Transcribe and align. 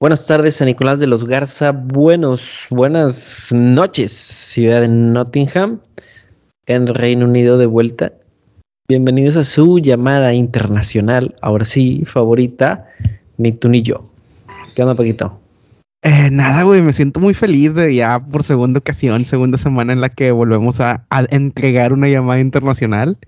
Buenas 0.00 0.26
tardes, 0.26 0.56
San 0.56 0.66
Nicolás 0.66 0.98
de 0.98 1.06
los 1.06 1.26
Garza. 1.26 1.72
Buenos, 1.72 2.64
buenas 2.70 3.52
noches, 3.52 4.10
ciudad 4.10 4.80
de 4.80 4.88
Nottingham, 4.88 5.78
en 6.64 6.86
Reino 6.86 7.26
Unido 7.26 7.58
de 7.58 7.66
vuelta. 7.66 8.10
Bienvenidos 8.88 9.36
a 9.36 9.42
su 9.42 9.78
llamada 9.78 10.32
internacional, 10.32 11.36
ahora 11.42 11.66
sí, 11.66 12.02
favorita, 12.06 12.88
ni 13.36 13.52
tú 13.52 13.68
ni 13.68 13.82
yo. 13.82 14.02
¿Qué 14.74 14.80
onda, 14.80 14.94
Paquito? 14.94 15.38
Eh, 16.00 16.30
nada, 16.32 16.62
güey, 16.62 16.80
me 16.80 16.94
siento 16.94 17.20
muy 17.20 17.34
feliz 17.34 17.74
de 17.74 17.94
ya 17.94 18.26
por 18.26 18.42
segunda 18.42 18.78
ocasión, 18.78 19.26
segunda 19.26 19.58
semana 19.58 19.92
en 19.92 20.00
la 20.00 20.08
que 20.08 20.32
volvemos 20.32 20.80
a, 20.80 21.04
a 21.10 21.26
entregar 21.28 21.92
una 21.92 22.08
llamada 22.08 22.40
internacional. 22.40 23.18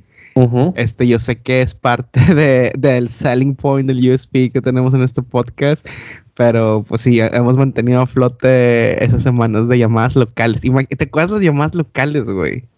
Este, 0.77 1.07
yo 1.07 1.19
sé 1.19 1.37
que 1.37 1.63
es 1.63 1.75
parte 1.75 2.21
de, 2.35 2.73
del 2.79 3.09
selling 3.09 3.55
point 3.55 3.87
del 3.87 4.11
USP 4.11 4.51
que 4.53 4.61
tenemos 4.63 4.95
en 4.95 5.03
este 5.03 5.23
podcast, 5.23 5.87
pero 6.35 6.85
pues 6.87 7.03
sí, 7.03 7.21
hemos 7.21 7.57
mantenido 7.57 8.03
a 8.03 8.07
flote 8.07 9.03
esas 9.05 9.23
semanas 9.23 9.69
de 9.69 9.79
llamadas 9.79 10.17
locales. 10.17 10.61
¿Te 10.61 11.05
acuerdas 11.05 11.33
las 11.33 11.43
llamadas 11.43 11.75
locales, 11.75 12.25
güey? 12.25 12.69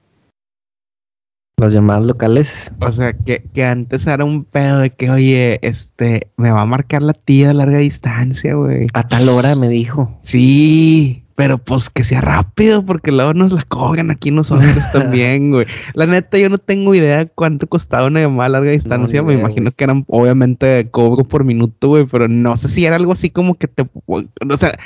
Las 1.56 1.72
llamadas 1.72 2.04
locales. 2.04 2.72
O 2.80 2.90
sea, 2.90 3.12
que, 3.12 3.44
que 3.54 3.64
antes 3.64 4.06
era 4.06 4.24
un 4.24 4.44
pedo 4.44 4.80
de 4.80 4.90
que, 4.90 5.10
oye, 5.10 5.60
este, 5.62 6.28
me 6.36 6.50
va 6.50 6.62
a 6.62 6.66
marcar 6.66 7.02
la 7.02 7.12
tía 7.12 7.50
a 7.50 7.54
larga 7.54 7.78
distancia, 7.78 8.54
güey. 8.54 8.88
A 8.92 9.04
tal 9.04 9.28
hora 9.28 9.54
me 9.54 9.68
dijo. 9.68 10.18
Sí, 10.22 11.23
pero 11.34 11.58
pues 11.58 11.90
que 11.90 12.04
sea 12.04 12.20
rápido, 12.20 12.84
porque 12.84 13.10
luego 13.10 13.34
nos 13.34 13.52
la 13.52 13.62
cobran 13.62 14.10
aquí 14.10 14.30
nosotros 14.30 14.74
también, 14.92 15.50
güey. 15.50 15.66
La 15.94 16.06
neta, 16.06 16.38
yo 16.38 16.48
no 16.48 16.58
tengo 16.58 16.94
idea 16.94 17.26
cuánto 17.26 17.66
costaba 17.66 18.06
una 18.06 18.20
llamada 18.20 18.46
a 18.46 18.50
larga 18.50 18.70
distancia. 18.70 19.22
Me 19.22 19.32
idea, 19.32 19.44
imagino 19.44 19.72
que 19.72 19.84
eran, 19.84 20.04
obviamente, 20.08 20.88
cobro 20.90 21.24
por 21.24 21.44
minuto, 21.44 21.88
güey, 21.88 22.06
pero 22.06 22.28
no 22.28 22.56
sé 22.56 22.68
si 22.68 22.86
era 22.86 22.96
algo 22.96 23.12
así 23.12 23.30
como 23.30 23.56
que 23.56 23.66
te. 23.66 23.84
O 24.06 24.56
sea, 24.56 24.78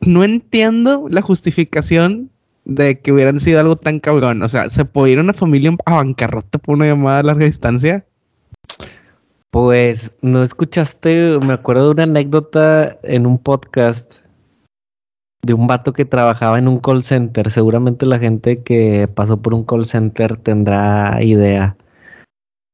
no 0.00 0.22
entiendo 0.22 1.06
la 1.08 1.20
justificación 1.20 2.30
de 2.64 3.00
que 3.00 3.12
hubieran 3.12 3.40
sido 3.40 3.58
algo 3.58 3.76
tan 3.76 3.98
cabrón. 3.98 4.42
O 4.42 4.48
sea, 4.48 4.70
¿se 4.70 4.84
puede 4.84 5.12
ir 5.12 5.18
una 5.18 5.32
familia 5.32 5.74
a 5.84 5.94
bancarrota 5.94 6.58
por 6.58 6.76
una 6.76 6.86
llamada 6.86 7.20
a 7.20 7.22
larga 7.24 7.46
distancia? 7.46 8.04
Pues, 9.50 10.12
¿no 10.22 10.44
escuchaste? 10.44 11.40
Me 11.40 11.54
acuerdo 11.54 11.86
de 11.86 11.90
una 11.90 12.02
anécdota 12.04 12.98
en 13.02 13.26
un 13.26 13.38
podcast 13.38 14.20
de 15.42 15.54
un 15.54 15.66
vato 15.66 15.92
que 15.92 16.04
trabajaba 16.04 16.58
en 16.58 16.68
un 16.68 16.78
call 16.78 17.02
center. 17.02 17.50
Seguramente 17.50 18.06
la 18.06 18.18
gente 18.18 18.62
que 18.62 19.08
pasó 19.08 19.40
por 19.40 19.54
un 19.54 19.64
call 19.64 19.84
center 19.84 20.36
tendrá 20.36 21.22
idea 21.22 21.76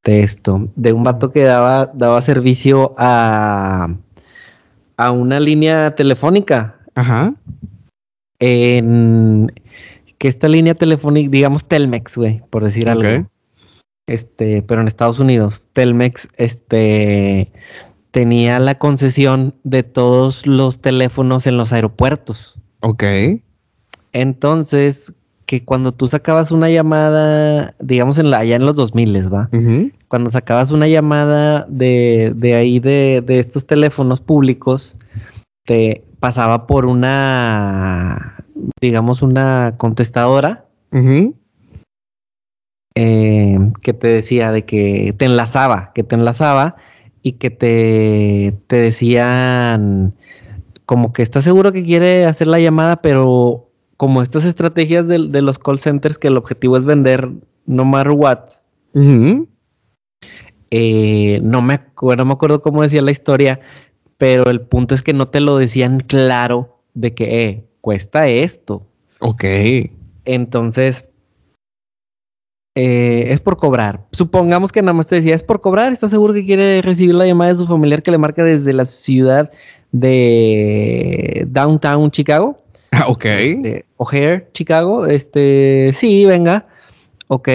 de 0.03 0.23
esto. 0.23 0.69
De 0.75 0.93
un 0.93 1.03
vato 1.03 1.31
que 1.31 1.43
daba, 1.43 1.91
daba 1.93 2.21
servicio 2.21 2.93
a, 2.97 3.95
a 4.97 5.11
una 5.11 5.39
línea 5.39 5.95
telefónica. 5.95 6.75
Ajá. 6.95 7.33
En 8.39 9.51
que 10.17 10.27
esta 10.27 10.47
línea 10.47 10.75
telefónica, 10.75 11.29
digamos 11.29 11.65
Telmex, 11.65 12.17
güey, 12.17 12.41
por 12.49 12.63
decir 12.63 12.89
algo. 12.89 13.21
Ok. 13.21 13.27
Este, 14.07 14.61
pero 14.61 14.79
en 14.79 14.87
Estados 14.87 15.19
Unidos, 15.19 15.63
Telmex, 15.73 16.29
este, 16.37 17.51
tenía 18.17 18.59
la 18.59 18.73
concesión 18.73 19.53
de 19.63 19.83
todos 19.83 20.47
los 20.47 20.81
teléfonos 20.81 21.45
en 21.45 21.55
los 21.55 21.71
aeropuertos. 21.71 22.55
Ok. 22.79 23.03
Entonces, 24.11 25.13
que 25.45 25.63
cuando 25.63 25.91
tú 25.91 26.07
sacabas 26.07 26.49
una 26.51 26.67
llamada, 26.67 27.75
digamos 27.79 28.17
en 28.17 28.31
la, 28.31 28.39
allá 28.39 28.55
en 28.55 28.65
los 28.65 28.75
2000, 28.75 29.31
¿va? 29.31 29.49
Ujú. 29.53 29.91
Cuando 30.07 30.31
sacabas 30.31 30.71
una 30.71 30.87
llamada 30.87 31.67
de, 31.69 32.33
de 32.35 32.55
ahí 32.55 32.79
de, 32.79 33.21
de 33.23 33.37
estos 33.37 33.67
teléfonos 33.67 34.19
públicos, 34.19 34.97
te 35.65 36.03
pasaba 36.19 36.65
por 36.65 36.87
una, 36.87 38.43
digamos, 38.81 39.21
una 39.21 39.75
contestadora 39.77 40.65
eh, 42.95 43.59
que 43.83 43.93
te 43.93 44.07
decía 44.07 44.51
de 44.51 44.65
que 44.65 45.13
te 45.15 45.25
enlazaba, 45.25 45.91
que 45.93 46.01
te 46.01 46.15
enlazaba 46.15 46.77
y 47.21 47.33
que 47.33 47.49
te, 47.49 48.57
te 48.67 48.75
decían 48.75 50.13
como 50.85 51.11
que 51.11 51.21
está 51.21 51.41
seguro 51.41 51.73
que 51.73 51.83
quiere 51.83 52.25
hacer 52.25 52.47
la 52.47 52.59
llamada, 52.59 53.01
pero 53.01 53.69
como 53.97 54.21
estas 54.21 54.45
estrategias 54.45 55.07
del- 55.07 55.31
de, 55.31 55.41
los 55.41 55.59
call 55.59 55.79
centers 55.79 56.17
que 56.17 56.27
el 56.27 56.37
objetivo 56.37 56.77
es 56.77 56.85
vender 56.85 57.29
no 57.65 57.83
matter 57.83 58.13
what, 58.13 58.39
eh, 60.71 61.39
no, 61.43 61.61
me 61.61 61.75
acuerdo, 61.75 62.23
no 62.23 62.25
me 62.25 62.33
acuerdo 62.33 62.61
cómo 62.61 62.83
decía 62.83 63.01
la 63.01 63.11
historia, 63.11 63.59
pero 64.17 64.49
el 64.49 64.61
punto 64.61 64.95
es 64.95 65.03
que 65.03 65.13
no 65.13 65.27
te 65.27 65.39
lo 65.41 65.57
decían 65.57 65.99
claro 66.01 66.79
de 66.93 67.13
que 67.13 67.43
eh, 67.45 67.65
cuesta 67.81 68.27
esto. 68.27 68.85
Ok. 69.19 69.43
Entonces, 70.25 71.06
eh, 72.79 73.33
es 73.33 73.39
por 73.39 73.57
cobrar. 73.57 74.05
Supongamos 74.11 74.71
que 74.71 74.83
nada 74.83 74.93
más 74.93 75.07
te 75.07 75.15
decía, 75.15 75.33
es 75.33 75.41
por 75.41 75.61
cobrar. 75.61 75.91
¿Está 75.91 76.07
seguro 76.09 76.31
que 76.31 76.45
quiere 76.45 76.83
recibir 76.83 77.15
la 77.15 77.25
llamada 77.25 77.51
de 77.51 77.57
su 77.57 77.65
familiar 77.65 78.03
que 78.03 78.11
le 78.11 78.19
marca 78.19 78.43
desde 78.43 78.71
la 78.71 78.85
ciudad 78.85 79.51
de 79.91 81.47
Downtown 81.49 82.11
Chicago? 82.11 82.55
Ah, 82.91 83.05
ok. 83.07 83.25
Este, 83.25 83.85
O'Hare, 83.97 84.49
Chicago. 84.53 85.07
Este, 85.07 85.89
sí, 85.91 86.27
venga. 86.27 86.67
Ok. 87.29 87.49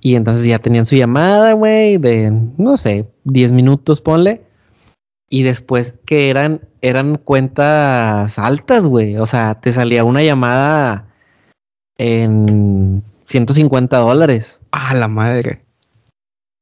Y 0.00 0.16
entonces 0.16 0.44
ya 0.44 0.58
tenían 0.58 0.84
su 0.84 0.96
llamada, 0.96 1.52
güey, 1.52 1.98
de, 1.98 2.32
no 2.56 2.76
sé, 2.76 3.06
10 3.26 3.52
minutos, 3.52 4.00
ponle. 4.00 4.42
Y 5.28 5.44
después 5.44 5.94
que 6.06 6.28
eran, 6.28 6.62
eran 6.82 7.18
cuentas 7.18 8.36
altas, 8.36 8.84
güey. 8.84 9.16
O 9.16 9.26
sea, 9.26 9.60
te 9.60 9.70
salía 9.70 10.02
una 10.02 10.24
llamada 10.24 11.06
en 11.98 13.04
150 13.30 13.98
dólares. 13.98 14.58
Ah, 14.72 14.92
la 14.94 15.06
madre. 15.08 15.64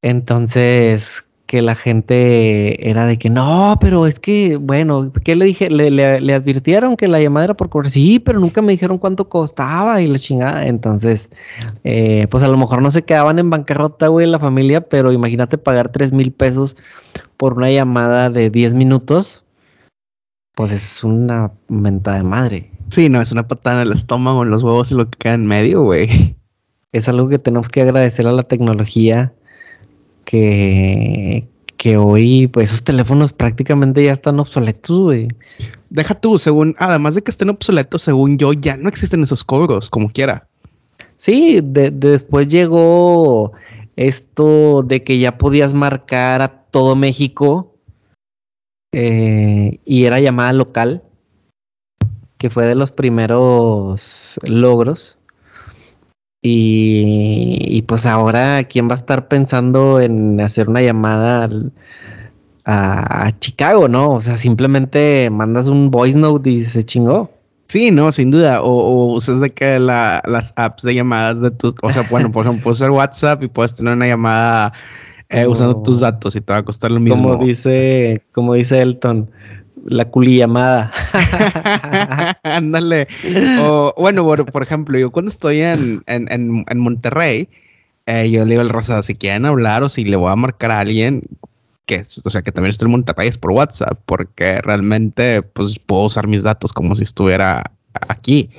Entonces, 0.03 1.25
que 1.47 1.63
la 1.63 1.75
gente 1.75 2.91
era 2.91 3.07
de 3.07 3.19
que 3.19 3.31
no, 3.31 3.79
pero 3.81 4.07
es 4.07 4.21
que, 4.21 4.57
bueno, 4.59 5.11
¿qué 5.25 5.35
le 5.35 5.47
dije? 5.47 5.71
Le, 5.71 5.91
le- 5.91 6.21
le 6.21 6.35
advirtieron 6.35 6.95
que 6.97 7.09
la 7.09 7.21
llamada 7.21 7.45
era 7.47 7.55
por 7.57 7.71
cobrar. 7.71 7.91
Sí, 7.91 8.19
pero 8.19 8.39
nunca 8.39 8.61
me 8.61 8.73
dijeron 8.73 8.99
cuánto 8.99 9.31
costaba 9.31 10.01
y 10.03 10.07
la 10.07 10.19
chingada. 10.19 10.67
Entonces, 10.67 11.31
eh, 11.85 12.27
pues 12.31 12.43
a 12.43 12.49
lo 12.49 12.59
mejor 12.59 12.83
no 12.83 12.91
se 12.91 13.03
quedaban 13.03 13.39
en 13.39 13.49
bancarrota, 13.49 14.09
güey, 14.09 14.27
la 14.27 14.39
familia, 14.39 14.83
pero 14.83 15.11
imagínate 15.11 15.57
pagar 15.57 15.89
3 15.91 16.13
mil 16.13 16.33
pesos 16.33 16.77
por 17.39 17.55
una 17.55 17.71
llamada 17.71 18.29
de 18.29 18.51
10 18.51 18.75
minutos. 18.75 19.43
Pues 20.55 20.71
es 20.71 21.03
una 21.03 21.53
mentada 21.69 22.19
de 22.19 22.25
madre. 22.25 22.71
Sí, 22.91 23.09
no, 23.09 23.23
es 23.23 23.33
una 23.33 23.49
patada 23.49 23.81
en 23.81 23.87
el 23.89 23.93
estómago, 23.95 24.43
en 24.43 24.51
los 24.51 24.63
huevos 24.63 24.91
y 24.91 24.95
lo 24.97 25.09
que 25.09 25.19
queda 25.19 25.35
en 25.35 25.47
medio, 25.47 25.83
güey. 25.83 26.37
Es 26.93 27.09
algo 27.09 27.29
que 27.29 27.39
tenemos 27.39 27.69
que 27.69 27.83
agradecer 27.83 28.27
a 28.27 28.33
la 28.33 28.43
tecnología 28.43 29.33
que, 30.25 31.47
que 31.77 31.97
hoy, 31.97 32.47
pues 32.49 32.69
esos 32.71 32.85
teléfonos 32.85 33.33
prácticamente 33.33 34.05
ya 34.05 34.13
están 34.13 34.41
obsoletos, 34.41 35.01
güey. 35.01 35.29
Deja 35.91 36.15
tú, 36.15 36.39
según, 36.39 36.75
además 36.79 37.15
de 37.15 37.23
que 37.23 37.31
estén 37.31 37.51
obsoletos, 37.51 38.03
según 38.03 38.39
yo, 38.39 38.53
ya 38.53 38.77
no 38.77 38.89
existen 38.89 39.23
esos 39.23 39.45
cobros, 39.45 39.89
como 39.91 40.11
quiera. 40.11 40.49
Sí, 41.17 41.61
de- 41.63 41.91
de- 41.91 42.11
después 42.11 42.47
llegó 42.49 43.53
esto 43.97 44.83
de 44.83 45.03
que 45.03 45.19
ya 45.19 45.39
podías 45.39 45.75
marcar 45.75 46.43
a 46.43 46.49
todo 46.49 46.95
México 46.95 47.75
eh, 48.93 49.81
y 49.85 50.05
era 50.05 50.21
llamada 50.21 50.53
local, 50.53 51.03
que 52.39 52.51
fue 52.51 52.67
de 52.67 52.75
los 52.75 52.93
primeros 52.93 54.39
logros. 54.47 55.18
Y, 56.51 57.59
y 57.61 57.83
pues 57.83 58.07
ahora, 58.07 58.65
¿quién 58.65 58.89
va 58.89 58.93
a 58.93 58.95
estar 58.95 59.29
pensando 59.29 60.01
en 60.01 60.41
hacer 60.41 60.69
una 60.69 60.81
llamada 60.81 61.45
al- 61.45 61.73
a, 62.65 63.27
a 63.27 63.39
Chicago, 63.39 63.89
no? 63.89 64.11
O 64.11 64.21
sea, 64.21 64.37
simplemente 64.39 65.29
mandas 65.31 65.69
un 65.69 65.91
voice 65.91 66.19
note 66.19 66.51
y 66.51 66.65
se 66.65 66.83
chingó. 66.85 67.31
Sí, 67.69 67.91
no, 67.91 68.11
sin 68.13 68.31
duda. 68.31 68.63
O, 68.63 68.71
o 68.71 69.13
usas 69.15 69.41
de 69.41 69.51
que 69.53 69.79
la- 69.79 70.23
las 70.27 70.53
apps 70.57 70.83
de 70.85 70.95
llamadas 70.95 71.41
de 71.43 71.51
tus, 71.51 71.75
o 71.83 71.93
sea, 71.93 72.03
bueno, 72.11 72.33
por 72.33 72.47
ejemplo, 72.47 72.65
puedes 72.65 72.79
usar 72.81 72.91
WhatsApp 72.91 73.43
y 73.43 73.49
puedes 73.49 73.75
tener 73.75 73.93
una 73.93 74.07
llamada 74.07 74.73
eh, 75.29 75.47
usando 75.47 75.83
tus 75.83 76.01
datos 76.01 76.35
y 76.35 76.41
te 76.41 76.53
va 76.53 76.61
a 76.61 76.63
costar 76.65 76.91
lo 76.91 77.01
mismo. 77.01 77.31
Como 77.33 77.45
dice, 77.45 78.23
como 78.33 78.55
dice 78.55 78.81
Elton, 78.81 79.31
la 79.89 80.05
culillamada. 80.07 80.93
Ándale. 82.43 83.09
O, 83.61 83.95
bueno, 83.97 84.25
por, 84.25 84.51
por 84.51 84.63
ejemplo, 84.63 84.99
yo 84.99 85.11
cuando 85.11 85.31
estoy 85.31 85.61
en, 85.61 86.03
en, 86.07 86.31
en, 86.31 86.65
en 86.69 86.79
Monterrey, 86.79 87.49
eh, 88.07 88.31
yo 88.31 88.45
le 88.45 88.51
digo 88.51 88.63
al 88.63 88.71
Rosa, 88.71 89.03
si 89.03 89.15
quieren 89.15 89.45
hablar 89.45 89.83
o 89.83 89.89
si 89.89 90.05
le 90.05 90.17
voy 90.17 90.33
a 90.33 90.37
marcar 90.37 90.71
a 90.71 90.81
alguien, 90.81 91.23
que, 91.85 92.05
o 92.25 92.31
sea, 92.31 92.43
que 92.43 92.53
también 92.53 92.71
esté 92.71 92.85
en 92.85 92.93
Monterrey, 92.93 93.29
es 93.29 93.39
por 93.39 93.51
WhatsApp, 93.51 93.99
porque 94.07 94.61
realmente, 94.63 95.43
pues, 95.43 95.79
puedo 95.79 96.05
usar 96.05 96.27
mis 96.27 96.43
datos 96.43 96.73
como 96.73 96.97
si 96.97 97.03
estuviera 97.03 97.71
aquí. 98.09 98.51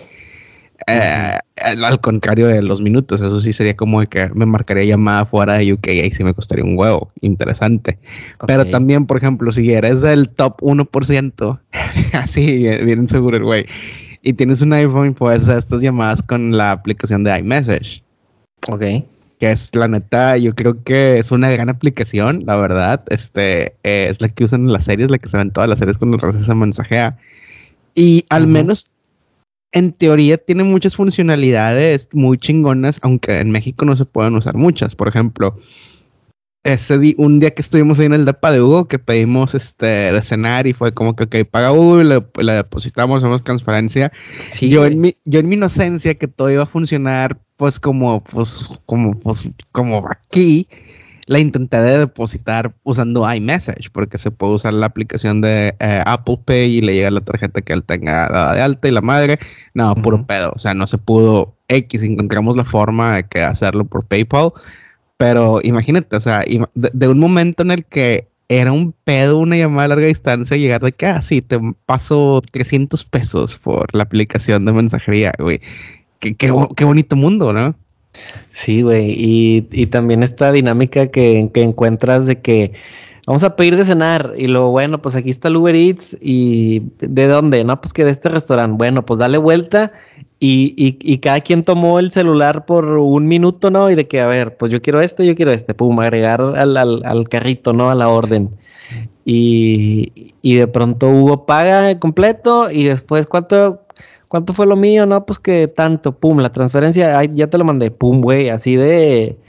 Eh, 0.88 1.38
al, 1.58 2.00
contrario 2.00 2.48
de 2.48 2.62
los 2.62 2.82
minutos, 2.82 3.22
eso 3.22 3.40
sí 3.40 3.54
sería 3.54 3.76
como 3.76 4.02
que 4.04 4.30
me 4.34 4.46
marcaría 4.46 4.86
llamada 4.86 5.26
fuera 5.26 5.56
de 5.56 5.74
UK 5.74 5.88
y 5.88 6.00
ahí 6.00 6.12
sí 6.12 6.24
me 6.24 6.34
costaría 6.34 6.64
un 6.64 6.78
huevo. 6.78 7.12
Interesante. 7.22 8.00
Pero 8.48 8.66
también, 8.66 9.06
por 9.06 9.18
ejemplo, 9.18 9.52
si 9.52 9.72
eres 9.74 10.02
del 10.02 10.30
top 10.30 10.62
1%, 10.62 11.60
así, 12.14 12.68
bien 12.84 13.08
seguro 13.10 13.38
el 13.38 13.44
güey, 13.44 13.66
y 14.22 14.34
tienes 14.34 14.62
un 14.62 14.74
iPhone, 14.74 15.14
puedes 15.14 15.44
hacer 15.44 15.58
estas 15.58 15.82
llamadas 15.82 16.22
con 16.22 16.56
la 16.58 16.72
aplicación 16.72 17.24
de 17.24 17.38
iMessage. 17.38 18.04
Ok. 18.68 18.84
Que 19.40 19.52
es 19.52 19.74
la 19.74 19.88
neta, 19.88 20.36
yo 20.38 20.54
creo 20.54 20.84
que 20.84 21.18
es 21.18 21.32
una 21.32 21.50
gran 21.50 21.70
aplicación, 21.70 22.44
la 22.46 22.58
verdad. 22.58 23.04
Este 23.10 23.76
eh, 23.84 24.08
es 24.10 24.20
la 24.22 24.28
que 24.28 24.44
usan 24.44 24.62
en 24.62 24.74
las 24.74 24.84
series, 24.84 25.10
la 25.10 25.18
que 25.18 25.30
se 25.30 25.38
ven 25.38 25.52
todas 25.52 25.70
las 25.70 25.80
series 25.80 25.98
cuando 25.98 26.20
se 26.34 26.56
mensajea. 26.56 27.18
Y 27.96 28.26
al 28.30 28.48
menos 28.48 28.92
en 29.72 29.94
teoría 29.94 30.38
tiene 30.38 30.64
muchas 30.64 30.96
funcionalidades 30.96 32.10
muy 32.14 32.38
chingonas, 32.38 33.00
aunque 33.02 33.40
en 33.40 33.52
México 33.52 33.86
no 33.86 33.96
se 33.96 34.06
pueden 34.06 34.36
usar 34.36 34.56
muchas. 34.56 34.96
Por 34.96 35.08
ejemplo, 35.08 35.58
ese 36.64 37.16
un 37.18 37.40
día 37.40 37.52
que 37.52 37.62
estuvimos 37.62 38.00
ahí 38.00 38.08
en 38.08 38.14
el 38.14 38.26
depa 38.26 38.52
de 38.52 38.62
Hugo, 38.62 38.88
que 38.88 39.00
pedimos 39.00 39.56
este 39.56 39.86
de 39.86 40.22
cenar 40.22 40.68
y 40.68 40.74
fue 40.74 40.94
como 40.94 41.16
que, 41.16 41.24
ok, 41.24 41.50
paga 41.50 41.72
Hugo, 41.72 42.04
le, 42.04 42.22
le 42.38 42.54
depositamos, 42.54 43.20
hacemos 43.20 43.44
transferencia. 43.44 44.12
Sí, 44.48 44.70
yo, 44.70 44.86
en 44.86 45.00
mi, 45.00 45.16
yo 45.26 45.40
en 45.40 45.48
mi 45.48 45.56
inocencia 45.56 46.16
que 46.16 46.28
todo 46.28 46.50
iba 46.52 46.64
a 46.64 46.68
funcionar, 46.68 47.40
pues 47.56 47.80
como, 47.80 48.24
pues, 48.24 48.68
como, 48.86 49.18
pues, 49.20 49.48
como 49.72 50.08
aquí, 50.10 50.68
la 51.30 51.38
intenté 51.38 51.80
de 51.80 52.00
depositar 52.00 52.74
usando 52.82 53.32
iMessage, 53.32 53.92
porque 53.92 54.18
se 54.18 54.32
puede 54.32 54.54
usar 54.54 54.74
la 54.74 54.88
aplicación 54.88 55.42
de 55.42 55.76
eh, 55.80 56.02
Apple 56.08 56.40
Pay 56.44 56.78
y 56.78 56.82
le 56.82 56.96
llega 56.96 57.12
la 57.12 57.22
tarjeta 57.22 57.62
que 57.62 57.72
él 57.72 57.84
tenga 57.84 58.28
dada 58.30 58.56
de 58.56 58.62
alta 58.64 58.88
y 58.88 58.92
la 58.92 59.02
madre. 59.02 59.38
No, 59.76 59.94
puro 59.94 60.26
pedo. 60.26 60.52
O 60.56 60.58
sea, 60.58 60.74
no 60.74 60.88
se 60.88 60.98
pudo 60.98 61.54
X. 61.68 62.02
Encontramos 62.02 62.58
la 62.58 62.66
forma 62.66 63.18
de 63.18 63.24
que 63.26 63.42
hacerlo 63.42 63.86
por 63.86 64.06
PayPal. 64.06 64.54
Pero 65.18 65.60
imagínate, 65.62 66.16
o 66.16 66.20
sea, 66.20 66.44
de, 66.74 67.08
un 67.08 67.20
momento 67.20 67.62
en 67.62 67.72
el 67.72 67.86
que 67.86 68.28
era 68.48 68.72
un 68.72 68.92
pedo 69.04 69.38
una 69.38 69.56
llamada 69.56 69.86
a 69.86 69.88
larga 69.90 70.08
distancia, 70.08 70.58
llegar 70.58 70.82
de 70.82 70.94
que, 70.94 71.06
ah, 71.06 71.22
sí, 71.22 71.44
te 71.44 71.60
paso 71.86 72.42
300 72.52 73.04
pesos 73.04 73.56
por 73.60 73.86
la 73.94 74.02
aplicación 74.02 74.66
de 74.66 74.72
mensajería, 74.72 75.34
güey. 75.38 75.62
Qué, 76.18 76.34
qué, 76.34 76.52
qué 76.76 76.86
bonito 76.86 77.16
mundo, 77.16 77.54
¿no? 77.54 77.76
Sí, 78.52 78.82
güey. 78.82 79.16
Y, 79.18 79.86
también 79.88 80.24
esta 80.24 80.52
dinámica 80.52 81.08
que, 81.08 81.50
encuentras 81.54 82.26
de 82.26 82.42
que 82.42 82.74
vamos 83.26 83.44
a 83.44 83.56
pedir 83.56 83.78
de 83.78 83.86
cenar 83.86 84.34
y 84.38 84.48
luego, 84.48 84.72
bueno, 84.72 85.02
pues 85.02 85.16
aquí 85.16 85.30
está 85.30 85.50
el 85.50 85.58
Uber 85.58 85.76
Eats 85.76 86.18
y 86.22 86.82
¿de 87.00 87.28
dónde? 87.28 87.64
No, 87.64 87.80
pues 87.80 87.94
que 87.94 88.04
de 88.04 88.12
este 88.12 88.30
restaurante. 88.30 88.78
Bueno, 88.78 89.06
pues 89.06 89.20
dale 89.20 89.38
vuelta 89.38 89.92
y, 90.40 90.74
y, 90.78 91.18
cada 91.20 91.42
quien 91.42 91.64
tomó 91.64 92.00
el 92.00 92.12
celular 92.12 92.66
por 92.66 92.86
un 92.86 93.28
minuto, 93.28 93.70
¿no? 93.72 93.90
Y 93.90 93.96
de 93.96 94.08
que, 94.08 94.22
a 94.22 94.28
ver, 94.28 94.58
pues 94.58 94.72
yo 94.72 94.82
quiero 94.82 95.02
este, 95.02 95.26
yo 95.26 95.36
quiero 95.36 95.52
este, 95.52 95.74
pum, 95.74 96.00
agregar 96.00 96.42
al, 96.42 96.78
al, 96.78 97.30
carrito, 97.30 97.74
¿no? 97.74 97.90
A 97.90 97.96
la 97.96 98.10
orden. 98.10 98.50
Y, 99.26 100.34
y 100.42 100.56
de 100.56 100.68
pronto 100.68 101.10
Hugo 101.10 101.46
paga 101.46 102.00
completo 102.00 102.72
y 102.72 102.86
después, 102.86 103.28
¿cuánto? 103.28 103.82
¿Cuánto 104.30 104.54
fue 104.54 104.68
lo 104.68 104.76
mío? 104.76 105.08
No, 105.08 105.26
pues 105.26 105.40
que 105.40 105.68
tanto, 105.68 106.18
pum, 106.18 106.38
la 106.38 106.52
transferencia, 106.52 107.24
ya 107.26 107.48
te 107.48 107.58
lo 107.58 107.66
mandé, 107.66 107.90
pum, 107.90 108.22
güey, 108.22 108.50
así 108.50 108.76
de, 108.76 109.40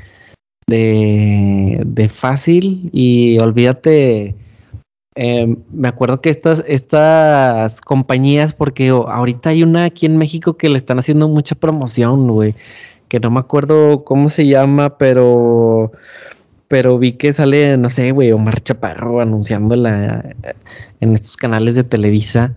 de, 0.67 1.83
de 1.85 2.09
fácil 2.09 2.89
y 2.91 3.39
olvídate. 3.39 4.35
Eh, 5.17 5.55
me 5.71 5.89
acuerdo 5.89 6.23
que 6.23 6.31
estas, 6.31 6.65
estas 6.67 7.83
compañías, 7.83 8.55
porque 8.55 8.89
ahorita 8.89 9.51
hay 9.51 9.63
una 9.63 9.85
aquí 9.85 10.07
en 10.07 10.17
México 10.17 10.57
que 10.57 10.71
le 10.71 10.79
están 10.79 10.99
haciendo 10.99 11.29
mucha 11.29 11.55
promoción, 11.57 12.27
güey, 12.29 12.55
que 13.09 13.21
no 13.21 13.31
me 13.31 13.41
acuerdo 13.41 14.03
cómo 14.05 14.31
se 14.31 14.47
llama, 14.47 14.97
pero 14.97 15.93
pero 16.71 17.01
vi 17.01 17.15
que 17.15 17.33
sale, 17.33 17.77
no 17.77 17.91
sé, 17.91 18.13
güey, 18.13 18.31
Omar 18.31 18.61
Chaparro 18.61 19.21
anunciándola 19.21 20.37
en 21.01 21.15
estos 21.17 21.37
canales 21.37 21.75
de 21.75 21.83
Televisa 21.83 22.55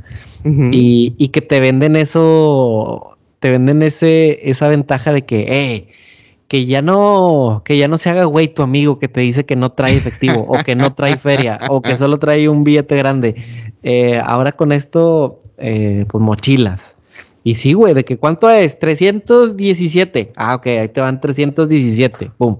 y, 0.71 1.29
que 1.29 1.41
te 1.41 1.59
venden 1.59 1.95
eso, 1.95 3.17
te 3.39 3.49
venden 3.49 3.81
ese, 3.81 4.47
esa 4.47 4.67
ventaja 4.67 5.11
de 5.13 5.23
que, 5.23 5.39
eh, 5.49 5.87
que 6.47 6.67
ya 6.67 6.83
no, 6.83 7.63
que 7.65 7.75
ya 7.75 7.87
no 7.87 7.97
se 7.97 8.11
haga 8.11 8.25
güey 8.25 8.49
tu 8.49 8.61
amigo 8.61 8.99
que 8.99 9.07
te 9.07 9.21
dice 9.21 9.47
que 9.47 9.55
no 9.55 9.71
trae 9.71 9.95
efectivo 9.95 10.45
o 10.47 10.59
que 10.59 10.75
no 10.75 10.93
trae 10.93 11.17
feria 11.17 11.57
o 11.69 11.81
que 11.81 11.97
solo 11.97 12.19
trae 12.19 12.47
un 12.47 12.63
billete 12.63 12.95
grande. 12.95 13.33
Eh, 13.81 14.21
ahora 14.23 14.51
con 14.51 14.73
esto, 14.73 15.41
eh, 15.57 16.05
pues 16.07 16.23
mochilas. 16.23 16.97
Y 17.43 17.55
sí, 17.55 17.73
güey, 17.73 17.95
de 17.95 18.05
que 18.05 18.17
cuánto 18.17 18.47
es? 18.47 18.77
317. 18.77 20.33
Ah, 20.35 20.53
ok, 20.53 20.67
ahí 20.67 20.89
te 20.89 21.01
van 21.01 21.19
317. 21.19 22.29
Pum. 22.37 22.57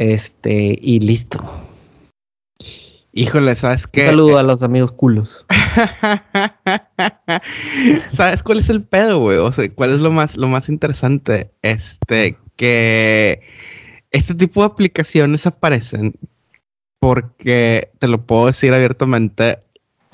Este, 0.00 0.78
y 0.80 0.98
listo. 1.00 1.44
Híjole, 3.12 3.54
¿sabes 3.54 3.86
qué? 3.86 4.00
Un 4.00 4.06
saludo 4.06 4.38
a 4.38 4.42
los 4.42 4.62
amigos 4.62 4.92
culos. 4.92 5.44
¿Sabes 8.08 8.42
cuál 8.42 8.60
es 8.60 8.70
el 8.70 8.82
pedo, 8.82 9.18
güey? 9.18 9.36
O 9.36 9.52
sea, 9.52 9.68
¿cuál 9.74 9.90
es 9.90 9.98
lo 9.98 10.10
más, 10.10 10.38
lo 10.38 10.48
más 10.48 10.70
interesante? 10.70 11.50
Este, 11.60 12.38
que 12.56 13.42
este 14.10 14.34
tipo 14.34 14.62
de 14.62 14.68
aplicaciones 14.68 15.46
aparecen 15.46 16.14
porque, 16.98 17.90
te 17.98 18.08
lo 18.08 18.24
puedo 18.24 18.46
decir 18.46 18.72
abiertamente, 18.72 19.58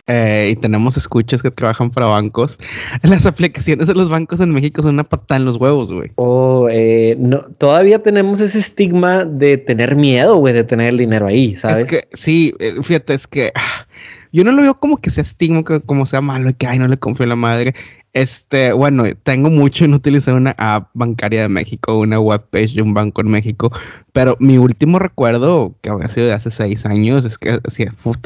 eh, 0.08 0.50
y 0.53 0.56
tenemos 0.56 0.97
escuchas 0.97 1.43
que 1.43 1.50
trabajan 1.50 1.91
para 1.91 2.06
bancos, 2.06 2.58
las 3.03 3.26
aplicaciones 3.26 3.87
de 3.88 3.94
los 3.94 4.08
bancos 4.08 4.41
en 4.41 4.50
México 4.50 4.82
son 4.82 4.94
una 4.94 5.05
patada 5.05 5.41
en 5.41 5.44
los 5.44 5.56
huevos, 5.56 5.93
güey. 5.93 6.12
Oh, 6.17 6.69
eh, 6.70 7.17
no, 7.19 7.43
todavía 7.58 8.03
tenemos 8.03 8.41
ese 8.41 8.58
estigma 8.58 9.25
de 9.25 9.56
tener 9.58 9.97
miedo, 9.97 10.37
güey, 10.37 10.55
de 10.55 10.64
tener 10.64 10.91
el 10.91 10.99
dinero 10.99 11.26
ahí, 11.26 11.56
¿sabes? 11.56 11.85
Es 11.85 11.91
que, 11.91 12.08
sí, 12.17 12.55
eh, 12.61 12.75
fíjate, 12.82 13.14
es 13.14 13.26
que 13.26 13.50
ah, 13.55 13.87
yo 14.32 14.44
no 14.44 14.53
lo 14.53 14.62
veo 14.62 14.75
como 14.75 14.99
que 14.99 15.11
sea 15.11 15.23
estigma, 15.23 15.64
como 15.64 16.06
sea 16.06 16.20
malo, 16.20 16.53
que 16.56 16.67
ay, 16.67 16.79
no 16.79 16.87
le 16.87 16.99
confío 16.99 17.25
a 17.25 17.29
la 17.31 17.37
madre. 17.37 17.75
Este, 18.16 18.72
bueno, 18.72 19.04
tengo 19.24 19.50
mucho 19.50 19.84
en 19.84 19.92
utilizar 19.92 20.36
una 20.36 20.54
app 20.56 20.88
bancaria 20.94 21.42
de 21.42 21.50
México, 21.50 21.98
una 21.98 22.18
webpage 22.18 22.72
de 22.72 22.80
un 22.80 22.94
banco 22.94 23.20
en 23.20 23.28
México, 23.28 23.70
pero 24.14 24.38
mi 24.40 24.56
último 24.56 24.98
recuerdo, 24.98 25.74
que 25.82 25.90
había 25.90 26.08
sido 26.08 26.28
de 26.28 26.32
hace 26.32 26.50
seis 26.50 26.86
años, 26.86 27.26
es 27.26 27.36
que, 27.36 27.58
sí, 27.68 27.84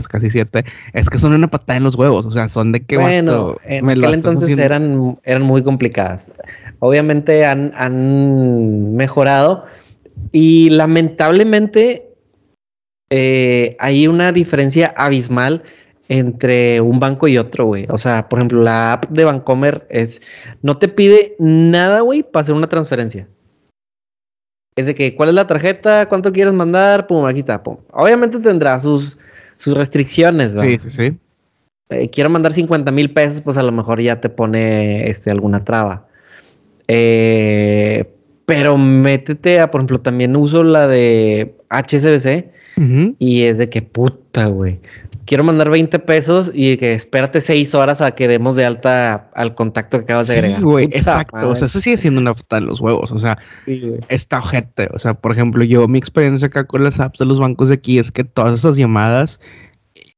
casi 0.08 0.30
siete, 0.30 0.64
es 0.92 1.10
que 1.10 1.18
son 1.18 1.32
una 1.32 1.48
patada 1.48 1.76
en 1.76 1.82
los 1.82 1.96
huevos, 1.96 2.24
o 2.24 2.30
sea, 2.30 2.48
son 2.48 2.70
de 2.70 2.84
que... 2.84 2.98
Bueno, 2.98 3.56
en 3.64 3.90
aquel 3.90 4.14
entonces 4.14 4.56
eran, 4.56 5.18
eran 5.24 5.42
muy 5.42 5.64
complicadas. 5.64 6.34
Obviamente 6.78 7.44
han, 7.44 7.72
han 7.74 8.94
mejorado 8.94 9.64
y 10.30 10.70
lamentablemente 10.70 12.14
eh, 13.10 13.74
hay 13.80 14.06
una 14.06 14.30
diferencia 14.30 14.94
abismal 14.96 15.64
entre 16.10 16.80
un 16.80 16.98
banco 16.98 17.28
y 17.28 17.38
otro, 17.38 17.66
güey. 17.66 17.86
O 17.88 17.96
sea, 17.96 18.28
por 18.28 18.40
ejemplo, 18.40 18.60
la 18.60 18.94
app 18.94 19.08
de 19.10 19.24
Bancomer 19.24 19.86
es, 19.90 20.20
no 20.60 20.76
te 20.76 20.88
pide 20.88 21.36
nada, 21.38 22.00
güey, 22.00 22.24
para 22.24 22.42
hacer 22.42 22.54
una 22.56 22.68
transferencia. 22.68 23.28
Es 24.74 24.86
de 24.86 24.96
que, 24.96 25.14
¿cuál 25.14 25.28
es 25.28 25.36
la 25.36 25.46
tarjeta? 25.46 26.08
¿Cuánto 26.08 26.32
quieres 26.32 26.52
mandar? 26.52 27.06
Pum, 27.06 27.24
aquí 27.26 27.38
está, 27.38 27.62
pum. 27.62 27.76
Obviamente 27.92 28.40
tendrá 28.40 28.80
sus, 28.80 29.18
sus 29.56 29.74
restricciones, 29.74 30.56
¿verdad? 30.56 30.80
Sí, 30.80 30.90
sí, 30.90 30.90
sí. 30.90 31.18
Eh, 31.90 32.10
quiero 32.10 32.28
mandar 32.28 32.50
50 32.50 32.90
mil 32.90 33.12
pesos, 33.12 33.40
pues 33.42 33.56
a 33.56 33.62
lo 33.62 33.70
mejor 33.70 34.00
ya 34.00 34.20
te 34.20 34.28
pone 34.30 35.08
este, 35.08 35.30
alguna 35.30 35.64
traba. 35.64 36.08
Eh, 36.88 38.12
pero 38.50 38.76
métete 38.76 39.60
a, 39.60 39.70
por 39.70 39.80
ejemplo, 39.80 40.00
también 40.00 40.34
uso 40.34 40.64
la 40.64 40.88
de 40.88 41.54
HSBC 41.70 42.50
y 43.18 43.42
es 43.42 43.58
de 43.58 43.68
que 43.68 43.82
puta, 43.82 44.46
güey 44.46 44.80
quiero 45.30 45.44
mandar 45.44 45.70
20 45.70 45.96
pesos 46.00 46.50
y 46.52 46.76
que 46.76 46.92
espérate 46.92 47.40
6 47.40 47.76
horas 47.76 48.00
a 48.00 48.10
que 48.16 48.26
demos 48.26 48.56
de 48.56 48.64
alta 48.64 49.30
al 49.34 49.54
contacto 49.54 49.98
que 49.98 50.02
acabas 50.02 50.26
de 50.26 50.34
agregar. 50.34 50.58
Sí, 50.58 50.64
güey, 50.64 50.86
exacto. 50.86 51.48
O 51.48 51.54
sea, 51.54 51.68
eso 51.68 51.78
sigue 51.78 51.96
siendo 51.98 52.20
una 52.20 52.34
puta 52.34 52.58
en 52.58 52.66
los 52.66 52.80
huevos. 52.80 53.12
O 53.12 53.18
sea, 53.20 53.38
está 54.08 54.40
ojete. 54.40 54.88
O 54.92 54.98
sea, 54.98 55.14
por 55.14 55.30
ejemplo, 55.30 55.62
yo, 55.62 55.86
mi 55.86 56.00
experiencia 56.00 56.48
acá 56.48 56.64
con 56.64 56.82
las 56.82 56.98
apps 56.98 57.20
de 57.20 57.26
los 57.26 57.38
bancos 57.38 57.68
de 57.68 57.74
aquí 57.74 58.00
es 58.00 58.10
que 58.10 58.24
todas 58.24 58.54
esas 58.54 58.74
llamadas, 58.74 59.38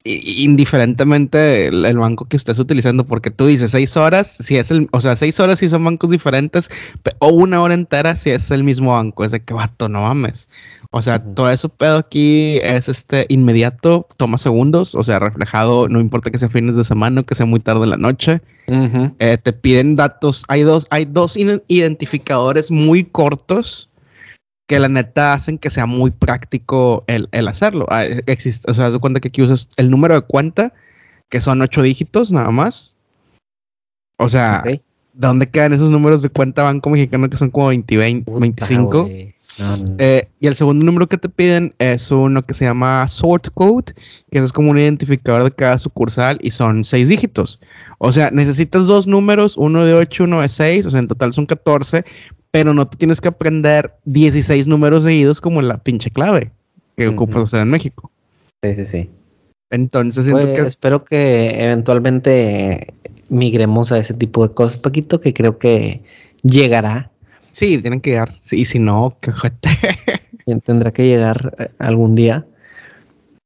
indiferentemente 0.04 1.66
el, 1.66 1.98
banco 1.98 2.24
que 2.24 2.36
estés 2.36 2.58
utilizando, 2.58 3.04
porque 3.04 3.30
tú 3.30 3.46
dices 3.46 3.70
6 3.70 3.96
horas, 3.96 4.36
si 4.40 4.56
es 4.56 4.70
el, 4.70 4.88
o 4.92 5.00
sea, 5.00 5.16
6 5.16 5.38
horas 5.40 5.58
si 5.58 5.68
son 5.68 5.84
bancos 5.84 6.10
diferentes, 6.10 6.70
o 7.18 7.28
una 7.28 7.62
hora 7.62 7.74
entera 7.74 8.16
si 8.16 8.30
es 8.30 8.50
el 8.50 8.64
mismo 8.64 8.92
banco. 8.92 9.24
Es 9.24 9.30
de 9.30 9.42
que 9.42 9.54
vato, 9.54 9.88
no 9.88 10.02
mames. 10.02 10.48
O 10.94 11.00
sea, 11.00 11.24
todo 11.24 11.48
eso 11.48 11.70
pedo 11.70 11.96
aquí 11.96 12.58
es 12.62 12.88
este 12.88 13.24
inmediato, 13.30 14.06
toma 14.18 14.36
segundos, 14.36 14.94
o 14.94 15.02
sea, 15.02 15.18
reflejado, 15.18 15.88
no 15.88 16.00
importa 16.00 16.30
que 16.30 16.38
sea 16.38 16.50
fines 16.50 16.76
de 16.76 16.84
semana 16.84 17.22
o 17.22 17.24
que 17.24 17.34
sea 17.34 17.46
muy 17.46 17.60
tarde 17.60 17.84
en 17.84 17.90
la 17.90 17.96
noche. 17.96 18.40
Eh, 18.66 19.38
te 19.42 19.52
piden 19.52 19.96
datos, 19.96 20.44
hay 20.48 20.62
dos, 20.62 20.86
hay 20.90 21.04
dos 21.04 21.36
identificadores 21.36 22.70
muy 22.70 23.04
cortos 23.04 23.88
que 24.66 24.78
la 24.78 24.88
neta 24.88 25.34
hacen 25.34 25.58
que 25.58 25.70
sea 25.70 25.86
muy 25.86 26.10
práctico 26.10 27.04
el, 27.06 27.28
hacerlo. 27.48 27.86
Ah, 27.90 28.04
existe, 28.26 28.70
o 28.70 28.74
sea, 28.74 28.86
haz 28.86 28.92
de 28.92 28.98
cuenta 28.98 29.20
que 29.20 29.28
aquí 29.28 29.42
usas 29.42 29.68
el 29.76 29.90
número 29.90 30.14
de 30.14 30.22
cuenta, 30.22 30.72
que 31.28 31.40
son 31.40 31.62
ocho 31.62 31.82
dígitos 31.82 32.30
nada 32.30 32.50
más. 32.50 32.96
O 34.18 34.28
sea, 34.28 34.62
dónde 35.14 35.48
quedan 35.48 35.72
esos 35.72 35.90
números 35.90 36.22
de 36.22 36.28
cuenta 36.28 36.62
banco 36.62 36.90
mexicano 36.90 37.28
que 37.28 37.36
son 37.36 37.50
como 37.50 37.68
20, 37.68 37.96
25? 37.96 39.08
Eh, 39.98 40.28
y 40.40 40.46
el 40.46 40.54
segundo 40.54 40.84
número 40.84 41.06
que 41.06 41.18
te 41.18 41.28
piden 41.28 41.74
es 41.78 42.10
uno 42.10 42.42
que 42.42 42.54
se 42.54 42.64
llama 42.64 43.06
sort 43.08 43.48
code, 43.52 43.92
que 44.30 44.38
es 44.38 44.52
como 44.52 44.70
un 44.70 44.78
identificador 44.78 45.44
de 45.44 45.50
cada 45.50 45.78
sucursal 45.78 46.38
y 46.40 46.50
son 46.52 46.84
seis 46.84 47.08
dígitos. 47.08 47.60
O 47.98 48.12
sea, 48.12 48.30
necesitas 48.30 48.86
dos 48.86 49.06
números, 49.06 49.56
uno 49.56 49.84
de 49.84 49.94
8, 49.94 50.24
uno 50.24 50.40
de 50.40 50.48
6, 50.48 50.86
o 50.86 50.90
sea, 50.90 51.00
en 51.00 51.08
total 51.08 51.32
son 51.32 51.46
14, 51.46 52.04
pero 52.52 52.74
no 52.74 52.86
te 52.86 52.96
tienes 52.96 53.20
que 53.20 53.28
aprender 53.28 53.94
16 54.04 54.68
números 54.68 55.02
seguidos 55.02 55.40
como 55.40 55.60
la 55.62 55.78
pinche 55.78 56.10
clave 56.10 56.52
que 56.96 57.08
ocupas 57.08 57.44
hacer 57.44 57.62
en 57.62 57.70
México. 57.70 58.10
Sí, 58.62 58.74
sí, 58.76 58.84
sí. 58.84 59.10
Entonces, 59.70 60.28
pues, 60.30 60.60
espero 60.60 61.04
que 61.04 61.64
eventualmente 61.64 62.92
migremos 63.30 63.90
a 63.90 63.98
ese 63.98 64.12
tipo 64.12 64.46
de 64.46 64.54
cosas, 64.54 64.76
Paquito, 64.76 65.18
que 65.18 65.32
creo 65.32 65.58
que 65.58 66.02
llegará. 66.42 67.10
Sí, 67.52 67.78
tienen 67.78 68.02
que 68.02 68.10
llegar. 68.10 68.34
Sí, 68.42 68.60
y 68.60 68.64
si 68.66 68.78
no, 68.78 69.16
que 69.20 69.32
Tendrá 70.64 70.92
que 70.92 71.06
llegar 71.06 71.54
eh, 71.58 71.70
algún 71.78 72.14
día. 72.14 72.46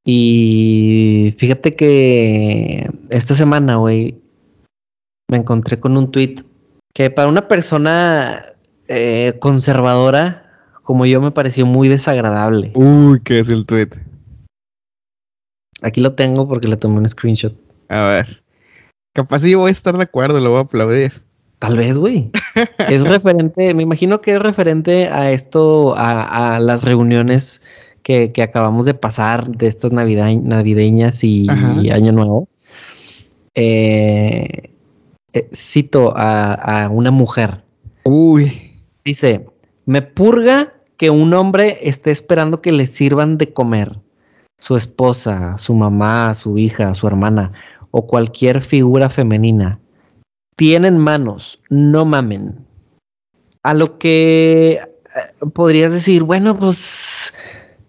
Y 0.05 1.35
fíjate 1.39 1.77
que 1.77 2.91
esta 3.11 3.35
semana, 3.35 3.77
güey, 3.77 4.19
me 5.31 5.39
encontré 5.39 5.79
con 5.79 5.97
un 5.97 6.11
tweet 6.11 6.37
que 6.93 7.11
para 7.11 7.29
una 7.29 7.47
persona 7.47 8.43
eh, 8.89 9.37
conservadora 9.41 10.47
como 10.87 11.05
yo 11.05 11.21
me 11.21 11.33
pareció 11.33 11.67
muy 11.67 11.89
desagradable. 11.89 12.71
Uy, 12.75 13.21
¿qué 13.25 13.41
es 13.41 13.49
el 13.49 13.67
tweet? 13.67 13.89
Aquí 15.83 16.01
lo 16.01 16.15
tengo 16.15 16.47
porque 16.47 16.69
le 16.69 16.77
tomé 16.77 16.99
un 16.99 17.09
screenshot. 17.09 17.55
A 17.89 18.07
ver. 18.07 18.43
Capaz 19.13 19.41
sí 19.41 19.55
voy 19.57 19.71
a 19.71 19.73
estar 19.73 19.97
de 19.97 20.05
acuerdo, 20.05 20.41
lo 20.41 20.51
voy 20.51 20.59
a 20.59 20.63
aplaudir. 20.63 21.25
Tal 21.59 21.77
vez, 21.77 21.99
güey. 21.99 22.31
es 22.89 23.03
referente, 23.03 23.75
me 23.75 23.83
imagino 23.83 24.21
que 24.21 24.35
es 24.35 24.39
referente 24.39 25.09
a 25.09 25.33
esto, 25.33 25.95
a, 25.97 26.61
las 26.61 26.85
reuniones 26.85 27.61
que, 28.05 28.33
acabamos 28.41 28.85
de 28.85 28.95
pasar 28.95 29.49
de 29.49 29.67
estas 29.67 29.91
navideñas 29.91 31.25
y, 31.25 31.49
Año 31.91 32.13
Nuevo. 32.13 32.49
Eh, 33.57 34.71
eh, 35.33 35.49
cito 35.53 36.17
a, 36.17 36.55
a 36.85 36.91
una 36.91 37.11
mujer. 37.11 37.65
Uy. 38.05 38.66
Dice, 39.07 39.47
me 39.85 40.03
purga 40.03 40.75
que 40.97 41.11
un 41.11 41.33
hombre 41.33 41.79
esté 41.81 42.11
esperando 42.11 42.61
que 42.61 42.73
le 42.73 42.89
sirvan 42.89 43.39
de 43.39 43.53
comer. 43.53 44.01
Su 44.59 44.75
esposa, 44.75 45.57
su 45.59 45.75
mamá, 45.75 46.35
su 46.35 46.59
hija, 46.59 46.93
su 46.93 47.07
hermana 47.07 47.53
o 47.93 48.09
cualquier 48.09 48.63
figura 48.63 49.09
femenina. 49.09 49.79
Tienen 50.57 50.99
manos, 50.99 51.63
no 51.71 52.05
mamen. 52.05 52.67
A 53.63 53.75
lo 53.75 53.97
que 53.99 54.73
eh, 54.73 55.47
podrías 55.55 55.93
decir, 55.93 56.25
bueno, 56.25 56.59
pues 56.59 57.33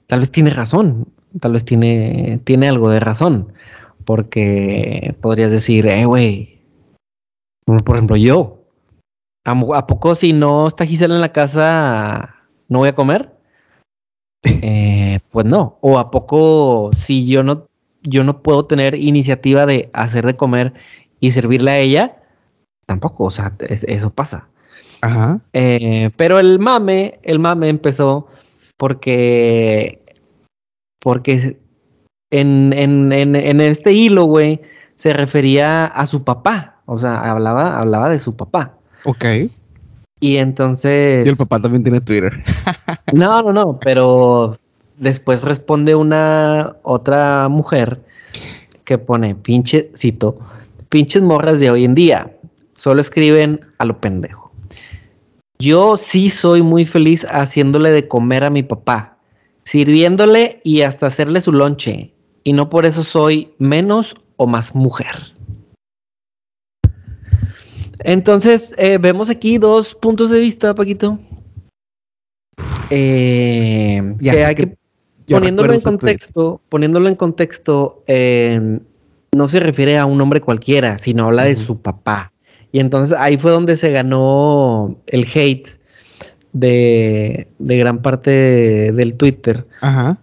tal 0.05 0.19
vez 0.19 0.31
tiene 0.31 0.51
razón, 0.51 1.11
tal 1.39 1.53
vez 1.53 1.65
tiene, 1.65 2.41
tiene 2.43 2.67
algo 2.67 2.91
de 2.91 2.99
razón, 2.99 3.53
porque 4.05 5.15
podrías 5.19 5.51
decir, 5.51 5.87
eh, 5.87 6.05
güey, 6.05 6.61
por 7.65 7.95
ejemplo, 7.95 8.17
yo, 8.17 8.56
¿a, 9.47 9.87
poco 9.87 10.15
si 10.15 10.33
no 10.33 10.67
está 10.67 10.85
Gisela 10.85 11.15
en 11.15 11.21
la 11.21 11.31
casa, 11.31 12.35
no 12.67 12.79
voy 12.79 12.89
a 12.89 12.95
comer? 12.95 13.33
Eh, 14.61 15.19
pues 15.31 15.45
no. 15.45 15.77
O 15.81 15.99
a 15.99 16.09
poco 16.11 16.91
si 16.95 17.25
yo 17.25 17.43
no 17.43 17.67
yo 18.03 18.23
no 18.23 18.41
puedo 18.41 18.65
tener 18.65 18.95
iniciativa 18.95 19.65
de 19.65 19.89
hacer 19.93 20.25
de 20.25 20.37
comer 20.37 20.73
y 21.19 21.31
servirle 21.31 21.71
a 21.71 21.79
ella, 21.79 22.23
tampoco, 22.85 23.25
o 23.25 23.31
sea, 23.31 23.53
eso 23.59 24.09
pasa. 24.11 24.47
Ajá. 25.01 25.41
Eh, 25.53 26.11
pero 26.15 26.39
el 26.39 26.59
mame, 26.59 27.19
el 27.23 27.39
mame 27.39 27.67
empezó 27.69 28.27
porque, 28.77 30.05
porque 30.99 31.57
en, 32.31 32.71
en, 32.73 33.11
en, 33.11 33.35
en 33.35 33.61
este 33.61 33.91
hilo, 33.91 34.25
güey, 34.25 34.61
se 34.95 35.13
refería 35.13 35.85
a 35.85 36.05
su 36.05 36.23
papá, 36.23 36.81
o 36.85 36.97
sea, 36.97 37.29
hablaba, 37.29 37.79
hablaba 37.79 38.09
de 38.09 38.19
su 38.19 38.35
papá. 38.37 38.76
Ok. 39.05 39.25
Y 40.19 40.37
entonces... 40.37 41.25
Y 41.25 41.29
el 41.29 41.37
papá 41.37 41.59
también 41.59 41.83
tiene 41.83 42.01
Twitter. 42.01 42.43
no, 43.13 43.41
no, 43.41 43.53
no, 43.53 43.79
pero 43.79 44.57
después 44.97 45.43
responde 45.43 45.95
una 45.95 46.75
otra 46.83 47.47
mujer 47.49 48.01
que 48.83 48.97
pone, 48.97 49.35
pinche, 49.35 49.91
cito, 49.95 50.39
pinches 50.89 51.21
morras 51.21 51.59
de 51.59 51.69
hoy 51.69 51.85
en 51.85 51.95
día, 51.95 52.31
solo 52.73 53.01
escriben 53.01 53.61
a 53.77 53.85
lo 53.85 53.99
pendejo. 53.99 54.51
Yo 55.59 55.97
sí 55.97 56.29
soy 56.29 56.61
muy 56.61 56.85
feliz 56.85 57.25
haciéndole 57.29 57.91
de 57.91 58.07
comer 58.07 58.43
a 58.43 58.49
mi 58.49 58.63
papá, 58.63 59.17
sirviéndole 59.63 60.61
y 60.63 60.81
hasta 60.81 61.07
hacerle 61.07 61.41
su 61.41 61.51
lonche, 61.51 62.13
y 62.43 62.53
no 62.53 62.69
por 62.69 62.85
eso 62.85 63.03
soy 63.03 63.53
menos 63.57 64.15
o 64.37 64.47
más 64.47 64.73
mujer. 64.73 65.33
Entonces, 68.07 68.73
eh, 68.77 68.97
vemos 68.99 69.29
aquí 69.29 69.57
dos 69.57 69.93
puntos 69.93 70.29
de 70.29 70.39
vista, 70.39 70.73
Paquito. 70.73 71.19
Eh, 72.89 74.15
que 74.17 74.45
hay 74.45 74.55
que 74.55 74.77
poniéndolo 75.27 75.73
en 75.73 75.81
contexto, 75.81 76.61
poniéndolo 76.69 77.09
en 77.09 77.15
contexto, 77.15 78.05
no 78.07 79.49
se 79.49 79.59
refiere 79.59 79.97
a 79.97 80.05
un 80.05 80.21
hombre 80.21 80.39
cualquiera, 80.39 80.97
sino 80.97 81.25
habla 81.25 81.43
de 81.43 81.57
su 81.57 81.81
papá. 81.81 82.31
Y 82.71 82.79
entonces 82.79 83.17
ahí 83.19 83.37
fue 83.37 83.51
donde 83.51 83.75
se 83.75 83.91
ganó 83.91 84.97
el 85.07 85.27
hate 85.35 85.67
de, 86.53 87.49
gran 87.59 88.01
parte 88.01 88.93
del 88.93 89.15
Twitter. 89.15 89.67
Ajá. 89.81 90.17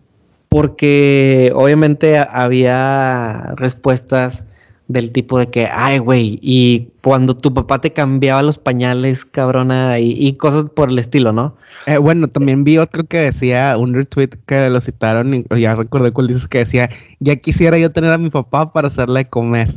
Porque 0.49 1.53
obviamente 1.55 2.17
había 2.17 3.53
respuestas 3.57 4.45
del 4.89 5.13
tipo 5.13 5.39
de 5.39 5.49
que, 5.49 5.67
ay, 5.67 5.99
güey, 5.99 6.39
y 6.43 6.89
cuando 7.03 7.37
tu 7.37 7.55
papá 7.55 7.81
te 7.81 7.93
cambiaba 7.93 8.43
los 8.43 8.59
pañales, 8.59 9.25
cabrona, 9.25 9.99
y, 9.99 10.35
cosas 10.35 10.69
por 10.71 10.91
el 10.91 10.99
estilo, 10.99 11.33
¿no? 11.33 11.57
Eh, 11.87 11.99
bueno, 11.99 12.29
también 12.29 12.65
vi 12.65 12.79
otro 12.79 13.05
que 13.05 13.19
decía, 13.19 13.77
un 13.79 13.95
retweet 13.95 14.31
que 14.47 14.69
lo 14.69 14.81
citaron, 14.81 15.35
y 15.35 15.45
ya 15.59 15.75
recordé 15.75 16.13
cuál 16.13 16.27
dices 16.27 16.47
que 16.47 16.59
decía, 16.59 16.91
ya 17.21 17.37
quisiera 17.37 17.79
yo 17.79 17.93
tener 17.93 18.13
a 18.13 18.19
mi 18.19 18.31
papá 18.31 18.73
para 18.73 18.89
hacerle 18.89 19.21
de 19.21 19.29
comer. 19.29 19.75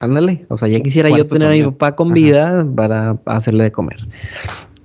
Ándale, 0.00 0.46
o 0.48 0.56
sea, 0.56 0.68
ya 0.68 0.80
quisiera 0.80 1.10
yo 1.10 1.26
tener 1.26 1.48
a 1.48 1.52
mi 1.52 1.62
papá 1.64 1.96
con 1.96 2.12
vida 2.14 2.66
para 2.76 3.18
hacerle 3.26 3.64
de 3.64 3.72
comer. 3.72 4.08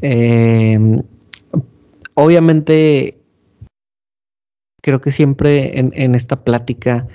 Em, 0.01 1.01
obviamente, 2.15 3.19
creo 4.81 4.99
que 4.99 5.11
siempre 5.11 5.79
en, 5.79 5.91
en 5.95 6.15
esta 6.15 6.43
plática 6.43 7.07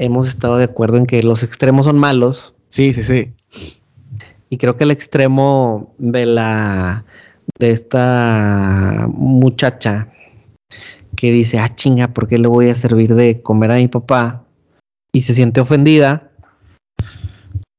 hemos 0.00 0.26
estado 0.26 0.56
de 0.56 0.64
acuerdo 0.64 0.96
en 0.96 1.06
que 1.06 1.22
los 1.22 1.42
extremos 1.42 1.86
son 1.86 1.98
malos. 1.98 2.54
Sí, 2.68 2.94
sí, 2.94 3.02
sí. 3.02 3.32
Y 4.48 4.56
creo 4.56 4.76
que 4.76 4.84
el 4.84 4.90
extremo 4.90 5.94
de 5.98 6.26
la 6.26 7.04
de 7.58 7.70
esta 7.70 9.06
muchacha 9.12 10.08
que 11.16 11.30
dice, 11.30 11.58
ah, 11.58 11.68
chinga, 11.74 12.08
¿por 12.08 12.28
qué 12.28 12.38
le 12.38 12.48
voy 12.48 12.70
a 12.70 12.74
servir 12.74 13.14
de 13.14 13.42
comer 13.42 13.72
a 13.72 13.76
mi 13.76 13.88
papá? 13.88 14.44
Y 15.12 15.22
se 15.22 15.34
siente 15.34 15.60
ofendida. 15.60 16.30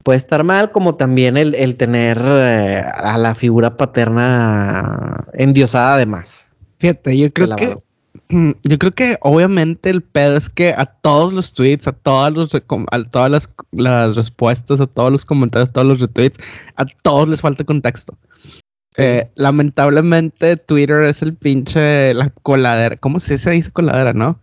Puede 0.04 0.18
estar 0.18 0.44
mal, 0.44 0.72
como 0.72 0.96
también 0.96 1.38
el, 1.38 1.78
tener 1.78 2.22
eh, 2.24 2.84
a 2.94 3.18
la 3.18 3.34
figura 3.34 3.78
paterna 3.78 5.26
endiosada 5.34 5.96
además. 5.96 6.52
Fíjate, 6.78 7.18
yo 7.18 7.32
creo 7.32 7.56
que 7.56 7.74
yo 8.64 8.80
creo 8.80 8.92
que 8.94 9.18
obviamente 9.22 9.90
el 9.90 10.02
pedo 10.02 10.38
es 10.38 10.50
que 10.50 10.70
a 10.70 10.86
todos 10.86 11.34
los 11.34 11.54
tweets, 11.54 11.88
a 11.88 11.92
todas, 11.92 12.34
los, 12.34 12.54
a 12.56 13.04
todas 13.04 13.32
las, 13.32 13.50
las, 13.72 14.16
respuestas, 14.16 14.80
a 14.80 14.88
todos 14.88 15.12
los 15.12 15.26
comentarios, 15.26 15.70
a 15.70 15.74
todos 15.74 15.88
los 15.88 16.00
retweets, 16.00 16.38
a 16.76 16.86
todos 17.04 17.30
les 17.30 17.42
falta 17.42 17.64
contexto. 17.64 18.18
Eh, 18.98 19.30
lamentablemente 19.36 20.58
Twitter 20.58 21.04
es 21.04 21.22
el 21.22 21.36
pinche, 21.36 22.14
la 22.14 22.30
coladera, 22.30 22.98
¿cómo 22.98 23.20
se 23.20 23.36
dice 23.52 23.72
coladera, 23.72 24.14
no? 24.14 24.40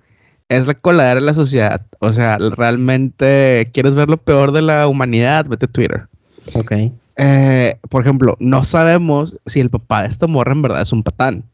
Es 0.49 0.67
la 0.67 0.75
coladera 0.75 1.21
de 1.21 1.27
la 1.27 1.35
sociedad. 1.35 1.85
O 2.01 2.13
sea, 2.13 2.39
realmente 2.39 3.71
quieres 3.73 3.95
ver 3.95 4.09
lo 4.09 4.17
peor 4.17 4.53
de 4.53 4.63
la 4.63 4.89
humanidad, 4.89 5.47
vete 5.49 5.67
a 5.67 5.69
Twitter. 5.69 6.09
Ok. 6.55 6.73
Eh, 7.17 7.79
por 7.91 8.03
ejemplo, 8.03 8.37
no 8.39 8.65
sabemos 8.65 9.37
si 9.45 9.61
el 9.61 9.71
papá 9.71 10.03
de 10.03 10.09
esta 10.09 10.27
morra 10.27 10.53
en 10.53 10.63
verdad 10.63 10.83
es 10.83 10.93
un 10.93 11.03
patán. 11.03 11.45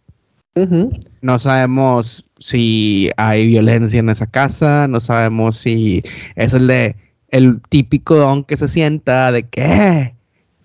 No 1.21 1.39
sabemos 1.39 2.29
si 2.39 3.11
hay 3.17 3.47
violencia 3.47 3.99
en 4.01 4.11
esa 4.11 4.27
casa, 4.27 4.87
no 4.89 5.01
sabemos 5.01 5.57
si 5.57 6.03
es 6.37 6.53
el 6.53 6.67
de 6.67 6.97
el 7.29 7.61
típico 7.69 8.15
don 8.15 8.45
que 8.45 8.57
se 8.57 8.69
sienta 8.69 9.33
de 9.33 9.43
que, 9.43 9.65
eh, 9.65 10.15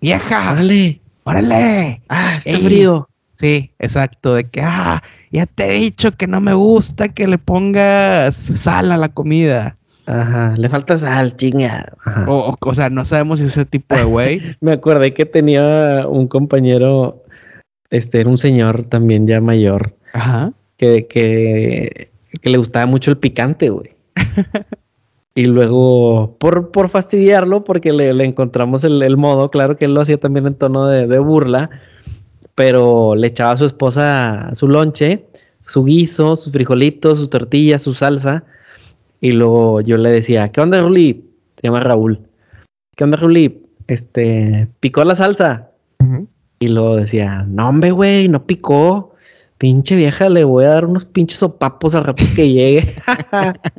vieja, 0.00 0.52
órale, 0.52 1.00
órale, 1.24 2.00
ah, 2.08 2.36
está 2.38 2.58
frío. 2.58 3.08
Sí, 3.36 3.72
exacto, 3.80 4.34
de 4.34 4.44
que, 4.44 4.60
ah, 4.62 5.02
ya 5.32 5.46
te 5.46 5.64
he 5.64 5.80
dicho 5.80 6.12
que 6.12 6.28
no 6.28 6.40
me 6.40 6.54
gusta 6.54 7.08
que 7.08 7.26
le 7.26 7.38
pongas 7.38 8.36
sal 8.36 8.92
a 8.92 8.96
la 8.96 9.08
comida. 9.08 9.76
Ajá, 10.06 10.54
le 10.56 10.68
falta 10.68 10.96
sal, 10.96 11.36
chingado. 11.36 11.96
Ajá. 12.04 12.26
O, 12.28 12.50
o, 12.50 12.56
o 12.60 12.74
sea, 12.74 12.90
no 12.90 13.04
sabemos 13.04 13.38
si 13.38 13.46
ese 13.46 13.64
tipo 13.64 13.94
de 13.96 14.04
güey. 14.04 14.40
Me 14.60 14.72
acordé 14.72 15.14
que 15.14 15.24
tenía 15.24 16.06
un 16.08 16.26
compañero, 16.26 17.19
este, 17.90 18.20
era 18.20 18.30
un 18.30 18.38
señor 18.38 18.86
también 18.86 19.26
ya 19.26 19.40
mayor, 19.40 19.94
Ajá. 20.12 20.52
que, 20.76 21.06
que, 21.06 22.10
que 22.40 22.50
le 22.50 22.58
gustaba 22.58 22.86
mucho 22.86 23.10
el 23.10 23.18
picante, 23.18 23.70
güey. 23.70 23.90
y 25.34 25.44
luego, 25.44 26.36
por, 26.38 26.70
por 26.70 26.88
fastidiarlo, 26.88 27.64
porque 27.64 27.92
le, 27.92 28.12
le 28.14 28.24
encontramos 28.24 28.84
el, 28.84 29.02
el, 29.02 29.16
modo, 29.16 29.50
claro 29.50 29.76
que 29.76 29.84
él 29.86 29.94
lo 29.94 30.00
hacía 30.00 30.18
también 30.18 30.46
en 30.46 30.54
tono 30.54 30.86
de, 30.86 31.06
de 31.06 31.18
burla, 31.18 31.70
pero 32.54 33.14
le 33.14 33.26
echaba 33.26 33.52
a 33.52 33.56
su 33.56 33.66
esposa 33.66 34.50
su 34.54 34.68
lonche, 34.68 35.26
su 35.66 35.84
guiso, 35.84 36.36
sus 36.36 36.52
frijolitos, 36.52 37.18
sus 37.18 37.30
tortillas, 37.30 37.82
su 37.82 37.94
salsa. 37.94 38.44
Y 39.20 39.32
luego 39.32 39.80
yo 39.80 39.98
le 39.98 40.10
decía, 40.10 40.50
¿qué 40.50 40.60
onda, 40.60 40.80
Ruli? 40.80 41.24
Se 41.56 41.68
llama 41.68 41.80
Raúl. 41.80 42.20
¿Qué 42.96 43.04
onda, 43.04 43.16
Ruli? 43.16 43.62
Este, 43.86 44.68
¿picó 44.80 45.04
la 45.04 45.14
salsa? 45.14 45.69
Y 46.62 46.68
luego 46.68 46.96
decía, 46.96 47.46
no, 47.48 47.70
hombre, 47.70 47.90
güey, 47.90 48.28
no 48.28 48.46
picó. 48.46 49.14
Pinche 49.56 49.96
vieja, 49.96 50.28
le 50.28 50.44
voy 50.44 50.66
a 50.66 50.68
dar 50.68 50.84
unos 50.84 51.06
pinches 51.06 51.38
sopapos 51.38 51.94
al 51.94 52.04
rato 52.04 52.22
que 52.36 52.52
llegue. 52.52 52.94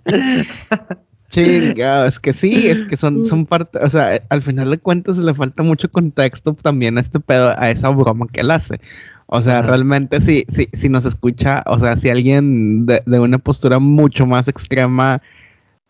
Chingado, 1.30 2.08
es 2.08 2.20
que 2.20 2.34
sí, 2.34 2.68
es 2.68 2.82
que 2.84 2.98
son, 2.98 3.24
son 3.24 3.46
parte, 3.46 3.78
o 3.80 3.90
sea, 3.90 4.20
al 4.30 4.42
final 4.42 4.72
de 4.72 4.80
cuentas 4.80 5.18
le 5.18 5.34
falta 5.34 5.62
mucho 5.62 5.90
contexto 5.92 6.54
también 6.56 6.98
a 6.98 7.02
este 7.02 7.20
pedo, 7.20 7.54
a 7.58 7.70
esa 7.70 7.90
broma 7.90 8.26
que 8.34 8.42
él 8.42 8.50
hace. 8.50 8.82
O 9.28 9.42
sea, 9.42 9.62
realmente 9.62 10.20
si, 10.20 10.44
si, 10.50 10.68
si 10.74 10.90
nos 10.90 11.06
escucha, 11.06 11.64
o 11.68 11.78
sea, 11.78 11.96
si 11.96 12.10
alguien 12.10 12.88
de, 12.88 13.02
de 13.06 13.20
una 13.20 13.38
postura 13.38 13.78
mucho 13.78 14.26
más 14.26 14.48
extrema 14.48 15.22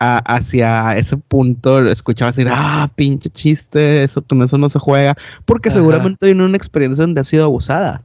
a, 0.02 0.18
hacia 0.18 0.96
ese 0.96 1.16
punto 1.16 1.86
escuchaba 1.86 2.32
decir, 2.32 2.48
ah, 2.50 2.90
pinche 2.96 3.30
chiste, 3.30 4.02
eso 4.02 4.20
con 4.22 4.42
eso 4.42 4.58
no 4.58 4.68
se 4.68 4.80
juega, 4.80 5.14
porque 5.44 5.68
Ajá. 5.68 5.78
seguramente 5.78 6.26
tiene 6.26 6.44
una 6.44 6.56
experiencia 6.56 7.04
donde 7.04 7.20
ha 7.20 7.24
sido 7.24 7.44
abusada. 7.44 8.02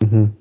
Uh 0.00 0.06
-huh. 0.06 0.32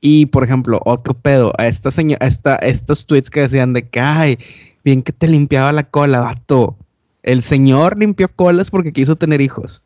Y 0.00 0.26
por 0.26 0.42
ejemplo, 0.42 0.80
otro 0.84 1.14
pedo, 1.14 1.52
a 1.58 1.66
esta 1.66 1.90
señora, 1.90 2.26
esta, 2.26 2.56
estos 2.56 3.06
tweets 3.06 3.28
que 3.28 3.40
decían 3.40 3.74
de 3.74 3.86
que, 3.88 4.00
ay, 4.00 4.38
bien 4.84 5.02
que 5.02 5.12
te 5.12 5.28
limpiaba 5.28 5.72
la 5.72 5.84
cola, 5.84 6.20
vato. 6.20 6.76
El 7.22 7.42
señor 7.42 7.98
limpió 7.98 8.28
colas 8.28 8.70
porque 8.70 8.92
quiso 8.92 9.16
tener 9.16 9.40
hijos. 9.40 9.82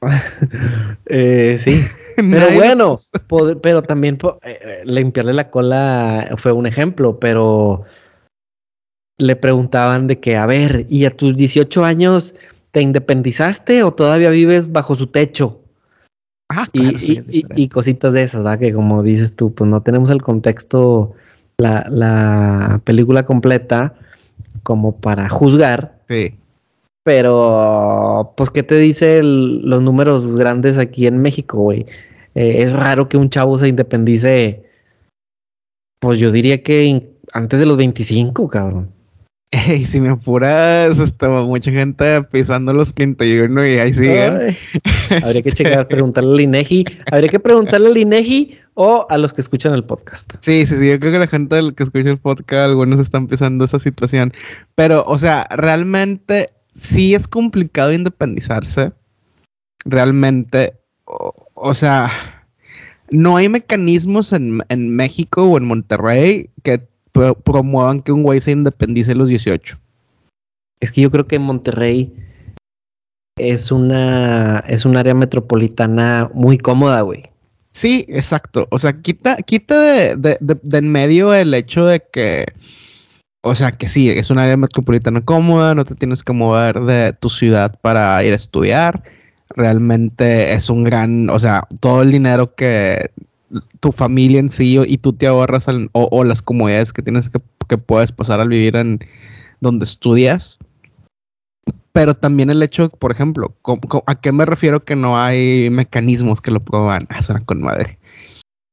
eh, 1.06 1.56
sí. 1.58 1.82
Pero 2.16 2.50
bueno, 2.54 2.96
poder, 3.26 3.60
pero 3.60 3.82
también 3.82 4.18
eh, 4.42 4.82
limpiarle 4.84 5.32
la 5.32 5.50
cola 5.50 6.28
fue 6.36 6.52
un 6.52 6.64
ejemplo, 6.64 7.18
pero 7.18 7.82
le 9.18 9.36
preguntaban 9.36 10.06
de 10.06 10.20
que, 10.20 10.36
a 10.36 10.46
ver, 10.46 10.86
¿y 10.88 11.04
a 11.04 11.10
tus 11.10 11.36
18 11.36 11.84
años 11.84 12.34
te 12.70 12.82
independizaste 12.82 13.82
o 13.82 13.92
todavía 13.92 14.30
vives 14.30 14.72
bajo 14.72 14.94
su 14.94 15.06
techo? 15.06 15.60
Ah, 16.48 16.66
claro, 16.70 16.96
y, 16.96 17.00
sí, 17.00 17.22
y, 17.30 17.44
y, 17.54 17.68
cositas 17.68 18.12
de 18.12 18.22
esas, 18.22 18.42
¿verdad? 18.42 18.58
Que 18.58 18.72
como 18.72 19.02
dices 19.02 19.34
tú, 19.34 19.54
pues 19.54 19.68
no 19.68 19.82
tenemos 19.82 20.10
el 20.10 20.22
contexto, 20.22 21.14
la, 21.58 21.86
la 21.88 22.80
película 22.84 23.24
completa 23.24 23.94
como 24.62 24.96
para 24.96 25.28
juzgar. 25.28 26.00
Sí. 26.08 26.34
Pero, 27.04 28.32
pues, 28.36 28.50
¿qué 28.50 28.62
te 28.62 28.78
dice 28.78 29.18
el, 29.18 29.60
los 29.60 29.82
números 29.82 30.36
grandes 30.36 30.78
aquí 30.78 31.06
en 31.06 31.18
México, 31.18 31.58
güey? 31.58 31.86
Eh, 32.34 32.62
es 32.62 32.72
raro 32.72 33.08
que 33.08 33.16
un 33.16 33.30
chavo 33.30 33.58
se 33.58 33.68
independice, 33.68 34.64
pues 36.00 36.18
yo 36.18 36.32
diría 36.32 36.62
que 36.62 37.14
antes 37.32 37.60
de 37.60 37.66
los 37.66 37.76
25, 37.76 38.48
cabrón. 38.48 38.93
Ey, 39.54 39.86
si 39.86 40.00
me 40.00 40.08
apuras, 40.08 40.98
estaba 40.98 41.46
mucha 41.46 41.70
gente 41.70 42.24
pisando 42.24 42.72
los 42.72 42.92
31 42.92 43.64
y 43.64 43.78
ahí 43.78 43.94
siguen. 43.94 44.36
Ay, 44.40 44.58
habría 45.22 45.42
que 45.42 45.52
checar, 45.52 45.86
preguntarle 45.86 46.34
al 46.34 46.40
INEGI. 46.40 46.84
Habría 47.12 47.28
que 47.28 47.38
preguntarle 47.38 47.86
al 47.86 47.96
INEGI 47.96 48.58
o 48.74 49.06
a 49.08 49.16
los 49.16 49.32
que 49.32 49.40
escuchan 49.40 49.72
el 49.72 49.84
podcast. 49.84 50.32
Sí, 50.40 50.66
sí, 50.66 50.76
sí. 50.76 50.88
Yo 50.88 50.98
creo 50.98 51.12
que 51.12 51.18
la 51.20 51.28
gente 51.28 51.56
que 51.76 51.84
escucha 51.84 52.10
el 52.10 52.18
podcast, 52.18 52.70
algunos 52.70 52.98
están 52.98 53.28
pisando 53.28 53.64
esa 53.64 53.78
situación. 53.78 54.32
Pero, 54.74 55.04
o 55.06 55.18
sea, 55.18 55.46
realmente 55.50 56.50
sí 56.72 57.14
es 57.14 57.28
complicado 57.28 57.92
independizarse. 57.92 58.92
Realmente, 59.84 60.74
o, 61.04 61.32
o 61.54 61.74
sea, 61.74 62.10
no 63.08 63.36
hay 63.36 63.48
mecanismos 63.48 64.32
en, 64.32 64.62
en 64.68 64.96
México 64.96 65.44
o 65.44 65.58
en 65.58 65.64
Monterrey 65.64 66.50
que 66.64 66.88
promuevan 67.44 68.00
que 68.00 68.12
un 68.12 68.22
güey 68.22 68.40
se 68.40 68.50
independice 68.50 69.12
a 69.12 69.14
los 69.14 69.28
18. 69.28 69.78
Es 70.80 70.92
que 70.92 71.00
yo 71.00 71.10
creo 71.10 71.26
que 71.26 71.38
Monterrey 71.38 72.12
es 73.38 73.72
una 73.72 74.64
es 74.68 74.84
un 74.84 74.96
área 74.96 75.14
metropolitana 75.14 76.30
muy 76.34 76.58
cómoda, 76.58 77.00
güey. 77.00 77.24
Sí, 77.72 78.04
exacto. 78.08 78.68
O 78.70 78.78
sea, 78.78 79.00
quita, 79.00 79.36
quita 79.38 79.80
de, 79.80 80.16
de, 80.16 80.36
de, 80.40 80.56
de, 80.62 80.78
en 80.78 80.92
medio 80.92 81.34
el 81.34 81.52
hecho 81.54 81.86
de 81.86 82.00
que, 82.12 82.46
o 83.42 83.54
sea, 83.56 83.72
que 83.72 83.88
sí, 83.88 84.10
es 84.10 84.30
un 84.30 84.38
área 84.38 84.56
metropolitana 84.56 85.24
cómoda, 85.24 85.74
no 85.74 85.84
te 85.84 85.96
tienes 85.96 86.22
que 86.22 86.32
mover 86.32 86.80
de 86.80 87.12
tu 87.14 87.28
ciudad 87.28 87.76
para 87.82 88.22
ir 88.24 88.32
a 88.32 88.36
estudiar. 88.36 89.02
Realmente 89.50 90.52
es 90.52 90.70
un 90.70 90.84
gran, 90.84 91.28
o 91.30 91.38
sea, 91.38 91.66
todo 91.80 92.02
el 92.02 92.12
dinero 92.12 92.54
que 92.54 93.10
tu 93.80 93.92
familia 93.92 94.40
en 94.40 94.50
sí 94.50 94.78
y 94.86 94.98
tú 94.98 95.12
te 95.12 95.26
ahorras 95.26 95.66
o, 95.68 95.88
o, 95.92 96.24
las 96.24 96.42
comodidades 96.42 96.92
que 96.92 97.02
tienes 97.02 97.28
que, 97.28 97.40
que 97.68 97.78
puedes 97.78 98.12
pasar 98.12 98.40
al 98.40 98.48
vivir 98.48 98.76
en 98.76 99.00
donde 99.60 99.84
estudias. 99.84 100.58
Pero 101.92 102.14
también 102.14 102.50
el 102.50 102.62
hecho, 102.62 102.88
por 102.88 103.12
ejemplo, 103.12 103.54
¿a 104.06 104.20
qué 104.20 104.32
me 104.32 104.44
refiero 104.44 104.84
que 104.84 104.96
no 104.96 105.18
hay 105.18 105.70
mecanismos 105.70 106.40
que 106.40 106.50
lo 106.50 106.64
prueban? 106.64 107.06
Ah, 107.08 107.22
suena 107.22 107.44
con 107.44 107.62
madre. 107.62 107.98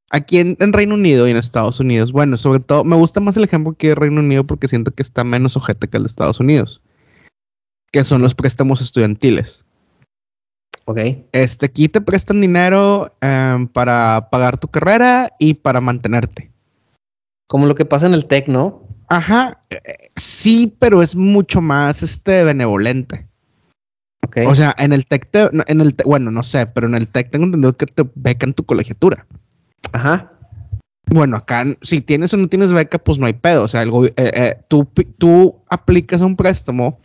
Aquí 0.10 0.40
en, 0.40 0.58
en, 0.60 0.74
Reino 0.74 0.96
Unido 0.96 1.28
y 1.28 1.32
en 1.32 1.38
Estados 1.38 1.80
Unidos, 1.80 2.12
bueno, 2.12 2.36
sobre 2.36 2.60
todo, 2.60 2.84
me 2.84 2.96
gusta 2.96 3.22
más 3.22 3.38
el 3.38 3.44
ejemplo 3.44 3.74
que 3.74 3.90
de 3.90 3.96
Reino 3.96 4.22
Unido 4.22 4.46
porque 4.46 4.68
siento 4.68 4.92
que 4.92 5.04
está 5.04 5.24
menos 5.24 5.56
ojete 5.56 5.88
que 5.88 5.98
el 5.98 6.04
de 6.04 6.08
Estados 6.08 6.40
Unidos, 6.40 6.82
que 7.92 8.04
son 8.04 8.22
los 8.22 8.36
préstamos 8.36 8.82
estudiantiles. 8.82 9.66
Ok. 10.92 11.00
Este, 11.32 11.68
aquí 11.68 11.88
te 11.88 12.02
prestan 12.02 12.42
dinero 12.42 13.16
um, 13.24 13.66
para 13.66 14.28
pagar 14.30 14.58
tu 14.58 14.68
carrera 14.68 15.30
y 15.40 15.54
para 15.54 15.80
mantenerte. 15.80 16.52
Como 17.48 17.66
lo 17.66 17.76
que 17.76 17.86
pasa 17.86 18.08
en 18.08 18.14
el 18.14 18.26
TEC, 18.26 18.50
¿no? 18.50 18.84
Ajá. 19.08 19.64
Sí, 20.18 20.76
pero 20.80 21.02
es 21.02 21.16
mucho 21.16 21.62
más 21.62 22.04
este 22.04 22.44
benevolente. 22.44 23.26
Okay. 24.28 24.46
O 24.46 24.54
sea, 24.54 24.76
en 24.80 24.92
el 24.92 25.06
TEC, 25.06 25.32
te, 25.32 25.50
en 25.68 25.80
el 25.80 25.96
bueno, 26.04 26.30
no 26.30 26.44
sé, 26.44 26.66
pero 26.66 26.88
en 26.88 26.96
el 26.96 27.08
TEC 27.08 27.32
tengo 27.32 27.46
entendido 27.46 27.78
que 27.78 27.86
te 27.86 28.04
becan 28.16 28.54
tu 28.54 28.66
colegiatura. 28.66 29.26
Ajá. 29.94 30.34
Bueno, 31.06 31.38
acá 31.38 31.64
si 31.82 32.02
tienes 32.02 32.34
o 32.34 32.38
no 32.38 32.50
tienes 32.50 32.74
beca, 32.74 32.98
pues 32.98 33.18
no 33.18 33.28
hay 33.28 33.34
pedo. 33.34 33.64
O 33.64 33.68
sea, 33.70 33.84
el, 33.84 33.92
eh, 33.94 34.14
eh, 34.18 34.58
tú, 34.68 34.90
tú 35.18 35.56
aplicas 35.70 36.20
un 36.20 36.36
préstamo 36.36 37.00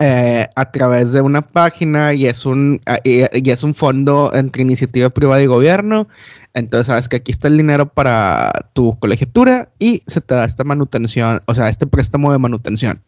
eh, 0.00 0.48
a 0.56 0.72
través 0.72 1.12
de 1.12 1.20
una 1.20 1.42
página 1.42 2.14
y 2.14 2.26
es 2.26 2.44
un 2.46 2.80
y, 3.04 3.20
y, 3.20 3.50
es 3.50 3.62
un 3.62 3.74
fondo 3.74 4.32
entre 4.34 4.62
iniciativa 4.62 5.10
privada 5.10 5.42
y 5.42 5.46
gobierno. 5.46 6.08
Entonces 6.54 6.86
sabes 6.88 7.08
que 7.08 7.16
aquí 7.16 7.32
está 7.32 7.48
el 7.48 7.56
dinero 7.56 7.86
para 7.86 8.70
tu 8.72 8.98
colegiatura 8.98 9.70
y 9.78 10.02
se 10.06 10.20
te 10.20 10.34
da 10.34 10.44
esta 10.44 10.64
manutención, 10.64 11.42
o 11.46 11.54
sea, 11.54 11.68
este 11.68 11.86
préstamo 11.86 12.32
de 12.32 12.38
manutención. 12.38 13.02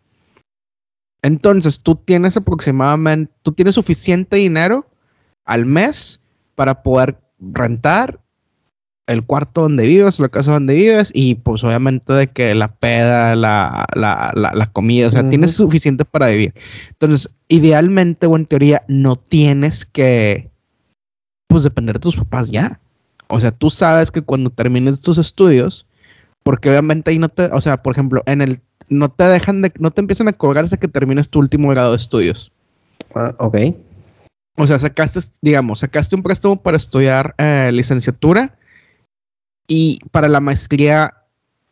Entonces 1.22 1.80
tú 1.80 1.96
tienes 1.96 2.36
aproximadamente, 2.36 3.32
tú 3.42 3.52
tienes 3.52 3.74
suficiente 3.74 4.36
dinero 4.36 4.86
al 5.44 5.66
mes 5.66 6.20
para 6.54 6.82
poder 6.82 7.18
rentar 7.38 8.20
el 9.06 9.24
cuarto 9.24 9.62
donde 9.62 9.86
vives, 9.86 10.18
la 10.18 10.28
casa 10.28 10.52
donde 10.52 10.74
vives 10.74 11.10
y 11.14 11.36
pues 11.36 11.62
obviamente 11.62 12.12
de 12.12 12.26
que 12.26 12.54
la 12.54 12.68
peda, 12.68 13.34
la, 13.36 13.86
la, 13.94 14.32
la, 14.34 14.52
la 14.52 14.66
comida, 14.72 15.08
o 15.08 15.10
sea, 15.12 15.22
uh 15.22 15.24
-huh. 15.24 15.30
tienes 15.30 15.52
suficiente 15.54 16.04
para 16.04 16.28
vivir. 16.28 16.54
Entonces, 16.88 17.30
idealmente 17.48 18.26
o 18.26 18.36
en 18.36 18.46
teoría 18.46 18.82
no 18.88 19.16
tienes 19.16 19.84
que 19.86 20.50
pues 21.46 21.62
depender 21.62 21.94
de 21.94 22.00
tus 22.00 22.16
papás 22.16 22.50
ya. 22.50 22.80
O 23.28 23.40
sea, 23.40 23.50
tú 23.50 23.70
sabes 23.70 24.10
que 24.10 24.22
cuando 24.22 24.50
termines 24.50 25.00
tus 25.00 25.18
estudios, 25.18 25.86
porque 26.42 26.70
obviamente 26.70 27.10
ahí 27.10 27.18
no 27.18 27.28
te, 27.28 27.44
o 27.46 27.60
sea, 27.60 27.82
por 27.82 27.92
ejemplo, 27.92 28.22
en 28.26 28.40
el, 28.40 28.60
no 28.88 29.08
te 29.08 29.24
dejan 29.24 29.62
de, 29.62 29.72
no 29.78 29.90
te 29.90 30.00
empiezan 30.00 30.28
a 30.28 30.32
cobrar 30.32 30.64
hasta 30.64 30.76
que 30.76 30.88
termines 30.88 31.28
tu 31.28 31.38
último 31.38 31.68
grado 31.68 31.90
de 31.90 31.96
estudios. 31.96 32.52
Uh, 33.14 33.32
ok. 33.38 33.56
O 34.58 34.66
sea, 34.66 34.78
sacaste, 34.78 35.20
digamos, 35.42 35.80
sacaste 35.80 36.16
un 36.16 36.22
préstamo 36.22 36.56
para 36.56 36.76
estudiar 36.76 37.34
eh, 37.38 37.70
licenciatura 37.72 38.56
y 39.66 39.98
para 40.10 40.28
la 40.28 40.40
maestría 40.40 41.14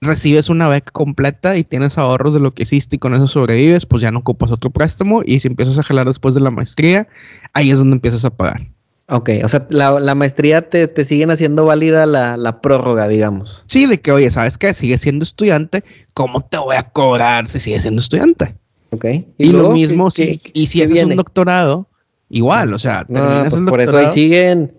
recibes 0.00 0.48
una 0.50 0.68
beca 0.68 0.90
completa 0.92 1.57
y 1.57 1.64
tienes 1.64 1.96
ahorros 1.96 2.35
de 2.35 2.40
lo 2.40 2.52
que 2.52 2.64
hiciste 2.64 2.96
y 2.96 2.98
con 2.98 3.14
eso 3.14 3.26
sobrevives, 3.26 3.87
pues 3.87 4.02
ya 4.02 4.11
no 4.11 4.18
ocupas 4.18 4.50
otro 4.50 4.70
préstamo 4.70 5.22
y 5.24 5.40
si 5.40 5.48
empiezas 5.48 5.78
a 5.78 5.83
jalar 5.83 6.07
después 6.07 6.35
de 6.35 6.42
la 6.42 6.50
maestría, 6.50 7.09
ahí 7.54 7.70
es 7.70 7.78
donde 7.78 7.94
empiezas 7.96 8.24
a 8.24 8.30
pagar. 8.30 8.66
Ok, 9.09 9.30
o 9.44 9.48
sea, 9.48 9.66
la, 9.70 9.98
la 10.00 10.14
maestría 10.14 10.68
te, 10.68 10.88
te, 10.88 11.04
siguen 11.04 11.30
haciendo 11.30 11.66
válida 11.66 12.07
la, 12.07 12.37
la, 12.38 12.61
prórroga, 12.62 13.07
digamos. 13.07 13.62
Sí, 13.66 13.87
de 13.87 14.00
que, 14.00 14.12
oye, 14.12 14.30
¿sabes 14.30 14.57
qué? 14.57 14.72
Sigues 14.72 15.02
siendo 15.02 15.24
estudiante, 15.24 15.85
¿cómo 16.14 16.40
te 16.42 16.57
voy 16.57 16.76
a 16.76 16.85
cobrar 16.85 17.46
si 17.46 17.61
sigues 17.61 17.83
siendo 17.83 18.00
estudiante? 18.00 18.54
Ok. 18.90 19.04
Y, 19.37 19.46
lo 19.46 19.59
luego? 19.59 19.72
mismo, 19.74 20.11
¿Qué- 20.11 20.35
si, 20.35 20.38
qué- 20.38 20.50
y 20.54 20.66
si 20.68 20.83
haces 20.83 21.04
un 21.04 21.16
doctorado, 21.16 21.87
igual, 22.30 22.72
o 22.72 22.78
sea, 22.78 23.04
No, 23.09 23.20
terminas 23.20 23.50
pues 23.50 23.61
el 23.62 23.66
por 23.68 23.80
eso 23.80 23.90
ahí 23.90 23.94
doctorado. 24.04 24.14
siguen. 24.14 24.74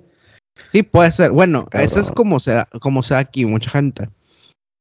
Sí, 0.72 0.84
puede 0.84 1.12
ser. 1.12 1.32
Bueno, 1.32 1.68
eso 1.72 2.00
es 2.00 2.12
como 2.12 2.40
sea, 2.40 2.68
como 2.82 3.02
sea 3.04 3.20
aquí, 3.20 3.46
mucha 3.46 3.70
gente. 3.70 4.10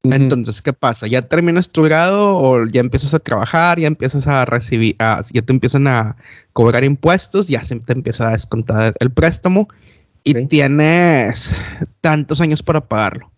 Entonces, 0.04 0.60
¿qué 0.60 0.74
pasa? 0.74 1.06
¿Ya 1.06 1.22
terminas 1.22 1.70
tu 1.70 1.82
grado 1.82 2.36
o 2.36 2.66
ya 2.66 2.80
empiezas 2.82 3.14
a 3.14 3.18
trabajar, 3.20 3.78
ya 3.78 3.86
empiezas 3.86 4.26
a 4.26 4.44
recibir, 4.44 4.96
a- 4.98 5.22
ya 5.32 5.40
te 5.40 5.52
empiezan 5.52 5.86
a 5.86 6.16
cobrar 6.52 6.84
impuestos, 6.84 7.48
ya 7.48 7.62
se 7.64 7.80
te 7.80 7.92
empieza 7.94 8.28
a 8.28 8.32
descontar 8.32 8.94
el 9.00 9.10
préstamo 9.10 9.66
y 10.22 10.34
tienes 10.46 11.54
tantos 12.02 12.40
años 12.42 12.62
para 12.62 12.82
pagarlo? 12.82 13.30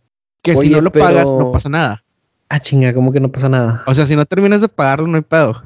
Que 0.42 0.53
si 0.64 0.68
no 0.70 0.81
lo 0.81 0.90
pagas, 0.90 1.33
no 1.38 1.53
pasa 1.53 1.68
nada. 1.68 2.05
Ah, 2.49 2.59
chinga, 2.59 2.92
¿cómo 2.94 3.12
que 3.12 3.20
no 3.20 3.31
pasa 3.31 3.49
nada? 3.49 3.85
O 3.87 3.94
sea, 3.94 4.07
si 4.07 4.16
no 4.16 4.25
terminas 4.27 4.61
de 4.61 4.68
pagarlo, 4.68 5.07
no 5.07 5.16
hay 5.16 5.22
pedo. 5.22 5.62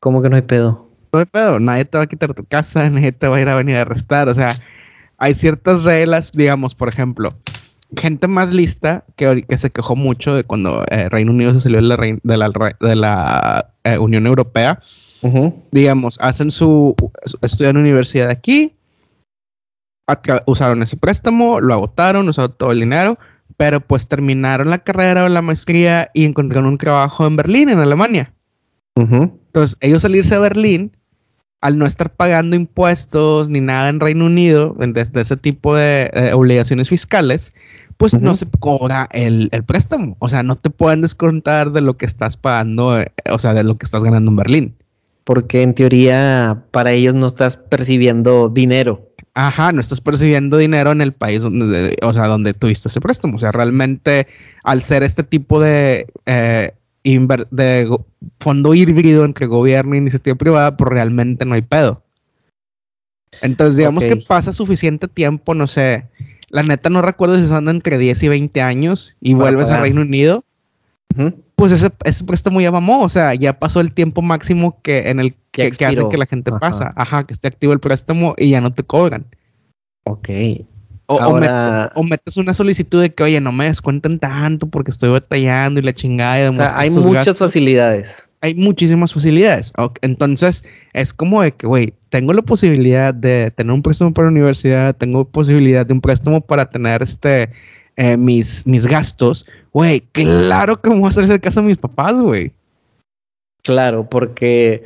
¿Cómo 0.00 0.20
que 0.20 0.28
no 0.28 0.36
hay 0.36 0.42
pedo? 0.42 0.88
No 1.12 1.20
hay 1.20 1.26
pedo, 1.26 1.60
nadie 1.60 1.84
te 1.84 1.96
va 1.96 2.04
a 2.04 2.08
quitar 2.08 2.34
tu 2.34 2.44
casa, 2.44 2.88
nadie 2.90 3.12
te 3.12 3.28
va 3.28 3.36
a 3.36 3.40
ir 3.40 3.48
a 3.48 3.54
venir 3.54 3.76
a 3.76 3.82
arrestar. 3.82 4.28
O 4.28 4.34
sea, 4.34 4.52
hay 5.18 5.34
ciertas 5.34 5.84
reglas, 5.84 6.32
digamos, 6.32 6.74
por 6.74 6.88
ejemplo, 6.88 7.34
gente 7.96 8.28
más 8.28 8.52
lista 8.52 9.04
que, 9.16 9.42
que 9.42 9.58
se 9.58 9.70
quejó 9.70 9.96
mucho 9.96 10.34
de 10.34 10.44
cuando 10.44 10.84
eh, 10.90 11.08
Reino 11.08 11.32
Unido 11.32 11.52
se 11.52 11.60
salió 11.60 11.78
de 11.78 11.86
la, 11.86 11.96
de 11.96 12.36
la, 12.36 12.76
de 12.80 12.96
la, 12.96 13.74
eh, 13.84 13.98
Unión 13.98 14.26
Europea. 14.26 14.80
Ujú. 15.22 15.64
Digamos, 15.72 16.16
hacen 16.20 16.50
su, 16.50 16.94
su- 17.24 17.38
estudian 17.42 17.76
universidad 17.76 18.30
aquí, 18.30 18.72
usaron 20.46 20.82
ese 20.82 20.96
préstamo, 20.96 21.60
lo 21.60 21.74
agotaron, 21.74 22.28
usaron 22.28 22.54
todo 22.56 22.72
el 22.72 22.80
dinero, 22.80 23.18
pero 23.56 23.80
pues 23.80 24.06
terminaron 24.08 24.70
la 24.70 24.78
carrera 24.78 25.24
o 25.24 25.28
la 25.28 25.42
maestría 25.42 26.10
y 26.14 26.24
encontraron 26.24 26.66
un 26.70 26.78
trabajo 26.78 27.26
en 27.26 27.36
Berlín, 27.36 27.68
en 27.68 27.78
Alemania. 27.80 28.32
Ujú. 28.96 29.38
Entonces, 29.46 29.76
ellos 29.80 30.02
salirse 30.02 30.34
a 30.34 30.38
Berlín, 30.38 30.96
al 31.60 31.78
no 31.78 31.86
estar 31.86 32.10
pagando 32.14 32.56
impuestos 32.56 33.48
ni 33.48 33.60
nada 33.60 33.88
en 33.88 34.00
Reino 34.00 34.26
Unido, 34.26 34.74
de, 34.78 34.92
de 34.92 35.20
ese 35.20 35.36
tipo 35.36 35.74
de 35.74 36.10
eh, 36.12 36.32
obligaciones 36.32 36.88
fiscales, 36.88 37.52
pues 37.96 38.14
no 38.20 38.36
se 38.36 38.46
cobra 38.60 39.08
el, 39.12 39.48
el 39.50 39.64
préstamo. 39.64 40.16
O 40.20 40.28
sea, 40.28 40.44
no 40.44 40.54
te 40.54 40.70
pueden 40.70 41.02
descontar 41.02 41.72
de 41.72 41.80
lo 41.80 41.96
que 41.96 42.06
estás 42.06 42.36
pagando, 42.36 43.00
eh, 43.00 43.10
o 43.30 43.38
sea, 43.40 43.54
de 43.54 43.64
lo 43.64 43.76
que 43.76 43.86
estás 43.86 44.04
ganando 44.04 44.30
en 44.30 44.36
Berlín. 44.36 44.74
Porque 45.24 45.62
en 45.62 45.74
teoría 45.74 46.62
para 46.70 46.92
ellos 46.92 47.14
no 47.14 47.26
estás 47.26 47.56
percibiendo 47.56 48.48
dinero. 48.48 49.04
Ajá, 49.34 49.72
no 49.72 49.80
estás 49.80 50.00
percibiendo 50.00 50.56
dinero 50.56 50.90
en 50.92 51.00
el 51.00 51.12
país 51.12 51.42
donde, 51.42 51.66
de- 51.66 51.96
o 52.02 52.12
sea, 52.12 52.28
donde 52.28 52.54
tuviste 52.54 52.88
ese 52.88 53.00
préstamo. 53.00 53.36
O 53.36 53.38
sea, 53.38 53.52
realmente, 53.52 54.26
al 54.64 54.82
ser 54.82 55.02
este 55.02 55.24
tipo 55.24 55.60
de, 55.60 56.06
eh, 56.26 56.72
de 57.50 57.98
fondo 58.40 58.74
híbrido 58.74 59.24
entre 59.24 59.46
gobierno 59.46 59.94
e 59.94 59.98
iniciativa 59.98 60.36
privada, 60.36 60.76
pues 60.76 60.90
realmente 60.90 61.44
no 61.44 61.54
hay 61.54 61.62
pedo. 61.62 62.02
Entonces, 63.42 63.76
digamos 63.76 64.04
Ok. 64.04 64.10
que 64.10 64.16
pasa 64.16 64.52
suficiente 64.52 65.06
tiempo, 65.08 65.54
no 65.54 65.66
sé. 65.66 66.06
La 66.50 66.62
neta 66.62 66.90
no 66.90 67.02
recuerdo 67.02 67.36
si 67.36 67.46
son 67.46 67.68
entre 67.68 67.98
10 67.98 68.22
y 68.22 68.28
20 68.28 68.60
años 68.62 69.16
y 69.20 69.32
Para 69.32 69.42
vuelves 69.44 69.64
a 69.66 69.68
pagar. 69.68 69.82
Reino 69.82 70.00
Unido, 70.00 70.44
Ujú. 71.14 71.34
pues 71.56 71.72
ese, 71.72 71.90
ese 72.04 72.24
préstamo 72.24 72.60
ya 72.60 72.72
mamó. 72.72 73.02
O 73.02 73.08
sea, 73.08 73.34
ya 73.34 73.58
pasó 73.58 73.80
el 73.80 73.92
tiempo 73.92 74.22
máximo 74.22 74.80
que 74.82 75.08
en 75.10 75.20
el 75.20 75.34
que, 75.50 75.70
que 75.70 75.86
hace 75.86 76.08
que 76.08 76.16
la 76.16 76.26
gente 76.26 76.50
Ajá. 76.50 76.58
pasa. 76.58 76.92
Ajá, 76.96 77.24
que 77.24 77.34
esté 77.34 77.48
activo 77.48 77.72
el 77.72 77.80
préstamo 77.80 78.34
y 78.38 78.50
ya 78.50 78.60
no 78.60 78.72
te 78.72 78.82
cobran. 78.82 79.26
Ok. 80.04 80.28
O, 81.10 81.14
o 81.16 81.20
Ahora- 81.22 81.84
met- 81.86 81.92
o 81.94 82.02
metes 82.02 82.36
una 82.36 82.52
solicitud 82.52 83.00
de 83.00 83.12
que, 83.14 83.22
oye, 83.22 83.40
no 83.40 83.50
me 83.50 83.64
descuenten 83.64 84.18
tanto 84.18 84.66
porque 84.68 84.90
estoy 84.90 85.08
batallando 85.10 85.80
y 85.80 85.82
la 85.82 85.92
chingada. 85.94 86.44
y 86.44 86.48
O 86.48 86.52
sea, 86.52 86.78
hay 86.78 86.90
muchas 86.90 87.14
gastos. 87.26 87.38
facilidades. 87.38 88.28
Hay 88.42 88.54
muchísimas 88.54 89.12
facilidades. 89.14 89.72
Entonces, 90.02 90.64
es 90.92 91.12
como 91.14 91.42
de 91.42 91.52
que, 91.52 91.66
güey, 91.66 91.94
tengo 92.10 92.32
la 92.34 92.42
posibilidad 92.42 93.12
de 93.14 93.50
tener 93.56 93.72
un 93.72 93.82
préstamo 93.82 94.12
para 94.12 94.26
la 94.26 94.32
universidad, 94.32 94.94
tengo 94.96 95.24
posibilidad 95.24 95.84
de 95.86 95.94
un 95.94 96.00
préstamo 96.00 96.40
para 96.40 96.68
tener 96.70 97.02
este 97.02 97.50
eh, 97.96 98.16
mis, 98.16 98.66
mis 98.66 98.86
gastos. 98.86 99.44
Güey, 99.72 100.00
claro 100.12 100.80
que 100.80 100.90
me 100.90 100.96
voy 100.98 101.06
a 101.06 101.10
hacer 101.10 101.26
de 101.26 101.40
casa 101.40 101.60
a 101.60 101.64
mis 101.64 101.78
papás, 101.78 102.20
güey. 102.20 102.52
Claro, 103.64 104.08
porque 104.08 104.84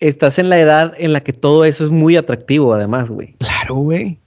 estás 0.00 0.38
en 0.38 0.48
la 0.50 0.58
edad 0.58 0.92
en 0.98 1.12
la 1.12 1.20
que 1.20 1.32
todo 1.32 1.64
eso 1.64 1.84
es 1.84 1.90
muy 1.90 2.16
atractivo, 2.16 2.74
además, 2.74 3.08
güey. 3.10 3.34
Claro, 3.38 3.76
güey. 3.76 4.18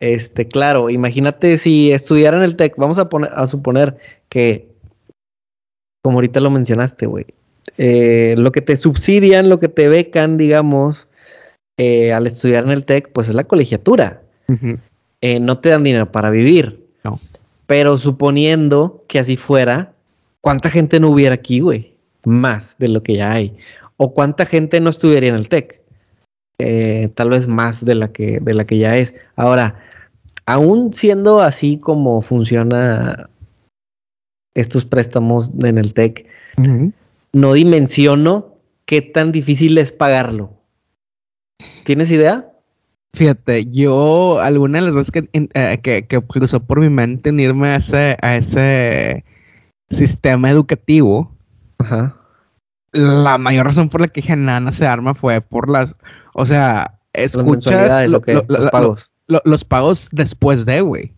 Este, 0.00 0.46
claro, 0.46 0.90
imagínate 0.90 1.56
si 1.58 1.92
estudiara 1.92 2.36
en 2.36 2.42
el 2.42 2.56
TEC, 2.56 2.74
vamos 2.76 2.98
a 2.98 3.08
poner, 3.08 3.30
a 3.34 3.46
suponer 3.46 3.96
que, 4.28 4.68
como 6.02 6.18
ahorita 6.18 6.40
lo 6.40 6.50
mencionaste, 6.50 7.06
güey, 7.06 7.26
eh, 7.78 8.34
lo 8.36 8.52
que 8.52 8.60
te 8.60 8.76
subsidian, 8.76 9.48
lo 9.48 9.58
que 9.58 9.68
te 9.68 9.88
becan, 9.88 10.36
digamos, 10.36 11.08
eh, 11.78 12.12
al 12.12 12.26
estudiar 12.26 12.64
en 12.64 12.70
el 12.70 12.84
TEC, 12.84 13.10
pues 13.12 13.28
es 13.28 13.34
la 13.34 13.44
colegiatura. 13.44 14.22
Eh, 15.20 15.40
no 15.40 15.58
te 15.58 15.70
dan 15.70 15.84
dinero 15.84 16.10
para 16.12 16.30
vivir. 16.30 16.86
No. 17.04 17.20
Pero 17.66 17.98
suponiendo 17.98 19.04
que 19.08 19.18
así 19.18 19.36
fuera, 19.36 19.92
¿cuánta 20.40 20.70
gente 20.70 21.00
no 21.00 21.10
hubiera 21.10 21.34
aquí, 21.34 21.60
güey? 21.60 21.94
Más 22.24 22.76
de 22.78 22.88
lo 22.88 23.02
que 23.02 23.16
ya 23.16 23.32
hay. 23.32 23.56
O 23.96 24.14
cuánta 24.14 24.46
gente 24.46 24.80
no 24.80 24.90
estudiaría 24.90 25.30
en 25.30 25.36
el 25.36 25.48
TEC. 25.48 25.80
Eh, 26.58 27.10
tal 27.14 27.30
vez 27.30 27.46
más 27.46 27.84
de 27.84 27.94
la 27.94 28.12
que 28.12 28.38
de 28.40 28.54
la 28.54 28.64
que 28.64 28.78
ya 28.78 28.96
es. 28.96 29.14
Ahora, 29.36 29.85
aún 30.46 30.92
siendo 30.94 31.40
así 31.40 31.78
como 31.78 32.22
funciona 32.22 33.28
estos 34.54 34.84
préstamos 34.84 35.50
en 35.62 35.78
el 35.78 35.92
TEC, 35.92 36.26
no 37.32 37.52
dimensiono 37.52 38.54
qué 38.86 39.02
tan 39.02 39.32
difícil 39.32 39.76
es 39.78 39.92
pagarlo. 39.92 40.50
¿Tienes 41.84 42.10
idea? 42.10 42.50
Fíjate, 43.14 43.66
yo 43.66 44.40
alguna 44.40 44.78
de 44.78 44.86
las 44.86 44.94
veces 44.94 45.10
que, 45.10 45.28
eh, 45.32 45.78
que, 45.82 46.06
que 46.06 46.20
cruzó 46.20 46.60
por 46.60 46.80
mi 46.80 46.90
mente 46.90 47.30
unirme 47.30 47.68
a 47.68 47.76
ese, 47.76 48.16
a 48.20 48.36
ese 48.36 49.24
sistema 49.90 50.50
educativo, 50.50 51.32
Ajá. 51.78 52.16
la 52.92 53.38
mayor 53.38 53.66
razón 53.66 53.88
por 53.88 54.00
la 54.02 54.08
que 54.08 54.20
dije 54.20 54.36
nada 54.36 54.60
no 54.60 54.72
se 54.72 54.86
arma 54.86 55.14
fue 55.14 55.40
por 55.40 55.70
las, 55.70 55.94
o 56.34 56.44
sea, 56.44 56.98
Las 57.14 57.24
escuchas 57.34 57.46
mensualidades 57.74 58.12
lo- 58.12 58.20
lo- 58.26 58.44
lo- 58.48 58.58
Los 58.60 58.70
pagos. 58.70 59.10
Lo- 59.28 59.42
los 59.44 59.64
pagos 59.64 60.08
después 60.12 60.66
de, 60.66 60.80
güey. 60.80 61.12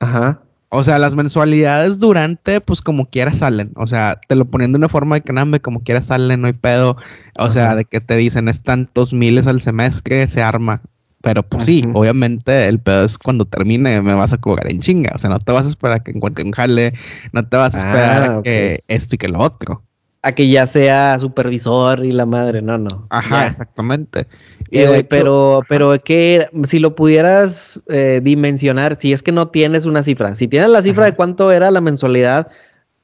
Ajá. 0.00 0.40
O 0.70 0.84
sea, 0.84 0.98
las 0.98 1.16
mensualidades 1.16 1.98
durante, 1.98 2.60
pues 2.60 2.82
como 2.82 3.08
quiera 3.08 3.32
salen. 3.32 3.72
O 3.76 3.86
sea, 3.86 4.20
te 4.28 4.34
lo 4.34 4.44
poniendo 4.44 4.76
de 4.76 4.80
una 4.80 4.88
forma 4.90 5.14
de 5.16 5.22
que 5.22 5.32
nambe, 5.32 5.60
como 5.60 5.82
quiera 5.82 6.02
salen, 6.02 6.42
no 6.42 6.46
hay 6.46 6.52
pedo. 6.52 6.96
O 7.38 7.48
sea, 7.50 7.74
de 7.74 7.84
que 7.86 8.00
te 8.00 8.16
dicen 8.16 8.48
es 8.48 8.62
tantos 8.62 9.12
miles 9.14 9.46
al 9.46 9.60
semestre, 9.62 10.26
se 10.28 10.42
arma. 10.42 10.82
Pero 11.22 11.42
pues 11.42 11.64
sí, 11.64 11.84
obviamente 11.94 12.68
el 12.68 12.78
pedo 12.78 13.04
es 13.04 13.18
cuando 13.18 13.44
termine, 13.46 14.00
me 14.02 14.12
vas 14.14 14.32
a 14.32 14.38
cobrar 14.38 14.70
en 14.70 14.80
chinga. 14.80 15.12
O 15.14 15.18
sea, 15.18 15.30
no 15.30 15.38
te 15.40 15.50
vas 15.52 15.66
a 15.66 15.70
esperar 15.70 15.96
a 15.96 16.02
que 16.04 16.10
encuentre 16.12 16.44
un 16.44 16.52
jale, 16.52 16.92
no 17.32 17.42
te 17.48 17.56
vas 17.56 17.74
a 17.74 17.78
esperar 17.78 18.22
Ah, 18.22 18.34
a 18.34 18.38
ok. 18.38 18.44
que 18.44 18.84
esto 18.88 19.14
y 19.14 19.18
que 19.18 19.28
lo 19.28 19.40
otro. 19.40 19.82
A 20.22 20.32
que 20.32 20.48
ya 20.48 20.66
sea 20.66 21.16
supervisor 21.20 22.04
y 22.04 22.10
la 22.10 22.26
madre, 22.26 22.60
no, 22.60 22.76
no. 22.76 23.06
Ajá, 23.10 23.42
Ya. 23.42 23.46
exactamente. 23.46 24.26
Y 24.70 24.78
Eh, 24.78 24.98
hecho- 24.98 25.08
pero, 25.08 25.60
pero 25.68 25.94
es 25.94 26.00
que 26.00 26.46
si 26.64 26.80
lo 26.80 26.94
pudieras 26.96 27.80
eh, 27.88 28.20
dimensionar, 28.22 28.96
si 28.96 29.12
es 29.12 29.22
que 29.22 29.30
no 29.32 29.48
tienes 29.48 29.86
una 29.86 30.02
cifra, 30.02 30.34
si 30.34 30.48
tienes 30.48 30.70
la 30.70 30.82
cifra 30.82 31.04
Ajá. 31.04 31.10
de 31.12 31.16
cuánto 31.16 31.52
era 31.52 31.70
la 31.70 31.80
mensualidad 31.80 32.48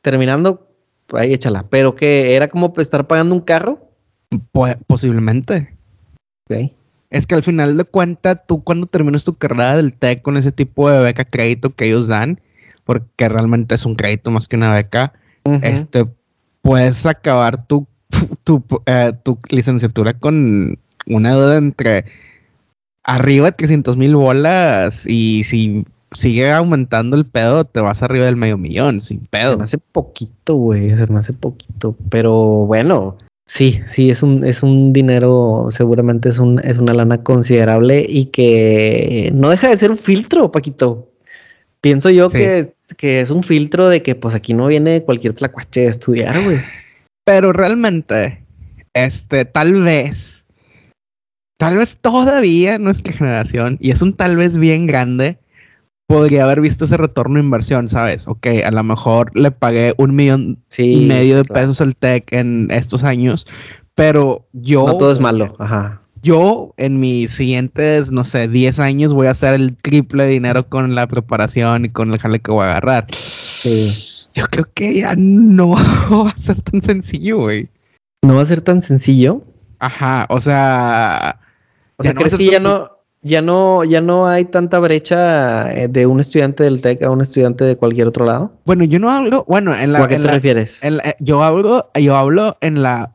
terminando, 0.03 0.68
pues 1.07 1.22
ahí 1.22 1.33
échala. 1.33 1.64
Pero 1.70 1.94
que 1.94 2.35
era 2.35 2.48
como 2.48 2.72
estar 2.79 3.07
pagando 3.07 3.35
un 3.35 3.40
carro. 3.40 3.88
po- 4.50 4.66
posiblemente. 4.88 5.72
Ok. 6.50 6.72
Es 7.11 7.27
que 7.29 7.37
al 7.37 7.44
final 7.44 7.77
de 7.77 7.85
cuentas, 7.85 8.38
tú 8.46 8.64
cuando 8.64 8.88
terminas 8.88 9.22
tu 9.22 9.35
carrera 9.35 9.77
del 9.77 9.92
TEC 9.94 10.20
con 10.22 10.37
ese 10.37 10.50
tipo 10.50 10.90
de 10.90 10.98
beca 11.00 11.24
crédito 11.24 11.70
que 11.70 11.87
ellos 11.87 12.09
dan, 12.09 12.40
porque 12.85 13.29
realmente 13.29 13.77
es 13.77 13.87
un 13.87 13.94
crédito 13.94 14.33
más 14.33 14.48
que 14.48 14.57
una 14.57 14.72
beca, 14.72 15.12
este, 15.62 16.07
puedes 16.64 17.05
acabar 17.05 17.66
tu, 17.66 17.87
tu, 18.44 18.64
eh, 18.87 19.12
tu 19.22 19.38
licenciatura 19.50 20.14
con 20.14 20.79
una 21.07 21.37
deuda 21.37 21.59
entre 21.59 22.07
arriba 23.05 23.46
de 23.46 23.53
300 23.53 23.96
mil 23.98 24.16
bolas 24.16 25.07
y 25.07 25.44
si 25.44 25.85
sigue 26.12 26.50
aumentando 26.50 27.16
el 27.16 27.27
pedo, 27.27 27.64
te 27.64 27.81
vas 27.81 28.03
arriba 28.03 28.24
del 28.24 28.37
medio 28.37 28.57
millón, 28.57 29.00
sin 29.00 29.20
pedo. 29.27 29.59
me 29.59 29.64
hace 29.64 29.79
poquito, 29.79 30.55
güey. 30.55 30.96
Se 30.96 31.07
me 31.09 31.18
hace 31.18 31.35
poquito. 31.35 31.96
Pero 32.09 32.33
bueno, 32.66 33.18
sí, 33.46 33.81
sí, 33.87 34.11
es 34.11 34.22
un, 34.22 34.44
es 34.44 34.62
un 34.62 34.92
dinero, 34.92 35.66
seguramente 35.70 36.31
es, 36.31 36.38
un, 36.38 36.61
es 36.61 36.79
una 36.79 36.94
lana 36.94 37.22
considerable 37.22 38.07
y 38.09 38.27
que 38.27 39.31
no 39.35 39.50
deja 39.50 39.68
de 39.68 39.77
ser 39.77 39.90
un 39.90 39.98
filtro, 39.98 40.50
Paquito. 40.50 41.11
Pienso 41.85 42.09
yo 42.09 42.31
Sí. 42.31 42.38
que, 42.38 42.75
que 42.97 43.20
es 43.20 43.29
un 43.31 43.42
filtro 43.42 43.90
de 43.90 44.03
que 44.03 44.14
pues 44.14 44.35
aquí 44.35 44.55
no 44.55 44.68
viene 44.68 45.03
cualquier 45.03 45.35
tlacuache 45.35 45.87
a 45.87 45.90
estudiar, 45.90 46.42
güey. 46.42 46.62
Pero 47.27 47.53
realmente, 47.53 48.42
este, 48.94 49.44
tal 49.44 49.83
vez, 49.83 50.47
tal 51.59 51.77
vez 51.77 51.99
todavía 51.99 52.79
nuestra 52.79 53.12
generación, 53.12 53.77
y 53.83 53.90
es 53.90 54.01
un 54.01 54.14
tal 54.14 54.37
vez 54.38 54.57
bien 54.57 54.87
grande, 54.87 55.37
podría 56.07 56.44
haber 56.44 56.62
visto 56.62 56.87
ese 56.87 56.97
retorno 56.97 57.35
de 57.35 57.40
inversión, 57.44 57.90
¿sabes? 57.90 58.27
Ok, 58.29 58.47
a 58.64 58.70
lo 58.70 58.83
mejor 58.83 59.31
le 59.38 59.51
pagué 59.51 59.92
un 59.99 60.16
millón 60.16 60.64
Sí. 60.70 61.03
y 61.03 61.07
medio 61.07 61.37
de 61.37 61.44
claro. 61.44 61.61
pesos 61.61 61.83
al 61.83 61.97
TEC 61.97 62.33
en 62.33 62.68
estos 62.70 63.05
años, 63.05 63.47
Pero 63.94 64.49
yo. 64.55 64.87
No 64.87 64.97
todo 64.97 65.12
es 65.12 65.20
malo. 65.20 65.55
Ajá. 65.59 66.01
Yo 66.24 66.72
en 66.78 66.98
mis 67.00 67.30
siguientes, 67.32 68.10
no 68.10 68.24
sé, 68.24 68.48
10 68.48 68.80
años 68.80 69.12
voy 69.12 69.26
a 69.26 69.32
hacer 69.32 69.52
el 69.54 69.76
triple 69.76 70.24
de 70.24 70.30
dinero 70.30 70.66
con 70.68 70.94
la 70.94 71.06
preparación 71.06 71.84
y 71.84 71.90
con 71.90 72.12
el 72.12 72.18
jale 72.18 72.40
que 72.40 72.50
voy 72.50 72.64
a 72.64 72.70
agarrar. 72.70 73.06
Sí. 73.12 73.92
Yo 74.32 74.46
creo 74.46 74.66
que 74.74 74.94
ya 74.94 75.14
no 75.18 75.70
va 76.24 76.30
a 76.30 76.38
ser 76.40 76.60
tan 76.62 76.82
sencillo, 76.82 77.38
güey. 77.40 77.68
¿No 78.22 78.37
va 78.37 78.42
a 78.42 78.46
ser 78.46 78.62
tan 78.62 78.80
sencillo? 78.80 79.42
Ajá, 79.80 80.24
o 80.30 80.40
sea. 80.40 81.38
O 81.98 82.02
sea, 82.02 82.14
no 82.14 82.20
va 82.20 82.26
a 82.26 82.30
¿crees 82.30 82.30
ser 82.32 82.38
que 82.38 82.50
ya 82.50 82.58
no, 82.58 82.90
ya 83.22 83.42
no, 83.42 83.84
ya 83.84 84.00
no 84.00 84.26
hay 84.26 84.46
tanta 84.46 84.78
brecha 84.78 85.70
eh, 85.74 85.88
de 85.88 86.06
un 86.06 86.20
estudiante 86.20 86.64
del 86.64 86.80
TEC 86.80 87.02
a 87.02 87.10
un 87.10 87.20
estudiante 87.20 87.64
de 87.64 87.76
cualquier 87.76 88.06
otro 88.08 88.24
lado? 88.24 88.50
Bueno, 88.64 88.84
yo 88.84 88.98
no 88.98 89.10
hablo. 89.10 89.44
Bueno, 89.46 89.74
en 89.76 89.90
¿O 89.90 89.92
la. 89.92 90.04
¿A 90.04 90.08
qué 90.08 90.14
en 90.14 90.22
te 90.22 90.26
la- 90.28 90.34
refieres? 90.34 90.78
en 90.82 90.96
la- 90.96 91.02
eh, 91.04 91.14
yo 91.20 91.42
hablo, 91.44 91.90
yo 91.94 92.16
hablo 92.16 92.56
en 92.62 92.82
la 92.82 93.14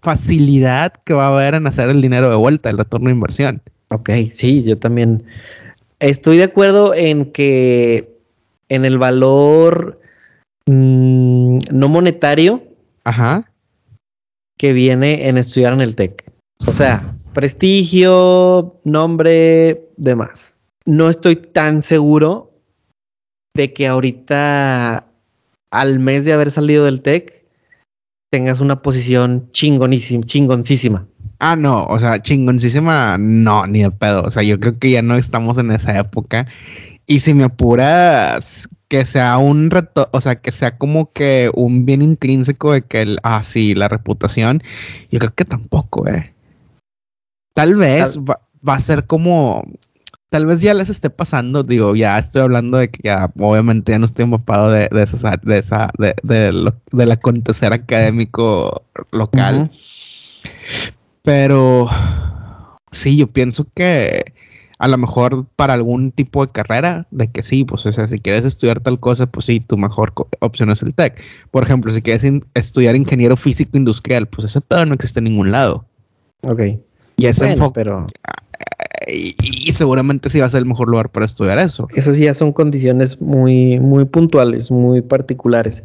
facilidad 0.00 0.92
que 1.04 1.14
va 1.14 1.26
a 1.26 1.34
haber 1.34 1.54
en 1.54 1.66
hacer 1.66 1.88
el 1.88 2.00
dinero 2.00 2.28
de 2.28 2.36
vuelta, 2.36 2.70
el 2.70 2.78
retorno 2.78 3.08
de 3.08 3.14
inversión. 3.14 3.62
Ok, 3.90 4.10
sí, 4.30 4.62
yo 4.62 4.78
también 4.78 5.24
estoy 6.00 6.36
de 6.36 6.44
acuerdo 6.44 6.94
en 6.94 7.32
que 7.32 8.18
en 8.68 8.84
el 8.84 8.98
valor 8.98 10.00
mm, 10.66 11.58
no 11.72 11.88
monetario 11.88 12.62
Ajá. 13.04 13.50
que 14.58 14.72
viene 14.72 15.28
en 15.28 15.38
estudiar 15.38 15.72
en 15.72 15.80
el 15.80 15.96
TEC. 15.96 16.30
O 16.66 16.72
sea, 16.72 17.14
prestigio, 17.32 18.76
nombre, 18.84 19.88
demás. 19.96 20.54
No 20.84 21.08
estoy 21.08 21.36
tan 21.36 21.82
seguro 21.82 22.50
de 23.54 23.72
que 23.72 23.86
ahorita, 23.86 25.06
al 25.70 25.98
mes 25.98 26.24
de 26.24 26.32
haber 26.32 26.50
salido 26.50 26.84
del 26.84 27.02
TEC, 27.02 27.37
tengas 28.30 28.60
una 28.60 28.82
posición 28.82 29.50
chingonísima, 29.52 30.24
chingoncísima. 30.24 31.06
Ah, 31.38 31.56
no, 31.56 31.84
o 31.86 31.98
sea, 31.98 32.20
chingoncísima, 32.20 33.16
no, 33.18 33.66
ni 33.66 33.82
de 33.82 33.90
pedo. 33.90 34.22
O 34.22 34.30
sea, 34.30 34.42
yo 34.42 34.58
creo 34.58 34.78
que 34.78 34.90
ya 34.90 35.02
no 35.02 35.14
estamos 35.14 35.56
en 35.58 35.70
esa 35.70 35.98
época. 35.98 36.46
Y 37.06 37.20
si 37.20 37.32
me 37.32 37.44
apuras, 37.44 38.68
que 38.88 39.06
sea 39.06 39.38
un 39.38 39.70
reto, 39.70 40.08
o 40.12 40.20
sea, 40.20 40.36
que 40.36 40.50
sea 40.50 40.76
como 40.76 41.12
que 41.12 41.50
un 41.54 41.84
bien 41.84 42.02
intrínseco 42.02 42.72
de 42.72 42.82
que 42.82 43.02
el, 43.02 43.18
ah, 43.22 43.42
sí, 43.42 43.74
la 43.74 43.88
reputación, 43.88 44.62
yo 45.10 45.18
creo 45.18 45.34
que 45.34 45.44
tampoco, 45.44 46.08
eh. 46.08 46.34
Tal 47.54 47.76
vez 47.76 48.14
Tal- 48.14 48.30
va, 48.30 48.40
va 48.66 48.74
a 48.74 48.80
ser 48.80 49.06
como, 49.06 49.64
tal 50.30 50.46
vez 50.46 50.60
ya 50.60 50.74
les 50.74 50.90
esté 50.90 51.10
pasando, 51.10 51.62
digo, 51.62 51.94
ya 51.96 52.18
estoy 52.18 52.42
hablando 52.42 52.78
de 52.78 52.90
que 52.90 53.00
ya, 53.02 53.30
obviamente 53.38 53.92
ya 53.92 53.98
no 53.98 54.04
estoy 54.06 54.24
empapado 54.24 54.70
de, 54.70 54.88
de, 54.90 55.02
esa, 55.02 55.34
de, 55.42 55.58
esa, 55.58 55.90
de, 55.98 56.14
de 56.22 56.52
lo- 56.52 56.74
del 56.92 57.10
acontecer 57.12 57.72
académico 57.72 58.82
local. 59.12 59.70
Pero 61.22 61.88
sí, 62.90 63.16
yo 63.16 63.26
pienso 63.26 63.66
que 63.74 64.22
a 64.78 64.86
lo 64.88 64.96
mejor 64.96 65.46
para 65.56 65.74
algún 65.74 66.12
tipo 66.12 66.44
de 66.46 66.52
carrera, 66.52 67.06
de 67.10 67.30
que 67.30 67.42
sí, 67.42 67.64
pues 67.64 67.84
o 67.84 67.92
sea, 67.92 68.06
si 68.06 68.18
quieres 68.20 68.44
estudiar 68.44 68.80
tal 68.80 69.00
cosa, 69.00 69.26
pues 69.26 69.46
sí, 69.46 69.60
tu 69.60 69.76
mejor 69.76 70.12
opción 70.40 70.70
es 70.70 70.82
el 70.82 70.94
TEC. 70.94 71.20
Por 71.50 71.64
ejemplo, 71.64 71.90
si 71.90 72.00
quieres 72.00 72.22
in- 72.24 72.44
estudiar 72.54 72.94
ingeniero 72.96 73.36
físico 73.36 73.76
industrial, 73.76 74.28
pues 74.28 74.46
ese 74.46 74.60
pedo 74.60 74.86
no 74.86 74.94
existe 74.94 75.18
en 75.18 75.24
ningún 75.24 75.50
lado. 75.50 75.84
Ok. 76.46 76.60
Y 77.16 77.26
ese 77.26 77.40
Bueno, 77.46 77.54
enfoque, 77.54 77.74
pero 77.74 78.06
y, 79.06 79.34
y 79.40 79.72
seguramente 79.72 80.30
sí 80.30 80.40
va 80.40 80.46
a 80.46 80.50
ser 80.50 80.60
el 80.60 80.66
mejor 80.66 80.88
lugar 80.88 81.10
para 81.10 81.26
estudiar 81.26 81.58
eso. 81.58 81.88
esas 81.94 82.16
ya 82.18 82.34
son 82.34 82.52
condiciones 82.52 83.20
muy, 83.20 83.78
muy 83.78 84.04
puntuales, 84.04 84.70
muy 84.70 85.00
particulares. 85.02 85.82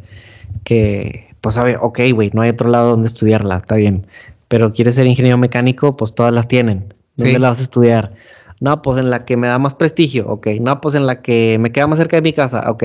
Que, 0.64 1.28
pues, 1.40 1.58
a 1.58 1.64
ver, 1.64 1.78
ok, 1.80 2.00
güey, 2.12 2.30
no 2.32 2.42
hay 2.42 2.50
otro 2.50 2.68
lado 2.68 2.90
donde 2.90 3.06
estudiarla, 3.06 3.58
está 3.58 3.76
bien. 3.76 4.06
Pero 4.48 4.72
quieres 4.72 4.94
ser 4.94 5.06
ingeniero 5.06 5.38
mecánico, 5.38 5.96
pues 5.96 6.14
todas 6.14 6.32
las 6.32 6.48
tienen. 6.48 6.92
¿Dónde 7.16 7.34
Sí. 7.34 7.38
la 7.38 7.48
vas 7.50 7.60
a 7.60 7.62
estudiar? 7.64 8.12
No, 8.60 8.80
pues 8.82 8.98
en 8.98 9.10
la 9.10 9.24
que 9.24 9.36
me 9.36 9.48
da 9.48 9.58
más 9.58 9.74
prestigio, 9.74 10.26
ok. 10.28 10.46
No, 10.60 10.80
pues 10.80 10.94
en 10.94 11.06
la 11.06 11.20
que 11.22 11.58
me 11.58 11.70
queda 11.72 11.86
más 11.86 11.98
cerca 11.98 12.16
de 12.16 12.22
mi 12.22 12.32
casa, 12.32 12.70
ok. 12.70 12.84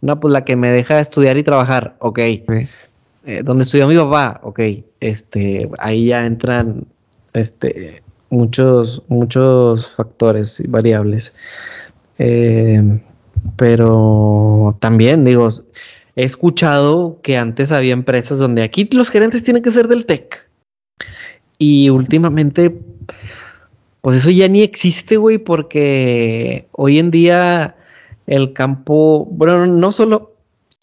No, 0.00 0.20
pues 0.20 0.32
la 0.32 0.44
que 0.44 0.56
me 0.56 0.70
deja 0.70 1.00
estudiar 1.00 1.36
y 1.36 1.42
trabajar, 1.42 1.96
ok. 1.98 2.18
Sí. 2.18 2.68
Eh, 3.26 3.42
donde 3.44 3.64
estudió 3.64 3.86
mi 3.88 3.96
papá, 3.96 4.40
ok. 4.42 4.60
Este, 5.00 5.68
ahí 5.78 6.06
ya 6.06 6.24
entran, 6.24 6.86
este, 7.34 8.02
muchos, 8.30 9.02
muchos 9.08 9.86
factores 9.88 10.60
y 10.60 10.66
variables. 10.66 11.34
Eh, 12.18 13.00
pero 13.56 14.76
también, 14.80 15.24
digo, 15.24 15.48
he 16.16 16.24
escuchado 16.24 17.20
que 17.22 17.38
antes 17.38 17.72
había 17.72 17.92
empresas 17.92 18.38
donde 18.38 18.62
aquí 18.62 18.88
los 18.92 19.10
gerentes 19.10 19.44
tienen 19.44 19.62
que 19.62 19.70
ser 19.70 19.88
del 19.88 20.06
TEC. 20.06 20.50
Y 21.58 21.90
últimamente, 21.90 22.76
pues 24.00 24.18
eso 24.18 24.30
ya 24.30 24.48
ni 24.48 24.62
existe, 24.62 25.16
güey, 25.16 25.38
porque 25.38 26.68
hoy 26.72 26.98
en 26.98 27.10
día 27.10 27.76
el 28.26 28.52
campo, 28.52 29.26
bueno, 29.30 29.66
no 29.66 29.92
solo, 29.92 30.34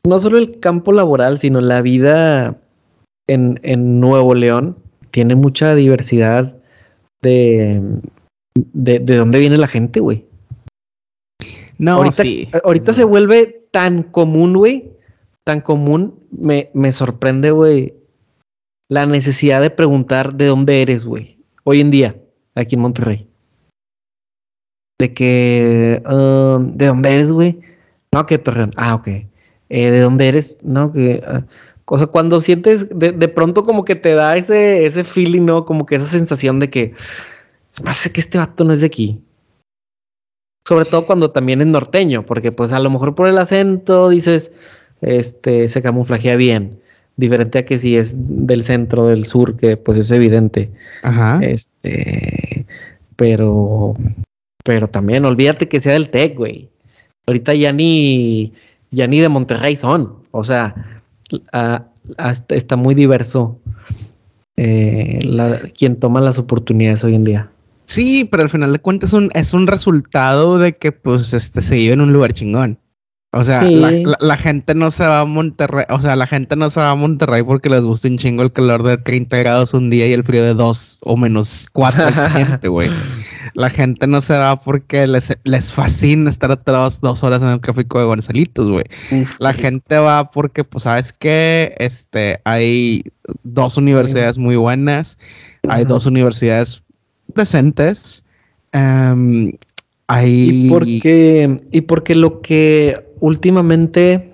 no 0.04 0.20
solo 0.20 0.38
el 0.38 0.60
campo 0.60 0.92
laboral, 0.92 1.40
sino 1.40 1.62
la 1.62 1.82
vida 1.82 2.58
en, 3.28 3.60
en 3.64 4.00
Nuevo 4.00 4.36
León 4.36 4.78
tiene 5.12 5.36
mucha 5.36 5.76
diversidad 5.76 6.58
de, 7.26 7.82
de, 8.74 9.00
de 9.00 9.16
dónde 9.16 9.40
viene 9.40 9.58
la 9.58 9.68
gente, 9.68 10.00
güey. 10.00 10.26
No, 11.78 11.94
ahorita, 11.94 12.24
sí. 12.24 12.48
ahorita 12.64 12.94
se 12.94 13.04
vuelve 13.04 13.68
tan 13.72 14.04
común, 14.04 14.56
güey, 14.56 14.94
tan 15.44 15.60
común, 15.60 16.18
me, 16.32 16.70
me 16.74 16.92
sorprende, 16.92 17.52
güey, 17.52 17.94
la 18.90 19.06
necesidad 19.06 19.62
de 19.62 19.70
preguntar 19.70 20.36
de 20.36 20.46
dónde 20.46 20.82
eres, 20.82 21.06
güey, 21.06 21.44
hoy 21.64 21.82
en 21.82 21.92
día, 21.92 22.16
aquí 22.56 22.76
en 22.76 22.82
Monterrey. 22.82 23.28
De 25.00 25.14
que, 25.14 26.02
um, 26.06 26.78
¿de 26.78 26.86
dónde 26.86 27.10
eres, 27.10 27.32
güey? 27.32 27.60
No, 28.14 28.26
que 28.26 28.38
Torreón. 28.38 28.72
Ah, 28.78 28.96
ok. 28.96 29.08
Eh, 29.08 29.28
¿De 29.92 30.00
dónde 30.00 30.30
eres? 30.30 30.58
No, 30.64 30.94
que... 30.94 31.22
ah, 31.28 31.44
o 31.86 31.98
sea, 31.98 32.08
cuando 32.08 32.42
sientes, 32.42 32.90
de, 32.98 33.12
de 33.12 33.28
pronto 33.28 33.64
como 33.64 33.86
que 33.86 33.96
te 33.96 34.16
da 34.16 34.36
ese, 34.36 34.86
ese 34.86 35.04
feeling, 35.04 35.44
¿no? 35.46 35.66
Como 35.66 35.86
que 35.86 35.96
esa 35.96 36.08
sensación 36.08 36.60
de 36.60 36.70
que, 36.70 36.94
más 37.84 38.10
que 38.10 38.20
este 38.20 38.38
vato 38.38 38.64
no 38.64 38.74
es 38.74 38.82
de 38.82 38.88
aquí. 38.88 39.22
Sobre 40.68 40.86
todo 40.86 41.06
cuando 41.06 41.30
también 41.30 41.62
es 41.62 41.68
norteño, 41.68 42.26
porque 42.26 42.52
pues 42.52 42.74
a 42.74 42.80
lo 42.80 42.90
mejor 42.90 43.14
por 43.14 43.28
el 43.28 43.38
acento 43.38 44.10
dices, 44.10 44.52
este, 45.02 45.70
se 45.70 45.82
camuflajea 45.84 46.36
bien. 46.36 46.82
Diferente 47.18 47.60
a 47.60 47.66
que 47.66 47.78
si 47.78 47.96
es 47.96 48.16
del 48.18 48.64
centro, 48.64 49.08
del 49.08 49.28
sur, 49.28 49.56
que 49.56 49.78
pues 49.78 49.98
es 49.98 50.10
evidente. 50.10 50.72
Ajá. 51.04 51.40
Este, 51.42 52.66
pero, 53.16 53.94
pero 54.64 54.88
también 54.88 55.24
olvídate 55.24 55.70
que 55.70 55.80
sea 55.80 55.94
del 55.94 56.10
TEC, 56.10 56.36
güey. 56.36 56.70
Ahorita 57.28 57.54
ya 57.54 57.72
ni, 57.72 58.54
ya 58.90 59.06
ni 59.06 59.22
de 59.22 59.30
Monterrey 59.30 59.78
son. 59.78 60.16
O 60.32 60.44
sea, 60.44 60.95
a- 61.52 61.86
hasta- 62.18 62.56
está 62.56 62.76
muy 62.76 62.96
diverso 62.96 63.60
eh, 64.58 65.20
la- 65.24 65.60
quien 65.78 65.98
toma 66.00 66.22
las 66.22 66.38
oportunidades 66.38 67.04
hoy 67.04 67.16
en 67.16 67.24
día. 67.24 67.52
Sí, 67.86 68.26
pero 68.30 68.44
al 68.44 68.50
final 68.50 68.72
de 68.74 68.80
cuentas 68.80 69.10
es 69.10 69.14
un, 69.14 69.30
es 69.34 69.54
un 69.54 69.68
resultado 69.68 70.58
de 70.58 70.78
que 70.78 70.92
pues 70.92 71.34
este 71.34 71.62
se 71.62 71.76
vive 71.76 71.94
en 71.94 72.02
un 72.02 72.14
lugar 72.14 72.34
chingón. 72.34 72.80
O 73.38 73.44
sea, 73.44 73.62
Sí. 73.64 73.76
la, 73.76 73.92
la- 73.92 74.18
la 74.22 74.38
gente 74.38 74.74
no 74.76 74.90
se 74.92 75.06
va 75.06 75.20
a 75.20 75.26
Monterrey, 75.26 75.84
o 75.90 76.00
sea, 76.00 76.16
la 76.16 76.26
gente 76.26 76.56
no 76.56 76.70
se 76.70 76.80
va 76.80 76.92
a 76.92 76.96
Monterrey 76.96 77.44
porque 77.44 77.70
les 77.70 77.82
gusta 77.82 78.08
un 78.08 78.18
chingo 78.18 78.44
el 78.44 78.54
calor 78.54 78.82
de 78.84 78.98
30 78.98 79.36
grados 79.40 79.74
un 79.74 79.90
día 79.90 80.08
y 80.08 80.14
el 80.14 80.24
frío 80.24 80.42
de 80.42 80.54
2 80.54 81.00
o 81.04 81.18
menos 81.18 81.68
4 81.74 82.06
al 82.06 82.30
siguiente, 82.32 82.70
güey. 82.70 82.90
La 83.54 83.70
gente 83.70 84.08
no 84.08 84.22
se 84.22 84.38
va 84.38 84.60
porque 84.62 85.06
les, 85.06 85.38
les 85.44 85.72
fascina 85.74 86.30
estar 86.30 86.50
atrás 86.50 87.02
dos 87.02 87.24
horas 87.24 87.42
en 87.42 87.50
el 87.50 87.60
tráfico 87.60 88.00
de 88.00 88.06
Gonzalitos, 88.06 88.70
güey. 88.70 88.86
La 89.40 89.54
gente 89.54 89.98
va 89.98 90.32
porque, 90.32 90.64
pues, 90.64 90.84
¿sabes 90.86 91.12
qué? 91.12 91.76
Este, 91.78 92.40
hay 92.46 93.04
dos 93.44 93.76
universidades 93.76 94.38
muy 94.38 94.56
buenas, 94.56 95.18
hay 95.68 95.84
dos 95.84 96.06
universidades 96.06 96.82
decentes, 97.36 98.24
em, 98.72 99.52
hay... 100.08 100.68
Y 100.68 100.70
porque, 100.70 101.62
y 101.72 101.82
porque 101.82 102.16
lo 102.16 102.42
que 102.42 103.05
últimamente, 103.26 104.32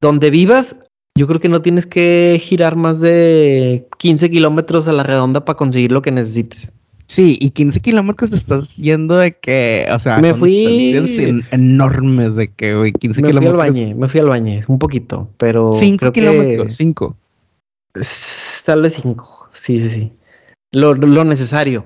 donde 0.00 0.30
vivas, 0.30 0.76
yo 1.18 1.26
creo 1.26 1.40
que 1.40 1.48
no 1.48 1.60
tienes 1.60 1.86
que 1.86 2.40
girar 2.40 2.76
más 2.76 3.00
de 3.00 3.88
15 3.98 4.30
kilómetros 4.30 4.86
a 4.86 4.92
la 4.92 5.02
redonda 5.02 5.44
para 5.44 5.56
conseguir 5.56 5.90
lo 5.90 6.00
que 6.02 6.12
necesites. 6.12 6.72
Sí, 7.06 7.36
y 7.40 7.50
15 7.50 7.80
kilómetros 7.80 8.30
te 8.30 8.36
estás 8.36 8.76
yendo 8.76 9.16
de 9.16 9.32
que, 9.36 9.86
o 9.92 9.98
sea, 9.98 10.18
Me 10.18 10.34
fui- 10.34 10.94
enormes 11.50 12.36
de 12.36 12.48
que, 12.52 12.74
güey, 12.76 12.92
15 12.92 13.20
Me 13.22 13.28
fui 13.28 13.36
al 13.36 13.42
kilómetros. 13.42 13.74
bañe, 13.74 13.94
me 13.94 14.08
fui 14.08 14.20
al 14.20 14.28
bañe, 14.28 14.64
un 14.68 14.78
poquito, 14.78 15.28
pero 15.36 15.70
5 15.72 15.98
creo 15.98 16.12
kilómetros, 16.12 16.66
que 16.68 16.72
5. 16.74 17.16
s- 17.94 18.62
tal 18.66 18.82
vez 18.82 18.94
5. 19.02 19.48
Sí, 19.52 19.78
sí, 19.80 19.90
sí. 19.90 20.12
Lo, 20.72 20.94
lo 20.94 21.24
necesario. 21.24 21.84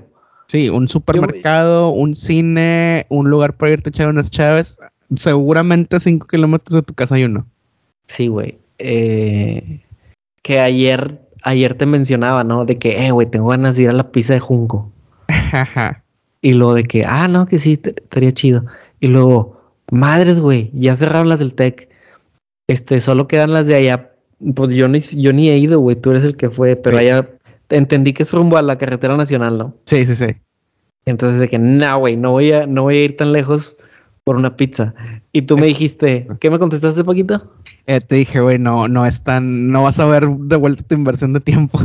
Sí, 0.48 0.68
un 0.70 0.88
supermercado, 0.88 1.90
un 1.90 2.14
cine, 2.14 3.07
un 3.11 3.29
lugar 3.29 3.57
para 3.57 3.72
irte 3.72 3.88
a 3.88 3.90
echar 3.90 4.09
unas 4.09 4.31
chaves. 4.31 4.79
Seguramente 5.16 6.01
5 6.01 6.27
kilómetros 6.27 6.75
de 6.77 6.83
tu 6.83 6.94
casa 6.94 7.14
hay 7.14 7.25
uno. 7.25 7.47
Sí, 8.07 8.29
güey. 8.29 8.59
Eh, 8.79 9.81
que 10.42 10.61
ayer, 10.61 11.21
ayer 11.42 11.75
te 11.75 11.87
mencionaba, 11.87 12.44
¿no? 12.44 12.64
De 12.64 12.79
que, 12.79 13.07
eh, 13.07 13.11
güey, 13.11 13.27
tengo 13.27 13.49
ganas 13.49 13.77
de 13.77 13.85
ir 13.85 13.90
a 13.90 13.94
la 13.94 14.11
pizza 14.11 14.35
de 14.35 14.40
Junco. 14.40 14.92
y 16.42 16.53
luego 16.53 16.75
de 16.75 16.85
que, 16.85 17.05
ah, 17.05 17.29
no, 17.29 17.47
que 17.47 17.59
sí, 17.59 17.81
estaría 17.83 18.33
chido. 18.33 18.64
Y 19.01 19.09
luego, 19.09 19.61
madres, 19.90 20.40
güey, 20.40 20.71
ya 20.75 20.97
cerraron 20.97 21.29
las 21.29 21.40
del 21.40 21.55
TEC. 21.55 21.88
Este, 22.68 23.01
solo 23.01 23.29
quedan 23.29 23.53
las 23.53 23.66
de 23.66 23.77
allá. 23.77 24.12
Pues 24.55 24.75
yo 24.75 24.88
ni, 24.88 25.01
yo 25.01 25.33
ni 25.33 25.49
he 25.49 25.59
ido, 25.59 25.81
güey, 25.81 25.97
tú 25.97 26.11
eres 26.11 26.25
el 26.25 26.37
que 26.37 26.51
fue, 26.51 26.77
pero 26.77 26.99
allá 26.99 27.29
entendí 27.71 28.12
que 28.12 28.23
es 28.23 28.33
rumbo 28.33 28.57
a 28.57 28.62
la 28.62 28.79
carretera 28.79 29.16
nacional, 29.16 29.59
¿no? 29.59 29.75
Sí, 29.87 30.05
sí, 30.05 30.14
sí. 30.14 30.27
Entonces 31.07 31.40
de 31.40 31.49
que, 31.49 31.59
no, 31.59 31.99
güey, 31.99 32.16
no 32.16 32.33
voy 32.33 32.53
a, 32.53 32.66
no 32.66 32.83
voy 32.83 32.99
a 32.99 33.05
ir 33.05 33.16
tan 33.16 33.33
lejos 33.33 33.77
por 34.29 34.37
una 34.37 34.59
pizza. 34.59 34.93
Y 35.33 35.41
tú 35.41 35.57
me 35.57 35.69
dijiste, 35.69 36.29
¿qué 36.38 36.51
me 36.51 36.59
contestaste, 36.59 37.03
Paquito? 37.03 37.51
Eh, 37.87 37.99
te 38.03 38.17
dije, 38.17 38.41
güey, 38.41 38.59
no, 38.59 38.87
no 38.87 39.07
es 39.07 39.23
tan, 39.23 39.71
no 39.71 39.85
vas 39.85 39.99
a 40.01 40.05
ver 40.05 40.29
de 40.29 40.57
vuelta 40.57 40.83
tu 40.83 40.95
inversión 40.95 41.33
de 41.33 41.41
tiempo. 41.41 41.81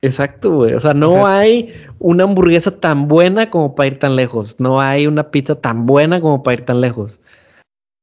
Exacto, 0.00 0.52
güey. 0.52 0.74
O 0.74 0.80
sea, 0.80 0.94
no 0.94 1.26
hay 1.26 1.74
una 1.98 2.22
hamburguesa 2.22 2.78
tan 2.78 3.08
buena 3.08 3.50
como 3.50 3.74
para 3.74 3.88
ir 3.88 3.98
tan 3.98 4.14
lejos. 4.14 4.54
No 4.60 4.80
hay 4.80 5.08
una 5.08 5.32
pizza 5.32 5.56
tan 5.56 5.84
buena 5.84 6.20
como 6.20 6.44
para 6.44 6.58
ir 6.58 6.64
tan 6.64 6.80
lejos. 6.80 7.18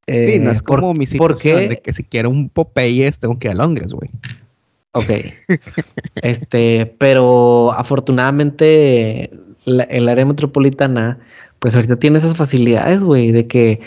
sí, 0.05 0.37
no 0.37 0.51
es 0.51 0.59
eh, 0.59 0.63
como 0.65 0.93
mi 0.93 1.05
situación 1.05 1.69
de 1.69 1.77
que 1.77 1.93
si 1.93 2.03
quiero 2.03 2.29
un 2.29 2.49
Popeyes 2.49 3.19
tengo 3.19 3.39
que 3.39 3.47
ir 3.47 3.53
a 3.53 3.55
Londres, 3.55 3.93
güey. 3.93 4.09
Ok. 4.91 5.11
este, 6.15 6.93
pero 6.97 7.71
afortunadamente 7.71 9.31
el 9.65 10.09
área 10.09 10.25
metropolitana, 10.25 11.19
pues 11.61 11.75
ahorita 11.75 11.95
tiene 11.97 12.17
esas 12.17 12.35
facilidades, 12.35 13.03
güey, 13.03 13.31
de 13.31 13.45
que 13.45 13.81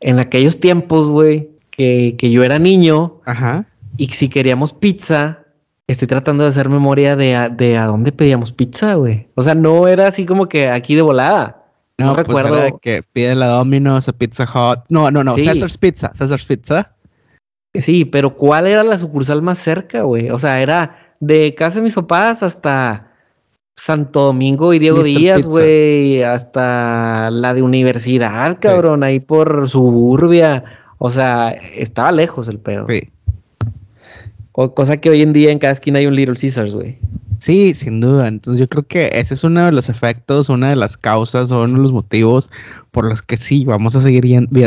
en 0.00 0.18
aquellos 0.18 0.60
tiempos, 0.60 1.08
güey, 1.08 1.48
que, 1.70 2.16
que, 2.18 2.30
yo 2.30 2.44
era 2.44 2.58
niño, 2.58 3.22
Ajá. 3.24 3.64
y 3.96 4.08
si 4.08 4.28
queríamos 4.28 4.74
pizza, 4.74 5.38
estoy 5.86 6.06
tratando 6.06 6.44
de 6.44 6.50
hacer 6.50 6.68
memoria 6.68 7.16
de 7.16 7.34
a, 7.34 7.48
de 7.48 7.78
a 7.78 7.86
dónde 7.86 8.12
pedíamos 8.12 8.52
pizza, 8.52 8.96
güey. 8.96 9.26
O 9.36 9.42
sea, 9.42 9.54
no 9.54 9.88
era 9.88 10.06
así 10.06 10.26
como 10.26 10.50
que 10.50 10.68
aquí 10.68 10.94
de 10.94 11.00
volada. 11.00 11.64
No, 11.96 12.08
no 12.08 12.14
pues 12.14 12.26
recuerdo. 12.26 12.58
Era 12.58 12.76
que 12.82 13.02
pide 13.02 13.34
la 13.34 13.46
Domino's 13.46 14.06
o 14.06 14.12
Pizza 14.12 14.44
Hut. 14.44 14.80
No, 14.90 15.10
no, 15.10 15.24
no, 15.24 15.34
Cesar's 15.34 15.78
Pizza, 15.78 16.12
Cesar's 16.14 16.44
Pizza. 16.44 16.94
Sí, 17.72 18.04
pero 18.04 18.36
¿cuál 18.36 18.66
era 18.66 18.84
la 18.84 18.98
sucursal 18.98 19.40
más 19.40 19.56
cerca, 19.56 20.02
güey? 20.02 20.28
O 20.28 20.38
sea, 20.38 20.60
era 20.60 21.16
de 21.20 21.54
casa 21.54 21.76
de 21.76 21.84
mis 21.84 21.94
papás 21.94 22.42
hasta 22.42 23.13
Santo 23.76 24.20
Domingo 24.20 24.72
y 24.72 24.78
Diego 24.78 25.02
Díaz, 25.02 25.44
güey, 25.44 26.22
hasta 26.22 27.30
la 27.30 27.54
de 27.54 27.62
universidad, 27.62 28.58
cabrón, 28.60 29.02
ahí 29.02 29.20
por 29.20 29.68
suburbia. 29.68 30.64
O 30.98 31.10
sea, 31.10 31.50
estaba 31.50 32.12
lejos 32.12 32.48
el 32.48 32.58
pedo. 32.58 32.86
Sí. 32.88 33.02
O, 34.52 34.72
cosa 34.72 34.96
que 34.98 35.10
hoy 35.10 35.22
en 35.22 35.32
día 35.32 35.50
en 35.50 35.58
cada 35.58 35.72
esquina 35.72 35.98
hay 35.98 36.06
un 36.06 36.14
Little 36.14 36.36
Caesars, 36.36 36.74
güey. 36.74 36.98
Sí, 37.40 37.74
sin 37.74 38.00
duda. 38.00 38.28
Entonces 38.28 38.60
yo 38.60 38.68
creo 38.68 38.84
que 38.84 39.10
ese 39.12 39.34
es 39.34 39.42
uno 39.44 39.66
de 39.66 39.72
los 39.72 39.88
efectos, 39.88 40.48
una 40.48 40.70
de 40.70 40.76
las 40.76 40.96
causas 40.96 41.50
o 41.50 41.62
uno 41.62 41.74
de 41.74 41.82
los 41.82 41.92
motivos 41.92 42.48
por 42.92 43.06
los 43.06 43.22
que 43.22 43.36
sí, 43.36 43.64
vamos 43.64 43.96
a 43.96 44.00
seguir 44.00 44.24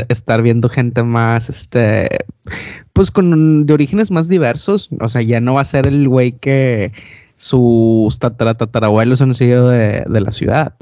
estar 0.09 0.41
viendo 0.41 0.67
gente 0.67 1.01
más, 1.01 1.49
este, 1.49 2.09
pues 2.91 3.09
con 3.09 3.65
de 3.65 3.73
orígenes 3.73 4.11
más 4.11 4.27
diversos. 4.27 4.89
O 4.99 5.07
sea, 5.07 5.21
ya 5.21 5.39
no 5.39 5.53
va 5.53 5.61
a 5.61 5.65
ser 5.65 5.87
el 5.87 6.09
güey 6.09 6.33
que 6.33 6.91
sus 7.37 8.19
tatarabuelos 8.19 9.21
han 9.21 9.33
sido 9.33 9.69
de, 9.69 10.05
la 10.07 10.31
ciudad. 10.31 10.73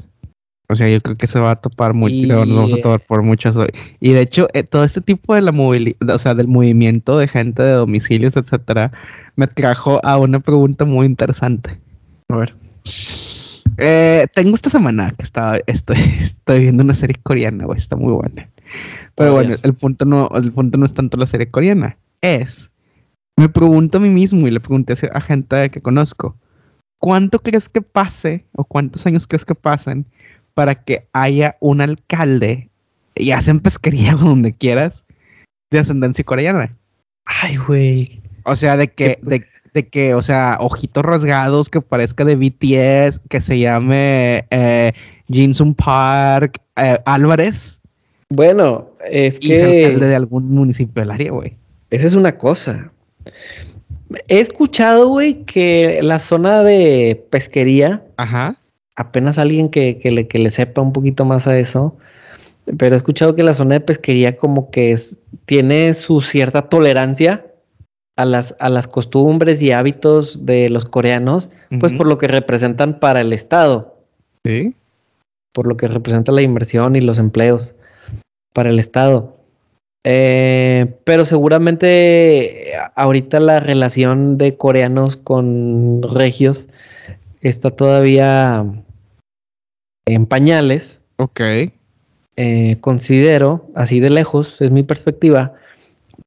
O 0.68 0.74
sea, 0.74 0.88
yo 0.88 1.00
creo 1.00 1.16
que 1.16 1.28
se 1.28 1.38
va 1.38 1.52
a 1.52 1.56
topar 1.56 1.94
mucho, 1.94 2.44
nos 2.44 2.48
vamos 2.48 2.72
a 2.72 2.76
topar 2.82 3.00
por 3.00 3.22
muchas. 3.22 3.56
Y 4.00 4.12
de 4.12 4.20
hecho, 4.20 4.48
eh, 4.52 4.64
todo 4.64 4.82
este 4.82 5.00
tipo 5.00 5.34
de 5.34 5.42
la 5.42 5.52
movilidad, 5.52 6.10
o 6.10 6.18
sea, 6.18 6.34
del 6.34 6.48
movimiento 6.48 7.18
de 7.18 7.28
gente 7.28 7.62
de 7.62 7.72
domicilios, 7.72 8.34
etcétera, 8.36 8.90
me 9.36 9.46
trajo 9.46 10.00
a 10.04 10.18
una 10.18 10.40
pregunta 10.40 10.84
muy 10.84 11.06
interesante. 11.06 11.78
A 12.28 12.36
ver. 12.36 12.56
Eh, 13.78 14.26
tengo 14.34 14.54
esta 14.54 14.70
semana 14.70 15.12
que 15.16 15.22
estaba, 15.22 15.58
estoy, 15.66 15.96
estoy 16.20 16.60
viendo 16.60 16.82
una 16.82 16.94
serie 16.94 17.16
coreana, 17.22 17.66
güey, 17.66 17.78
está 17.78 17.96
muy 17.96 18.12
buena. 18.12 18.48
Pero 19.14 19.32
bueno, 19.32 19.56
el 19.62 19.74
punto 19.74 20.04
no, 20.04 20.28
el 20.34 20.52
punto 20.52 20.78
no 20.78 20.86
es 20.86 20.94
tanto 20.94 21.16
la 21.16 21.26
serie 21.26 21.48
coreana, 21.48 21.96
es, 22.20 22.70
me 23.36 23.48
pregunto 23.48 23.98
a 23.98 24.00
mí 24.00 24.10
mismo 24.10 24.46
y 24.46 24.50
le 24.50 24.60
pregunté 24.60 24.94
a 25.12 25.20
gente 25.20 25.70
que 25.70 25.80
conozco, 25.80 26.36
¿cuánto 26.98 27.40
crees 27.40 27.68
que 27.68 27.82
pase 27.82 28.44
o 28.56 28.64
cuántos 28.64 29.06
años 29.06 29.26
crees 29.26 29.44
que 29.44 29.54
pasen 29.54 30.06
para 30.54 30.74
que 30.74 31.06
haya 31.12 31.56
un 31.60 31.80
alcalde, 31.80 32.70
y 33.14 33.30
hacen 33.30 33.60
pesquería 33.60 34.14
donde 34.20 34.52
quieras, 34.52 35.04
de 35.70 35.78
ascendencia 35.78 36.24
coreana? 36.24 36.76
Ay, 37.24 37.56
güey. 37.56 38.22
O 38.44 38.56
sea, 38.56 38.76
de 38.76 38.88
que, 38.88 39.18
de, 39.22 39.88
que, 39.88 40.14
o 40.14 40.22
sea, 40.22 40.56
ojitos 40.60 41.02
rasgados, 41.02 41.68
que 41.68 41.80
parezca 41.80 42.24
de 42.24 42.36
BTS, 42.36 43.20
que 43.28 43.40
se 43.40 43.58
llame 43.58 44.46
eh, 44.50 44.92
Jinsun 45.28 45.74
Park, 45.74 46.60
eh, 46.76 46.98
Álvarez. 47.04 47.80
Bueno, 48.30 48.90
es 49.10 49.38
y 49.42 49.48
que. 49.48 49.84
alcalde 49.84 50.06
de 50.06 50.14
algún 50.16 50.48
municipio 50.54 51.02
del 51.02 51.10
área, 51.10 51.32
güey. 51.32 51.56
Esa 51.90 52.06
es 52.06 52.14
una 52.14 52.38
cosa. 52.38 52.90
He 54.28 54.40
escuchado, 54.40 55.08
güey, 55.08 55.44
que 55.44 56.00
la 56.02 56.18
zona 56.18 56.62
de 56.62 57.26
pesquería, 57.30 58.04
Ajá. 58.16 58.56
apenas 58.94 59.38
alguien 59.38 59.68
que, 59.68 60.00
le, 60.04 60.28
que 60.28 60.38
le 60.38 60.50
sepa 60.50 60.80
un 60.80 60.92
poquito 60.92 61.24
más 61.24 61.46
a 61.46 61.58
eso, 61.58 61.96
pero 62.78 62.94
he 62.94 62.96
escuchado 62.96 63.34
que 63.34 63.42
la 63.42 63.54
zona 63.54 63.74
de 63.74 63.80
pesquería 63.80 64.36
como 64.36 64.70
que 64.70 64.92
es, 64.92 65.22
tiene 65.46 65.94
su 65.94 66.20
cierta 66.20 66.62
tolerancia 66.62 67.46
a 68.16 68.24
las, 68.24 68.54
a 68.60 68.70
las 68.70 68.88
costumbres 68.88 69.60
y 69.60 69.72
hábitos 69.72 70.46
de 70.46 70.70
los 70.70 70.84
coreanos, 70.84 71.50
pues 71.80 71.92
por 71.92 72.06
lo 72.06 72.18
que 72.18 72.28
representan 72.28 72.98
para 72.98 73.20
el 73.20 73.32
Estado. 73.32 73.98
Sí. 74.44 74.74
Por 75.52 75.66
lo 75.66 75.76
que 75.76 75.88
representa 75.88 76.32
la 76.32 76.42
inversión 76.42 76.96
y 76.96 77.00
los 77.00 77.18
empleos 77.18 77.74
para 78.52 78.70
el 78.70 78.78
Estado. 78.78 79.35
Eh, 80.08 80.86
pero 81.02 81.26
seguramente 81.26 82.74
ahorita 82.94 83.40
la 83.40 83.58
relación 83.58 84.38
de 84.38 84.56
coreanos 84.56 85.16
con 85.16 86.00
regios 86.00 86.68
está 87.40 87.72
todavía 87.72 88.64
en 90.06 90.26
pañales. 90.26 91.00
Ok. 91.16 91.40
Eh, 92.36 92.76
considero, 92.80 93.68
así 93.74 93.98
de 93.98 94.10
lejos, 94.10 94.62
es 94.62 94.70
mi 94.70 94.84
perspectiva, 94.84 95.54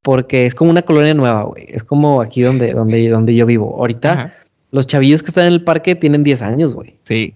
porque 0.02 0.46
es 0.46 0.56
como 0.56 0.72
una 0.72 0.82
colonia 0.82 1.14
nueva, 1.14 1.44
güey. 1.44 1.68
Es 1.70 1.86
como 1.86 2.22
aquí 2.22 2.42
donde, 2.42 2.74
donde, 2.74 3.08
donde 3.08 3.34
yo 3.34 3.46
vivo. 3.46 3.78
Ahorita 3.78 4.34
los 4.72 4.88
chavillos 4.88 5.24
que 5.24 5.30
están 5.30 5.46
en 5.46 5.54
el 5.54 5.64
parque 5.64 5.96
tienen 5.96 6.26
10 6.26 6.42
años, 6.42 6.74
güey. 6.74 6.98
Sí. 7.06 7.34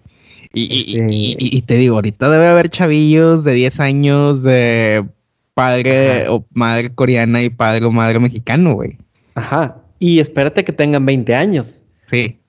Y, 0.53 0.63
y, 0.63 1.37
y, 1.39 1.61
te 1.61 1.77
digo, 1.77 1.95
ahorita 1.95 2.29
debe 2.29 2.47
haber 2.47 2.67
chavillos 2.67 3.45
de 3.45 3.53
10 3.53 3.79
años 3.79 4.43
de 4.43 5.05
padre 5.53 6.27
o 6.29 6.45
madre 6.53 6.93
coreana 6.93 7.41
y 7.41 7.49
padre 7.49 7.85
o 7.85 7.91
madre 7.91 8.19
mexicano, 8.19 8.73
güey. 8.73 8.97
Ajá. 9.35 9.77
Y 9.99 10.19
espérate 10.19 10.63
que 10.63 10.73
tengan 10.73 11.05
20 11.05 11.35
años. 11.35 11.83
Sí. 12.07 12.39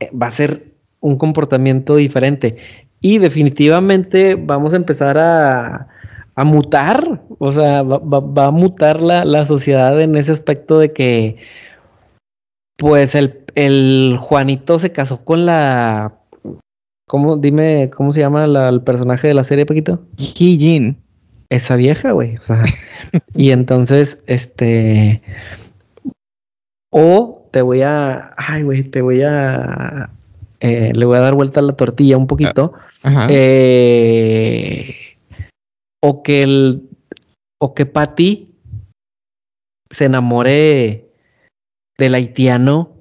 Eh, 0.00 0.10
va 0.14 0.26
a 0.26 0.30
ser 0.30 0.72
un 1.00 1.16
comportamiento 1.16 1.96
diferente. 1.96 2.56
Y 3.00 3.18
definitivamente 3.18 4.36
vamos 4.36 4.72
a 4.72 4.76
empezar 4.76 5.18
a, 5.18 5.88
a 6.34 6.44
mutar. 6.44 7.22
O 7.38 7.52
sea, 7.52 7.82
va, 7.82 8.46
a 8.46 8.50
mutar 8.50 9.00
la, 9.00 9.24
la, 9.24 9.46
sociedad 9.46 10.00
en 10.00 10.14
ese 10.14 10.32
aspecto 10.32 10.78
de 10.78 10.92
que, 10.92 11.36
pues, 12.76 13.14
el, 13.14 13.44
el 13.54 14.16
Juanito 14.20 14.78
se 14.78 14.92
casó 14.92 15.24
con 15.24 15.46
la. 15.46 16.18
¿Cómo? 17.08 17.36
Dime, 17.36 17.90
¿cómo 17.94 18.12
se 18.12 18.20
llama 18.20 18.44
el 18.44 18.82
personaje 18.82 19.28
de 19.28 19.34
la 19.34 19.44
serie, 19.44 19.66
Paquito? 19.66 20.00
Jin 20.16 21.01
esa 21.52 21.76
vieja, 21.76 22.12
güey. 22.12 22.36
O 22.36 22.42
sea, 22.42 22.62
y 23.34 23.50
entonces, 23.50 24.18
este. 24.26 25.22
O 26.90 27.48
te 27.50 27.62
voy 27.62 27.82
a. 27.82 28.34
Ay, 28.36 28.62
güey, 28.62 28.82
te 28.82 29.02
voy 29.02 29.22
a. 29.22 30.10
Eh, 30.60 30.92
le 30.94 31.04
voy 31.04 31.16
a 31.16 31.20
dar 31.20 31.34
vuelta 31.34 31.60
a 31.60 31.62
la 31.62 31.74
tortilla 31.74 32.16
un 32.16 32.26
poquito. 32.26 32.72
Ah, 33.02 33.26
eh, 33.30 34.94
o 36.00 36.22
que 36.22 36.42
el. 36.42 36.88
O 37.60 37.74
que 37.74 37.86
Patty 37.86 38.54
se 39.90 40.06
enamore 40.06 41.06
del 41.96 42.14
haitiano 42.14 42.96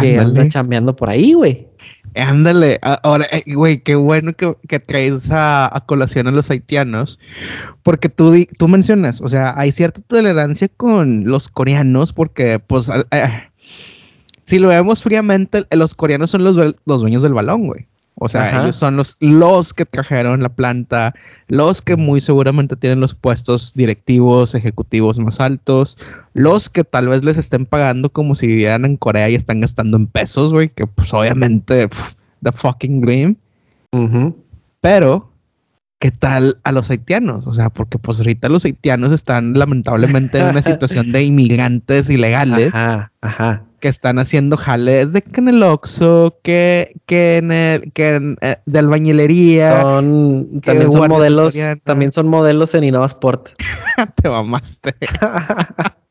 que 0.00 0.18
anda 0.18 0.48
chambeando 0.48 0.96
por 0.96 1.10
ahí, 1.10 1.34
güey. 1.34 1.68
Ándale, 2.14 2.78
ahora, 2.82 3.26
eh, 3.32 3.42
güey, 3.54 3.78
qué 3.80 3.94
bueno 3.94 4.32
que, 4.34 4.78
traes 4.80 5.30
a, 5.30 5.82
colación 5.86 6.28
a 6.28 6.30
los 6.30 6.50
haitianos, 6.50 7.18
porque 7.82 8.08
tú, 8.08 8.34
tú 8.58 8.68
mencionas, 8.68 9.20
o 9.20 9.28
sea, 9.28 9.54
hay 9.56 9.72
cierta 9.72 10.00
tolerancia 10.02 10.68
con 10.76 11.24
los 11.24 11.48
coreanos, 11.48 12.12
porque, 12.12 12.58
pues, 12.58 12.90
eh, 13.10 13.42
si 14.44 14.58
lo 14.58 14.68
vemos 14.68 15.02
fríamente, 15.02 15.64
los 15.70 15.94
coreanos 15.94 16.30
son 16.30 16.44
los, 16.44 16.56
los 16.56 17.00
dueños 17.00 17.22
del 17.22 17.34
balón, 17.34 17.66
güey. 17.66 17.86
O 18.16 18.28
sea, 18.28 18.62
ellos 18.62 18.76
son 18.76 18.96
los, 18.96 19.16
los 19.18 19.74
que 19.74 19.84
trajeron 19.84 20.42
la 20.42 20.50
planta, 20.50 21.14
los 21.48 21.82
que 21.82 21.96
muy 21.96 22.20
seguramente 22.20 22.76
tienen 22.76 23.00
los 23.00 23.14
puestos 23.14 23.72
directivos, 23.74 24.54
ejecutivos 24.54 25.18
más 25.18 25.40
altos, 25.40 25.98
los 26.34 26.68
que 26.68 26.84
tal 26.84 27.08
vez 27.08 27.24
les 27.24 27.36
estén 27.36 27.66
pagando 27.66 28.10
como 28.10 28.34
si 28.34 28.46
vivieran 28.46 28.84
en 28.84 28.96
Corea 28.96 29.28
y 29.28 29.34
están 29.34 29.60
gastando 29.60 29.96
en 29.96 30.06
pesos, 30.06 30.52
güey, 30.52 30.68
que 30.68 30.86
pues 30.86 31.12
obviamente, 31.12 31.88
the 32.42 32.52
fucking 32.52 33.00
dream. 33.00 33.36
Pero 34.80 35.32
¿qué 36.02 36.10
tal 36.10 36.58
a 36.64 36.72
los 36.72 36.90
haitianos? 36.90 37.46
O 37.46 37.54
sea, 37.54 37.70
porque 37.70 37.96
pues 37.96 38.18
ahorita 38.18 38.48
los 38.48 38.64
haitianos 38.64 39.12
están 39.12 39.52
lamentablemente 39.52 40.40
en 40.40 40.48
una 40.48 40.62
situación 40.62 41.12
de 41.12 41.22
inmigrantes 41.22 42.10
ilegales 42.10 42.72
que 43.78 43.86
están 43.86 44.18
haciendo 44.18 44.56
jales 44.56 45.12
de 45.12 45.22
que 45.22 45.40
en 45.40 45.48
el 45.48 45.62
Oxxo, 45.62 46.38
que, 46.42 46.96
que 47.06 47.36
en 47.36 47.52
el, 47.52 47.92
que 47.92 48.16
en, 48.16 48.36
eh, 48.40 48.56
de 48.66 48.78
albañilería. 48.80 49.80
Son, 49.80 50.60
también 50.60 50.90
son 50.90 51.08
modelos, 51.08 51.54
también 51.84 52.10
son 52.10 52.28
modelos 52.28 52.74
en 52.74 52.82
Innovasport. 52.82 53.50
Te 54.22 54.28
mamaste. 54.28 54.94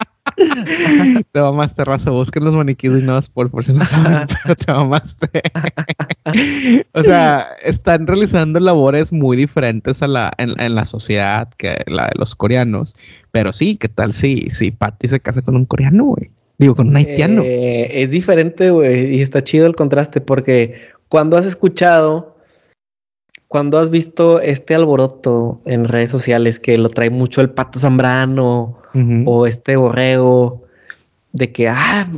te 1.31 1.41
mamaste, 1.41 1.85
raza. 1.85 2.11
Busquen 2.11 2.43
los 2.43 2.55
maniquíes 2.55 3.01
y 3.01 3.03
no 3.03 3.19
por, 3.33 3.49
por 3.49 3.63
si 3.63 3.73
no 3.73 3.85
saben, 3.85 4.27
pero 4.43 4.55
te 4.55 4.73
mamaste. 4.73 5.41
o 6.93 7.03
sea, 7.03 7.45
están 7.63 8.07
realizando 8.07 8.59
labores 8.59 9.11
muy 9.11 9.37
diferentes 9.37 10.01
a 10.01 10.07
la, 10.07 10.31
en, 10.37 10.75
la 10.75 10.85
sociedad 10.85 11.49
que 11.57 11.77
la 11.87 12.05
de 12.05 12.13
los 12.15 12.35
coreanos. 12.35 12.95
Pero 13.31 13.53
sí, 13.53 13.75
¿qué 13.75 13.87
tal 13.87 14.13
si, 14.13 14.49
si 14.49 14.71
Patty 14.71 15.07
se 15.07 15.19
casa 15.19 15.41
con 15.41 15.55
un 15.55 15.65
coreano, 15.65 16.05
güey? 16.05 16.31
Digo, 16.57 16.75
con 16.75 16.89
un 16.89 16.95
haitiano. 16.95 17.41
Eh, 17.43 18.03
es 18.03 18.11
diferente, 18.11 18.69
güey. 18.69 19.15
Y 19.15 19.21
está 19.21 19.43
chido 19.43 19.65
el 19.65 19.75
contraste 19.75 20.21
porque 20.21 20.89
cuando 21.09 21.37
has 21.37 21.45
escuchado 21.45 22.31
cuando 23.51 23.79
has 23.79 23.89
visto 23.89 24.39
este 24.39 24.75
alboroto 24.75 25.61
en 25.65 25.83
redes 25.83 26.09
sociales 26.09 26.57
que 26.57 26.77
lo 26.77 26.87
trae 26.87 27.09
mucho 27.09 27.41
el 27.41 27.49
pato 27.49 27.79
Zambrano 27.79 28.80
o 29.25 29.47
este 29.47 29.75
borrego 29.75 30.63
de 31.33 31.51
que, 31.51 31.69
ah, 31.69 32.09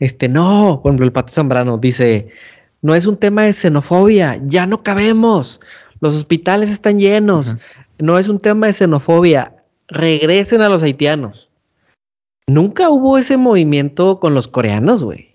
este 0.00 0.28
no, 0.28 0.80
por 0.82 0.90
ejemplo, 0.90 1.06
el 1.06 1.12
pato 1.12 1.32
Zambrano 1.32 1.78
dice, 1.78 2.28
no 2.82 2.94
es 2.94 3.06
un 3.06 3.16
tema 3.16 3.42
de 3.42 3.52
xenofobia, 3.52 4.40
ya 4.44 4.66
no 4.66 4.82
cabemos, 4.82 5.60
los 6.00 6.14
hospitales 6.14 6.70
están 6.70 6.98
llenos, 6.98 7.56
no 7.98 8.18
es 8.18 8.28
un 8.28 8.40
tema 8.40 8.66
de 8.66 8.72
xenofobia, 8.72 9.54
regresen 9.88 10.62
a 10.62 10.68
los 10.68 10.82
haitianos. 10.82 11.50
Nunca 12.48 12.90
hubo 12.90 13.18
ese 13.18 13.36
movimiento 13.36 14.20
con 14.20 14.34
los 14.34 14.46
coreanos, 14.46 15.02
güey. 15.02 15.34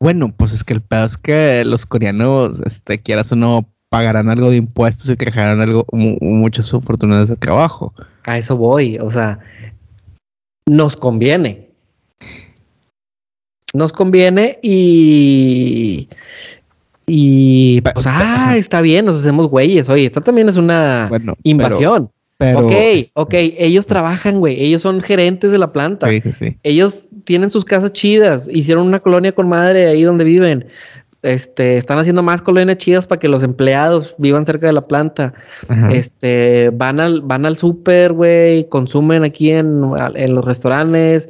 Bueno, 0.00 0.32
pues 0.36 0.52
es 0.52 0.64
que 0.64 0.72
el 0.72 0.80
pedo 0.80 1.04
es 1.04 1.16
que 1.16 1.64
los 1.64 1.86
coreanos, 1.86 2.60
este, 2.62 2.98
quieras 2.98 3.30
o 3.32 3.36
no, 3.36 3.68
pagarán 3.90 4.30
algo 4.30 4.50
de 4.50 4.56
impuestos 4.56 5.08
y 5.10 5.16
dejarán 5.16 5.60
algo, 5.60 5.84
muchas 5.92 6.72
oportunidades 6.72 7.28
de 7.28 7.36
trabajo. 7.36 7.92
A 8.24 8.38
eso 8.38 8.56
voy, 8.56 8.98
o 8.98 9.10
sea, 9.10 9.40
nos 10.70 10.96
conviene. 10.96 11.68
Nos 13.72 13.92
conviene 13.92 14.58
y. 14.62 16.08
Y 17.06 17.80
pues, 17.80 18.06
ah, 18.06 18.54
está 18.56 18.80
bien, 18.80 19.04
nos 19.04 19.18
hacemos 19.18 19.48
güeyes. 19.48 19.88
Oye, 19.88 20.06
esto 20.06 20.20
también 20.20 20.48
es 20.48 20.56
una 20.56 21.10
invasión. 21.42 22.08
Pero, 22.38 22.66
ok, 22.66 22.72
ok, 23.14 23.34
ellos 23.34 23.84
trabajan, 23.84 24.38
güey. 24.38 24.62
Ellos 24.64 24.80
son 24.80 25.02
gerentes 25.02 25.50
de 25.50 25.58
la 25.58 25.72
planta. 25.72 26.08
Sí, 26.08 26.22
sí. 26.38 26.56
Ellos 26.62 27.08
tienen 27.24 27.50
sus 27.50 27.64
casas 27.64 27.92
chidas. 27.92 28.48
Hicieron 28.50 28.86
una 28.86 29.00
colonia 29.00 29.32
con 29.32 29.48
madre 29.48 29.88
ahí 29.88 30.02
donde 30.02 30.24
viven 30.24 30.66
este, 31.22 31.76
están 31.76 31.98
haciendo 31.98 32.22
más 32.22 32.40
colonias 32.40 32.78
chidas 32.78 33.06
para 33.06 33.18
que 33.18 33.28
los 33.28 33.42
empleados 33.42 34.14
vivan 34.18 34.46
cerca 34.46 34.66
de 34.66 34.72
la 34.72 34.86
planta. 34.86 35.34
Este, 35.90 36.70
van 36.70 37.00
al, 37.00 37.20
van 37.20 37.44
al 37.44 37.56
súper, 37.56 38.12
güey, 38.12 38.68
consumen 38.68 39.24
aquí 39.24 39.50
en, 39.50 39.80
los 39.80 40.44
restaurantes. 40.44 41.28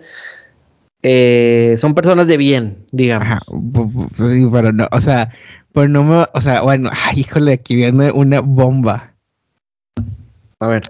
Eh, 1.03 1.74
son 1.78 1.95
personas 1.95 2.26
de 2.26 2.36
bien, 2.36 2.84
digamos. 2.93 3.43
Sí, 4.14 4.47
pero 4.53 4.72
no, 4.72 4.86
o 4.93 5.01
sea, 5.01 5.32
pues 5.72 5.88
no 5.88 6.05
me, 6.05 6.26
o 6.32 6.41
sea, 6.41 6.62
bueno, 6.62 6.91
ay, 7.07 7.20
híjole, 7.20 7.55
aquí 7.55 7.74
viene 7.74 8.12
una 8.12 8.41
bomba. 8.41 9.14
A 10.61 10.66
ver. 10.66 10.82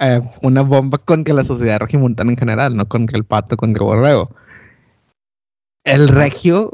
Eh, 0.00 0.22
una 0.42 0.62
bomba 0.62 0.98
con 0.98 1.24
que 1.24 1.32
la 1.32 1.44
sociedad 1.44 1.80
regimontana 1.80 2.30
en 2.30 2.36
general, 2.36 2.76
no 2.76 2.86
con 2.86 3.08
que 3.08 3.16
el 3.16 3.24
pato, 3.24 3.56
con 3.56 3.74
que 3.74 3.80
el 3.80 3.84
borrego. 3.84 4.30
El 5.84 6.08
regio 6.08 6.72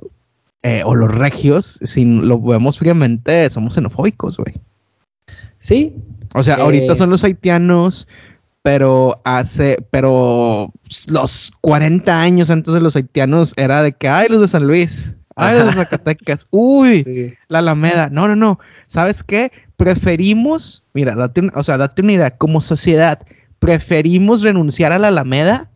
eh, 0.64 0.82
o 0.82 0.94
los 0.94 1.10
regios, 1.10 1.78
si 1.82 2.06
lo 2.06 2.40
vemos 2.40 2.78
fríamente, 2.78 3.50
somos 3.50 3.74
xenofóbicos, 3.74 4.38
güey. 4.38 4.54
Sí. 5.60 5.94
O 6.32 6.42
sea, 6.42 6.54
ahorita 6.54 6.94
eh, 6.94 6.96
son 6.96 7.10
los 7.10 7.22
haitianos, 7.22 8.08
pero 8.62 9.20
hace, 9.26 9.76
pero 9.90 10.72
los 11.08 11.52
40 11.60 12.18
años 12.18 12.48
antes 12.48 12.72
de 12.72 12.80
los 12.80 12.96
haitianos 12.96 13.52
era 13.58 13.82
de 13.82 13.92
que, 13.92 14.08
ay, 14.08 14.28
los 14.30 14.40
de 14.40 14.48
San 14.48 14.66
Luis, 14.66 15.14
ay, 15.36 15.58
los 15.58 15.66
de 15.66 15.72
Zacatecas, 15.74 16.46
uy, 16.48 17.36
la 17.48 17.58
Alameda. 17.58 18.08
No, 18.08 18.26
no, 18.26 18.34
no. 18.34 18.58
¿Sabes 18.86 19.22
qué? 19.22 19.52
Preferimos, 19.76 20.82
mira, 20.94 21.14
date 21.14 21.42
o 21.54 21.62
sea, 21.62 21.76
date 21.76 22.00
una 22.00 22.12
idea, 22.12 22.38
como 22.38 22.62
sociedad, 22.62 23.20
preferimos 23.58 24.40
renunciar 24.40 24.92
a 24.92 24.98
la 24.98 25.08
Alameda 25.08 25.70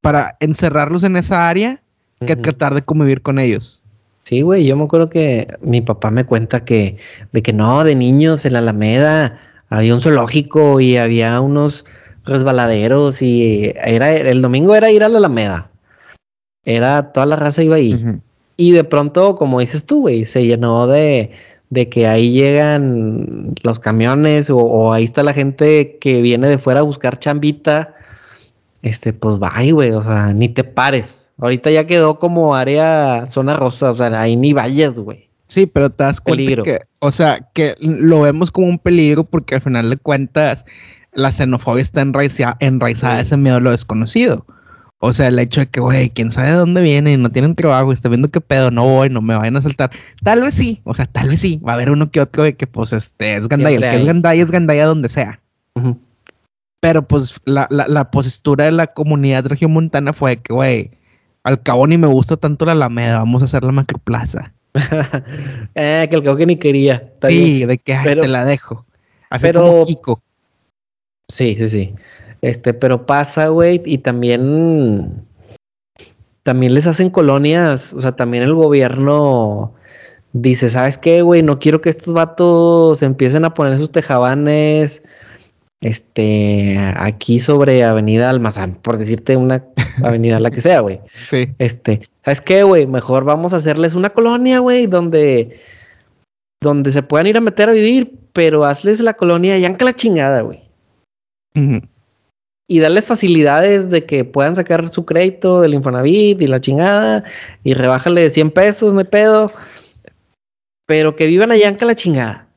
para 0.00 0.36
encerrarlos 0.40 1.04
en 1.04 1.14
esa 1.14 1.48
área 1.48 1.80
que 2.26 2.36
tratar 2.36 2.74
de 2.74 2.82
convivir 2.82 3.22
con 3.22 3.38
ellos. 3.38 3.82
Sí, 4.24 4.42
güey, 4.42 4.64
yo 4.64 4.76
me 4.76 4.84
acuerdo 4.84 5.08
que 5.08 5.48
mi 5.62 5.80
papá 5.80 6.10
me 6.10 6.24
cuenta 6.24 6.64
que 6.64 6.98
de 7.32 7.42
que 7.42 7.52
no, 7.52 7.82
de 7.82 7.94
niños 7.94 8.44
en 8.44 8.52
la 8.52 8.58
Alameda 8.60 9.40
había 9.70 9.94
un 9.94 10.00
zoológico 10.00 10.80
y 10.80 10.98
había 10.98 11.40
unos 11.40 11.84
resbaladeros 12.24 13.22
y 13.22 13.72
era 13.84 14.12
el 14.12 14.42
domingo 14.42 14.74
era 14.74 14.90
ir 14.90 15.02
a 15.02 15.08
la 15.08 15.18
Alameda. 15.18 15.70
Era 16.64 17.12
toda 17.12 17.26
la 17.26 17.36
raza 17.36 17.62
iba 17.62 17.76
ahí. 17.76 18.20
Y 18.56 18.72
de 18.72 18.84
pronto, 18.84 19.34
como 19.34 19.60
dices 19.60 19.86
tú, 19.86 20.02
güey, 20.02 20.26
se 20.26 20.44
llenó 20.44 20.86
de, 20.86 21.30
de 21.70 21.88
que 21.88 22.06
ahí 22.06 22.32
llegan 22.32 23.54
los 23.62 23.80
camiones 23.80 24.50
o, 24.50 24.58
o, 24.58 24.92
ahí 24.92 25.04
está 25.04 25.22
la 25.22 25.32
gente 25.32 25.96
que 25.98 26.20
viene 26.20 26.48
de 26.48 26.58
fuera 26.58 26.80
a 26.80 26.82
buscar 26.84 27.18
chambita. 27.18 27.94
Este, 28.82 29.14
pues 29.14 29.38
bye, 29.38 29.72
güey, 29.72 29.92
o 29.92 30.02
sea, 30.02 30.34
ni 30.34 30.50
te 30.50 30.64
pares. 30.64 31.19
Ahorita 31.40 31.70
ya 31.70 31.86
quedó 31.86 32.18
como 32.18 32.54
área 32.54 33.26
zona 33.26 33.56
rosa, 33.56 33.90
o 33.90 33.94
sea, 33.94 34.20
ahí 34.20 34.36
ni 34.36 34.52
vayas, 34.52 34.94
güey. 34.94 35.30
Sí, 35.48 35.66
pero 35.66 35.90
te 35.90 36.04
das 36.04 36.20
cuenta 36.20 36.62
que, 36.62 36.78
o 37.00 37.10
sea, 37.10 37.38
que 37.54 37.74
lo 37.80 38.20
vemos 38.20 38.50
como 38.50 38.68
un 38.68 38.78
peligro 38.78 39.24
porque 39.24 39.56
al 39.56 39.60
final 39.60 39.90
de 39.90 39.96
cuentas 39.96 40.64
la 41.12 41.32
xenofobia 41.32 41.82
está 41.82 42.02
enraizada, 42.02 42.56
enraizada 42.60 43.20
ese 43.20 43.36
miedo 43.36 43.56
a 43.56 43.60
lo 43.60 43.72
desconocido. 43.72 44.46
O 45.02 45.14
sea, 45.14 45.28
el 45.28 45.38
hecho 45.38 45.60
de 45.60 45.66
que, 45.66 45.80
güey, 45.80 46.10
quién 46.10 46.30
sabe 46.30 46.50
de 46.50 46.56
dónde 46.56 46.82
viene, 46.82 47.16
no 47.16 47.30
tienen 47.30 47.54
trabajo, 47.54 47.90
está 47.90 48.10
viendo 48.10 48.30
qué 48.30 48.42
pedo, 48.42 48.70
no 48.70 48.84
voy, 48.84 49.08
no 49.08 49.22
me 49.22 49.34
vayan 49.34 49.56
a 49.56 49.62
saltar. 49.62 49.90
Tal 50.22 50.42
vez 50.42 50.52
sí, 50.52 50.82
o 50.84 50.94
sea, 50.94 51.06
tal 51.06 51.30
vez 51.30 51.40
sí, 51.40 51.58
va 51.66 51.72
a 51.72 51.74
haber 51.76 51.90
uno 51.90 52.10
que 52.10 52.20
otro 52.20 52.42
de 52.42 52.54
que, 52.54 52.66
pues, 52.66 52.92
este, 52.92 53.36
es 53.36 53.48
Gandaya. 53.48 53.76
El 53.76 53.82
que 53.82 53.96
es 53.96 54.04
Gandaya 54.04 54.42
es 54.42 54.50
Gandaya 54.50 54.86
donde 54.86 55.08
sea. 55.08 55.40
Pero, 56.80 57.08
pues, 57.08 57.34
la, 57.46 57.66
la, 57.70 57.88
la 57.88 58.10
postura 58.10 58.66
de 58.66 58.72
la 58.72 58.88
comunidad 58.88 59.46
regiomontana 59.46 60.12
fue 60.12 60.36
que, 60.36 60.52
güey, 60.52 60.90
al 61.44 61.62
cabo 61.62 61.86
ni 61.86 61.98
me 61.98 62.06
gusta 62.06 62.36
tanto 62.36 62.64
la 62.64 62.72
Alameda, 62.72 63.18
vamos 63.18 63.42
a 63.42 63.46
hacer 63.46 63.64
la 63.64 63.72
macroplaza. 63.72 64.52
eh, 65.74 66.06
que 66.08 66.16
el 66.16 66.22
cabo 66.22 66.36
que 66.36 66.46
ni 66.46 66.56
quería. 66.56 67.12
sí, 67.26 67.64
de 67.64 67.78
que 67.78 67.96
te 67.96 68.28
la 68.28 68.44
dejo. 68.44 68.84
Así 69.30 69.46
pero, 69.46 69.62
como 69.62 69.86
Kiko. 69.86 70.22
Sí, 71.28 71.54
sí, 71.58 71.66
sí. 71.68 71.94
Este, 72.42 72.74
pero 72.74 73.06
pasa, 73.06 73.48
güey, 73.48 73.82
y 73.84 73.98
también 73.98 75.26
también 76.42 76.74
les 76.74 76.86
hacen 76.86 77.10
colonias, 77.10 77.92
o 77.92 78.00
sea, 78.00 78.12
también 78.12 78.42
el 78.42 78.54
gobierno 78.54 79.74
dice, 80.32 80.70
¿sabes 80.70 80.96
qué, 80.96 81.22
güey? 81.22 81.42
No 81.42 81.58
quiero 81.58 81.80
que 81.80 81.90
estos 81.90 82.14
vatos 82.14 83.02
empiecen 83.02 83.44
a 83.44 83.54
poner 83.54 83.78
sus 83.78 83.92
tejabanes 83.92 85.02
este, 85.80 86.76
aquí 86.96 87.40
sobre 87.40 87.82
Avenida 87.84 88.28
Almazán, 88.28 88.74
por 88.74 88.98
decirte 88.98 89.36
una 89.36 89.64
avenida, 90.02 90.38
la 90.38 90.50
que 90.50 90.60
sea, 90.60 90.80
güey. 90.80 91.00
Sí. 91.30 91.48
Este, 91.58 92.06
¿sabes 92.20 92.40
qué, 92.40 92.62
güey? 92.62 92.86
Mejor 92.86 93.24
vamos 93.24 93.52
a 93.52 93.56
hacerles 93.56 93.94
una 93.94 94.10
colonia, 94.10 94.58
güey, 94.58 94.86
donde, 94.86 95.58
donde 96.62 96.92
se 96.92 97.02
puedan 97.02 97.26
ir 97.26 97.36
a 97.36 97.40
meter 97.40 97.68
a 97.68 97.72
vivir, 97.72 98.12
pero 98.32 98.64
hazles 98.64 99.00
la 99.00 99.14
colonia 99.14 99.58
y 99.58 99.64
anca 99.64 99.84
la 99.84 99.94
chingada, 99.94 100.42
güey. 100.42 100.60
Y 102.68 102.78
darles 102.78 103.06
facilidades 103.06 103.90
de 103.90 104.04
que 104.04 104.24
puedan 104.24 104.54
sacar 104.54 104.88
su 104.88 105.04
crédito 105.04 105.60
del 105.60 105.74
Infonavit 105.74 106.40
y 106.40 106.46
la 106.46 106.60
chingada, 106.60 107.24
y 107.64 107.74
rebájale 107.74 108.30
100 108.30 108.50
pesos, 108.52 108.92
no 108.92 109.00
hay 109.00 109.06
pedo. 109.06 109.50
Pero 110.86 111.16
que 111.16 111.26
vivan 111.26 111.50
allá 111.50 111.68
anca 111.68 111.86
la 111.86 111.94
chingada 111.94 112.49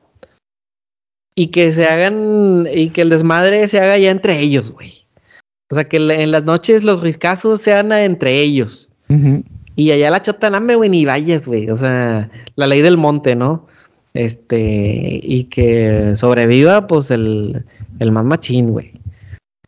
y 1.34 1.48
que 1.48 1.72
se 1.72 1.86
hagan 1.86 2.66
y 2.72 2.90
que 2.90 3.02
el 3.02 3.10
desmadre 3.10 3.66
se 3.68 3.80
haga 3.80 3.98
ya 3.98 4.10
entre 4.10 4.38
ellos, 4.38 4.70
güey. 4.70 5.04
O 5.70 5.74
sea, 5.74 5.84
que 5.84 5.96
en 5.96 6.30
las 6.30 6.44
noches 6.44 6.84
los 6.84 7.00
riscazos 7.00 7.60
sean 7.62 7.90
entre 7.92 8.40
ellos. 8.40 8.88
Y 9.76 9.90
allá 9.90 10.10
la 10.10 10.22
chotaname, 10.22 10.76
güey, 10.76 10.90
ni 10.90 11.04
vayas, 11.04 11.46
güey. 11.46 11.68
O 11.70 11.76
sea, 11.76 12.30
la 12.56 12.66
ley 12.66 12.80
del 12.80 12.96
monte, 12.96 13.34
¿no? 13.34 13.66
Este, 14.12 15.20
y 15.22 15.44
que 15.44 16.14
sobreviva, 16.16 16.86
pues, 16.86 17.10
el, 17.10 17.64
el 17.98 18.12
más 18.12 18.24
machín, 18.24 18.70
güey. 18.70 18.92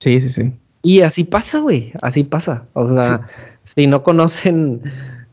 Sí, 0.01 0.21
sí, 0.21 0.29
sí. 0.29 0.53
Y 0.83 1.01
así 1.01 1.25
pasa, 1.25 1.59
güey. 1.59 1.93
Así 2.03 2.23
pasa. 2.23 2.64
O 2.75 2.89
sea, 2.89 3.23
si 3.64 3.89
no 3.89 4.05
conocen, 4.05 4.83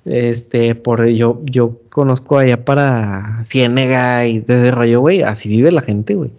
este, 0.05 0.75
por 0.75 1.05
yo, 1.07 1.41
yo 1.45 1.79
conozco 1.89 2.37
allá 2.37 2.65
para 2.65 3.43
Ciénega 3.45 4.25
y 4.25 4.39
desde 4.39 4.71
rollo, 4.71 5.01
güey. 5.01 5.21
Así 5.21 5.49
vive 5.49 5.71
la 5.71 5.81
gente, 5.81 6.15
güey. 6.15 6.31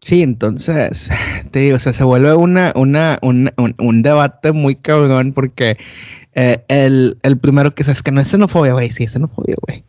Sí, 0.00 0.22
entonces, 0.22 1.10
te 1.50 1.60
digo, 1.60 1.76
o 1.76 1.78
sea, 1.78 1.92
se 1.92 2.04
vuelve 2.04 2.34
una, 2.34 2.72
una, 2.76 3.18
un, 3.22 3.50
un, 3.78 4.02
debate 4.02 4.52
muy 4.52 4.76
cabrón 4.76 5.32
porque 5.32 5.76
eh, 6.34 6.64
el, 6.68 7.18
el, 7.22 7.38
primero 7.38 7.74
que 7.74 7.82
es 7.82 8.02
que 8.02 8.12
no 8.12 8.20
es 8.20 8.28
xenofobia, 8.28 8.72
güey, 8.72 8.90
sí 8.90 9.04
es 9.04 9.12
xenofobia, 9.12 9.56
güey. 9.66 9.84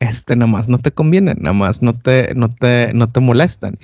Este, 0.00 0.34
nada 0.34 0.50
más 0.50 0.68
no 0.68 0.78
te 0.78 0.92
conviene, 0.92 1.34
nada 1.36 1.52
más 1.52 1.82
no 1.82 1.92
te, 1.92 2.34
no 2.34 2.48
te, 2.48 2.92
no 2.94 3.10
te 3.10 3.20
molestan. 3.20 3.78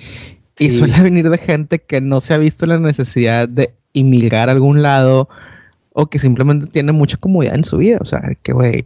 Y 0.57 0.71
suele 0.71 0.99
venir 1.03 1.29
de 1.29 1.37
gente 1.37 1.79
que 1.79 2.01
no 2.01 2.21
se 2.21 2.33
ha 2.33 2.37
visto 2.37 2.65
la 2.65 2.79
necesidad 2.79 3.47
de 3.47 3.75
inmigrar 3.93 4.49
a 4.49 4.53
algún 4.53 4.81
lado 4.81 5.29
o 5.99 6.05
que 6.05 6.19
simplemente 6.19 6.67
tiene 6.67 6.91
mucha 6.91 7.17
comodidad 7.17 7.55
en 7.55 7.63
su 7.63 7.77
vida. 7.77 7.97
O 7.99 8.05
sea, 8.05 8.21
que, 8.43 8.53
güey, 8.53 8.85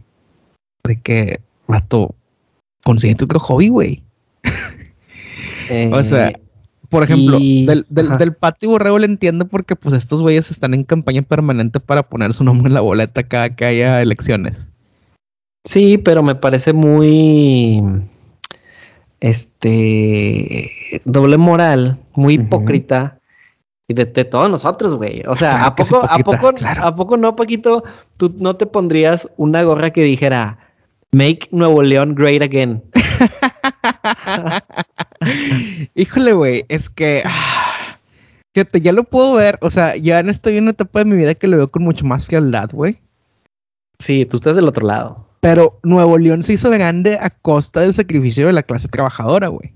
de 0.84 1.00
que, 1.02 1.40
mato, 1.66 2.14
consiguiente 2.84 3.24
otro 3.24 3.38
hobby, 3.38 3.68
güey. 3.68 4.02
o 5.92 6.02
sea, 6.02 6.30
eh, 6.30 6.42
por 6.88 7.02
ejemplo, 7.02 7.38
del, 7.38 7.84
del, 7.90 8.16
del, 8.16 8.34
patio 8.34 8.70
borrego 8.70 8.98
le 8.98 9.06
entiendo 9.06 9.46
porque 9.46 9.76
pues 9.76 9.94
estos 9.94 10.22
güeyes 10.22 10.50
están 10.50 10.72
en 10.72 10.84
campaña 10.84 11.20
permanente 11.20 11.80
para 11.80 12.02
poner 12.02 12.32
su 12.32 12.44
nombre 12.44 12.68
en 12.68 12.74
la 12.74 12.80
boleta 12.80 13.22
cada 13.22 13.54
que 13.54 13.66
haya 13.66 14.00
elecciones. 14.00 14.70
Sí, 15.64 15.98
pero 15.98 16.22
me 16.22 16.34
parece 16.34 16.72
muy 16.72 17.82
este 19.20 21.00
doble 21.04 21.36
moral, 21.36 21.98
muy 22.14 22.34
hipócrita. 22.34 23.20
Y 23.88 23.94
de, 23.94 24.06
todos 24.06 24.48
nosotros, 24.48 24.94
güey. 24.94 25.22
O 25.26 25.36
sea, 25.36 25.64
¿a 25.64 25.74
poco, 25.74 26.02
¿a 26.08 26.18
poco, 26.18 26.52
¿a 26.62 26.94
poco 26.94 27.16
no, 27.16 27.34
Paquito? 27.34 27.82
Tú 28.16 28.34
no 28.38 28.56
te 28.56 28.66
pondrías 28.66 29.28
una 29.36 29.62
gorra 29.62 29.90
que 29.90 30.02
dijera 30.02 30.58
Make 31.12 31.48
Nuevo 31.50 31.82
León 31.82 32.14
Great 32.14 32.42
Again. 32.42 32.82
Híjole, 35.94 36.32
güey, 36.32 36.64
es 36.68 36.88
que. 36.88 37.22
Fíjate, 38.54 38.80
ya 38.80 38.92
lo 38.92 39.04
puedo 39.04 39.34
ver. 39.34 39.58
O 39.62 39.70
sea, 39.70 39.96
ya 39.96 40.20
estoy 40.20 40.56
en 40.56 40.64
una 40.64 40.72
etapa 40.72 41.00
de 41.00 41.04
mi 41.06 41.16
vida 41.16 41.34
que 41.34 41.48
lo 41.48 41.56
veo 41.56 41.70
con 41.70 41.82
mucho 41.82 42.04
más 42.04 42.26
frialdad, 42.26 42.70
güey. 42.72 43.00
Sí, 43.98 44.26
tú 44.26 44.36
estás 44.36 44.56
del 44.56 44.68
otro 44.68 44.86
lado. 44.86 45.26
Pero 45.40 45.80
Nuevo 45.82 46.18
León 46.18 46.42
se 46.42 46.52
hizo 46.52 46.70
grande 46.70 47.18
a 47.20 47.30
costa 47.30 47.80
del 47.80 47.94
sacrificio 47.94 48.46
de 48.46 48.52
la 48.52 48.62
clase 48.62 48.88
trabajadora, 48.88 49.48
güey. 49.48 49.72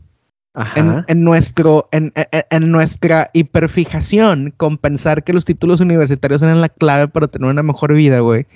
En, 0.75 1.05
en, 1.07 1.23
nuestro, 1.23 1.87
en, 1.93 2.15
en, 2.51 2.73
nuestra 2.73 3.29
hiperfijación 3.35 4.55
con 4.57 4.79
pensar 4.79 5.23
que 5.23 5.35
los 5.35 5.45
títulos 5.45 5.81
universitarios 5.81 6.41
eran 6.41 6.63
la 6.63 6.71
clave 6.71 7.09
para 7.09 7.29
tener 7.29 7.51
una 7.51 7.63
mejor 7.63 7.93
vida, 7.93 8.21
güey. 8.21 8.47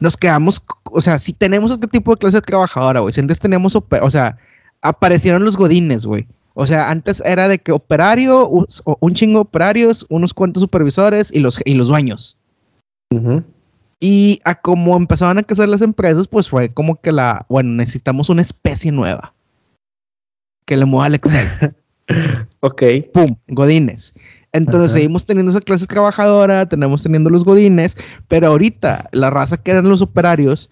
Nos 0.00 0.18
quedamos, 0.18 0.62
o 0.84 1.00
sea, 1.00 1.18
si 1.18 1.32
tenemos 1.32 1.72
este 1.72 1.86
tipo 1.86 2.12
de 2.12 2.18
clase 2.18 2.42
trabajadora, 2.42 3.00
güey, 3.00 3.14
si 3.14 3.20
antes 3.20 3.40
teníamos, 3.40 3.74
o 3.74 4.10
sea, 4.10 4.36
aparecieron 4.82 5.42
los 5.42 5.56
godines, 5.56 6.04
güey. 6.04 6.26
O 6.52 6.66
sea, 6.66 6.90
antes 6.90 7.22
era 7.24 7.48
de 7.48 7.58
que 7.58 7.72
operario, 7.72 8.46
un 8.48 9.14
chingo 9.14 9.38
de 9.38 9.42
operarios, 9.42 10.04
unos 10.10 10.34
cuantos 10.34 10.60
supervisores 10.62 11.32
y 11.32 11.38
los, 11.38 11.58
y 11.64 11.72
los 11.72 11.88
dueños. 11.88 12.36
Y 13.98 14.40
a 14.44 14.54
como 14.54 14.94
empezaban 14.94 15.38
a 15.38 15.42
crecer 15.42 15.70
las 15.70 15.80
empresas, 15.80 16.28
pues 16.28 16.50
fue 16.50 16.68
como 16.68 17.00
que 17.00 17.12
la, 17.12 17.46
bueno, 17.48 17.70
necesitamos 17.70 18.28
una 18.28 18.42
especie 18.42 18.92
nueva. 18.92 19.32
Que 20.70 20.76
le 20.76 20.84
mueva 20.84 21.06
al 21.06 21.16
Excel. 21.16 21.48
ok. 22.60 22.82
Pum, 23.12 23.34
Godines. 23.48 24.14
Entonces 24.52 24.92
seguimos 24.92 25.26
teniendo 25.26 25.50
esa 25.50 25.60
clase 25.60 25.84
trabajadora, 25.84 26.64
tenemos 26.68 27.02
teniendo 27.02 27.28
los 27.28 27.44
godines, 27.44 27.96
pero 28.28 28.46
ahorita 28.46 29.08
la 29.10 29.30
raza 29.30 29.56
que 29.56 29.72
eran 29.72 29.88
los 29.88 30.00
operarios 30.00 30.70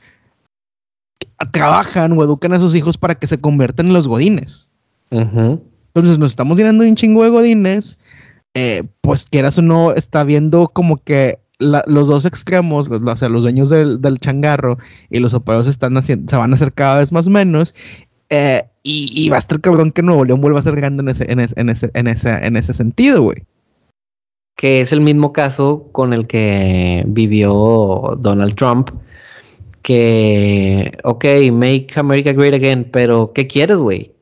trabajan 1.51 2.13
o 2.13 2.23
educan 2.23 2.53
a 2.53 2.61
sus 2.61 2.77
hijos 2.77 2.97
para 2.97 3.17
que 3.17 3.27
se 3.27 3.41
conviertan 3.41 3.87
en 3.87 3.93
los 3.95 4.07
godines. 4.07 4.69
Entonces 5.11 6.17
nos 6.21 6.31
estamos 6.31 6.59
llenando 6.59 6.85
de 6.85 6.91
un 6.91 6.97
chingo 6.97 7.25
de 7.25 7.31
godines, 7.31 7.99
eh, 8.55 8.85
pues 9.01 9.27
quieras 9.27 9.59
o 9.59 9.63
no, 9.63 9.91
está 9.91 10.23
viendo 10.23 10.69
como 10.69 10.99
que 10.99 11.41
los 11.59 12.07
dos 12.07 12.25
extremos, 12.25 12.89
o 12.89 13.17
sea, 13.17 13.29
los 13.29 13.43
dueños 13.43 13.69
del, 13.69 14.19
changarro 14.21 14.79
y 15.11 15.19
los 15.19 15.35
operadores 15.35 15.69
están 15.69 15.97
haciendo, 15.97 16.31
se 16.31 16.37
van 16.37 16.53
a 16.53 16.55
hacer 16.55 16.73
cada 16.73 16.99
vez 16.99 17.11
más 17.11 17.27
menos. 17.27 17.75
Eh, 18.31 18.63
y, 18.91 19.29
va 19.29 19.37
a 19.37 19.39
estar 19.41 19.61
cabrón 19.61 19.93
que 19.93 20.03
Nuevo 20.03 20.25
León 20.25 20.41
vuelva 20.41 20.61
a 20.61 20.63
ser 20.63 20.77
grande 20.77 21.03
en 21.03 21.09
ese, 21.09 21.31
en 21.31 21.41
ese, 21.41 21.55
en 21.57 21.69
ese, 21.69 21.91
en 21.93 22.07
ese, 22.09 22.31
en 22.31 22.57
ese 22.57 22.73
sentido, 22.73 23.23
güey. 23.23 23.45
Que 24.57 24.81
es 24.81 24.93
el 24.93 25.01
mismo 25.03 25.33
caso 25.33 25.89
con 25.93 26.13
el 26.13 26.27
que 26.27 27.05
vivió 27.07 28.17
Donald 28.19 28.55
Trump. 28.55 28.91
Que, 29.83 30.99
ok, 31.05 31.25
make 31.53 31.89
America 31.97 32.33
great 32.33 32.55
again, 32.55 32.89
pero 32.91 33.33
¿qué 33.35 33.47
quieres, 33.47 33.77
güey? 33.77 34.13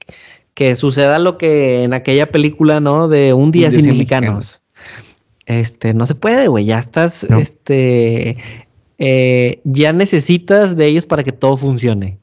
Que 0.55 0.75
suceda 0.77 1.19
lo 1.19 1.39
que 1.39 1.83
en 1.83 1.95
aquella 1.95 2.31
película, 2.31 2.81
¿no? 2.81 3.09
De 3.09 3.33
un 3.33 3.53
día, 3.53 3.71
sin, 3.71 3.87
mexicanos. 3.87 4.61
Este, 5.47 5.95
no 5.95 6.07
se 6.07 6.17
puede, 6.17 6.49
güey. 6.49 6.65
Ya 6.65 6.79
estás, 6.79 7.25
este, 7.25 8.37
eh, 8.99 9.61
ya 9.65 9.93
necesitas 9.93 10.77
de 10.77 10.87
ellos 10.87 11.07
para 11.07 11.23
que 11.23 11.33
todo 11.33 11.57
funcione. 11.57 12.19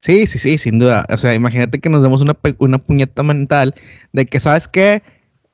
Sí, 0.00 0.26
sí, 0.26 0.38
sí, 0.38 0.58
sin 0.58 0.78
duda. 0.78 1.04
O 1.12 1.16
sea, 1.16 1.34
imagínate 1.34 1.80
que 1.80 1.88
nos 1.88 2.02
demos 2.02 2.20
una, 2.20 2.36
una 2.58 2.78
puñeta 2.78 3.22
mental 3.22 3.74
de 4.12 4.26
que, 4.26 4.40
¿sabes 4.40 4.68
qué? 4.68 5.02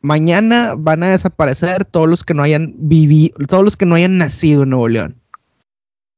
Mañana 0.00 0.74
van 0.76 1.02
a 1.02 1.10
desaparecer 1.10 1.84
todos 1.84 2.08
los 2.08 2.24
que 2.24 2.34
no 2.34 2.42
hayan 2.42 2.74
vivido, 2.76 3.34
todos 3.48 3.64
los 3.64 3.76
que 3.76 3.86
no 3.86 3.94
hayan 3.94 4.18
nacido 4.18 4.64
en 4.64 4.70
Nuevo 4.70 4.88
León. 4.88 5.16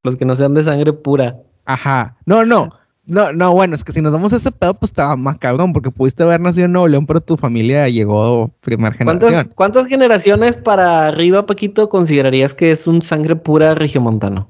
Los 0.03 0.15
que 0.15 0.25
no 0.25 0.35
sean 0.35 0.53
de 0.53 0.63
sangre 0.63 0.93
pura. 0.93 1.37
Ajá. 1.65 2.17
No, 2.25 2.45
no. 2.45 2.69
No, 3.07 3.31
no, 3.31 3.53
bueno, 3.53 3.75
es 3.75 3.83
que 3.83 3.91
si 3.91 4.01
nos 4.01 4.13
damos 4.13 4.33
ese 4.33 4.51
pedo, 4.51 4.73
pues 4.73 4.89
estaba 4.89 5.15
más 5.15 5.37
cabrón, 5.37 5.73
porque 5.73 5.91
pudiste 5.91 6.23
haber 6.23 6.41
nacido 6.41 6.65
en 6.65 6.71
Nuevo 6.71 6.87
León, 6.87 7.05
pero 7.05 7.21
tu 7.21 7.37
familia 7.37 7.87
llegó 7.87 8.49
primera 8.61 8.95
generación. 8.95 9.51
¿Cuántas, 9.53 9.85
generaciones 9.85 10.57
para 10.57 11.07
arriba, 11.07 11.45
Paquito, 11.45 11.87
considerarías 11.87 12.55
que 12.55 12.71
es 12.71 12.87
un 12.87 13.03
sangre 13.03 13.35
pura 13.35 13.75
regiomontano? 13.75 14.49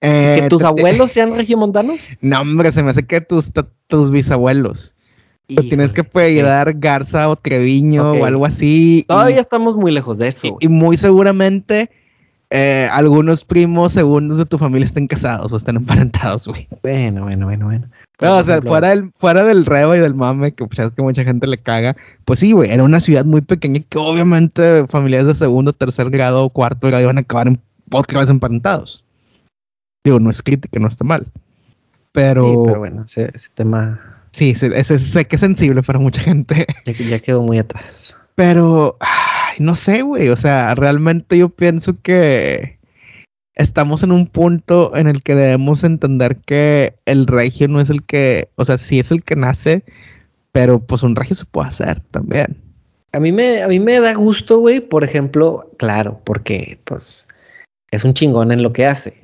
¿Que 0.00 0.46
eh, 0.46 0.48
tus 0.48 0.64
abuelos 0.64 1.10
sean 1.12 1.36
regiomontanos? 1.36 1.98
No, 2.20 2.40
hombre, 2.40 2.72
se 2.72 2.82
me 2.82 2.90
hace 2.90 3.04
que 3.04 3.20
tus, 3.20 3.50
tus 3.86 4.10
bisabuelos. 4.10 4.94
tienes 5.46 5.92
que 5.92 6.04
pedir 6.04 6.46
Garza 6.76 7.28
o 7.28 7.36
Treviño 7.36 8.12
o 8.12 8.24
algo 8.24 8.46
así. 8.46 9.04
Todavía 9.06 9.40
estamos 9.40 9.76
muy 9.76 9.92
lejos 9.92 10.18
de 10.18 10.28
eso. 10.28 10.56
y 10.60 10.68
muy 10.68 10.96
seguramente 10.96 11.90
eh, 12.52 12.88
algunos 12.90 13.44
primos 13.44 13.92
segundos 13.92 14.36
de 14.36 14.44
tu 14.44 14.58
familia 14.58 14.84
estén 14.84 15.06
casados 15.06 15.52
o 15.52 15.56
estén 15.56 15.76
emparentados, 15.76 16.48
güey. 16.48 16.66
Bueno, 16.82 17.22
bueno, 17.22 17.46
bueno, 17.46 17.66
bueno. 17.66 17.86
o 18.18 18.42
sea, 18.42 18.60
fuera 18.60 18.88
del, 18.88 19.12
fuera 19.16 19.44
del 19.44 19.64
rebo 19.64 19.94
y 19.94 20.00
del 20.00 20.16
mame, 20.16 20.52
que 20.52 20.66
pues, 20.66 20.90
que 20.90 21.02
mucha 21.02 21.22
gente 21.22 21.46
le 21.46 21.58
caga, 21.58 21.96
pues 22.24 22.40
sí, 22.40 22.50
güey, 22.50 22.70
era 22.72 22.82
una 22.82 22.98
ciudad 22.98 23.24
muy 23.24 23.40
pequeña 23.40 23.80
que 23.88 23.98
obviamente 23.98 24.84
familiares 24.88 25.28
de 25.28 25.34
segundo, 25.34 25.72
tercer 25.72 26.10
grado, 26.10 26.48
cuarto 26.50 26.88
grado 26.88 27.04
iban 27.04 27.18
a 27.18 27.20
acabar 27.20 27.46
en 27.46 27.60
otra 27.92 28.18
vez 28.18 28.28
emparentados. 28.28 29.04
Digo, 30.04 30.18
no 30.18 30.30
es 30.30 30.42
crítica, 30.42 30.78
no 30.78 30.88
está 30.88 31.04
mal. 31.04 31.26
Pero. 32.12 32.44
Sí, 32.44 32.56
pero 32.66 32.78
bueno, 32.78 33.04
ese, 33.04 33.32
tema. 33.54 34.18
Sí, 34.32 34.54
sé 34.54 34.70
que 34.70 35.36
es 35.36 35.40
sensible 35.40 35.82
para 35.82 35.98
mucha 35.98 36.20
gente. 36.20 36.66
Ya, 36.86 36.92
ya 36.92 37.18
quedó 37.18 37.42
muy 37.42 37.58
atrás. 37.58 38.16
Pero 38.34 38.96
no 39.58 39.76
sé, 39.76 40.02
güey. 40.02 40.28
O 40.28 40.36
sea, 40.36 40.74
realmente 40.74 41.36
yo 41.36 41.48
pienso 41.48 42.00
que 42.00 42.78
estamos 43.54 44.02
en 44.02 44.12
un 44.12 44.26
punto 44.26 44.96
en 44.96 45.06
el 45.06 45.22
que 45.22 45.34
debemos 45.34 45.84
entender 45.84 46.36
que 46.36 46.94
el 47.04 47.26
regio 47.26 47.68
no 47.68 47.80
es 47.80 47.90
el 47.90 48.02
que, 48.02 48.48
o 48.56 48.64
sea, 48.64 48.78
sí 48.78 48.98
es 48.98 49.10
el 49.10 49.22
que 49.22 49.36
nace, 49.36 49.84
pero 50.52 50.80
pues 50.80 51.02
un 51.02 51.14
regio 51.14 51.36
se 51.36 51.44
puede 51.44 51.68
hacer 51.68 52.00
también. 52.10 52.56
A 53.12 53.20
mí 53.20 53.32
me, 53.32 53.62
a 53.62 53.68
mí 53.68 53.78
me 53.78 54.00
da 54.00 54.14
gusto, 54.14 54.60
güey, 54.60 54.80
por 54.80 55.04
ejemplo, 55.04 55.70
claro, 55.78 56.20
porque 56.24 56.78
pues 56.84 57.28
es 57.90 58.04
un 58.04 58.14
chingón 58.14 58.52
en 58.52 58.62
lo 58.62 58.72
que 58.72 58.86
hace. 58.86 59.19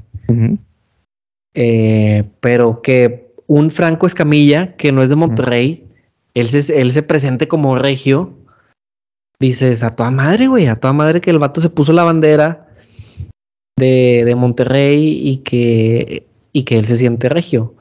Eh, 1.55 2.25
pero 2.41 2.83
que 2.83 3.33
un 3.47 3.71
Franco 3.71 4.07
Escamilla, 4.07 4.77
que 4.77 4.93
no 4.93 5.03
es 5.03 5.09
de 5.09 5.17
Monterrey, 5.17 5.89
él, 6.35 6.49
se, 6.49 6.81
él 6.81 6.93
se 6.93 7.03
presente 7.03 7.49
como 7.49 7.77
regio 7.77 8.35
dices, 9.39 9.83
a 9.83 9.95
toda 9.95 10.11
madre, 10.11 10.47
güey, 10.47 10.67
a 10.67 10.77
toda 10.77 10.93
madre 10.93 11.21
que 11.21 11.31
el 11.31 11.39
vato 11.39 11.61
se 11.61 11.71
puso 11.71 11.93
la 11.93 12.05
bandera 12.05 12.69
de, 13.79 14.23
de 14.25 14.35
Monterrey 14.35 15.21
y 15.23 15.39
que, 15.39 16.27
y 16.53 16.63
que 16.63 16.79
él 16.79 16.87
se 16.87 16.97
siente 16.97 17.29
regio. 17.29 17.75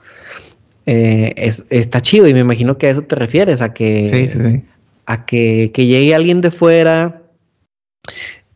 Eh, 0.86 1.34
es, 1.38 1.66
está 1.70 2.02
chido 2.02 2.28
y 2.28 2.34
me 2.34 2.42
imagino 2.42 2.78
que 2.78 2.88
a 2.88 2.92
eso 2.92 3.04
te 3.04 3.16
refieres, 3.16 3.62
a 3.62 3.74
que, 3.74 4.64
A 5.08 5.26
que, 5.26 5.72
que, 5.74 5.86
llegue 5.86 6.16
alguien 6.16 6.42
de 6.42 6.52
fuera 6.52 7.22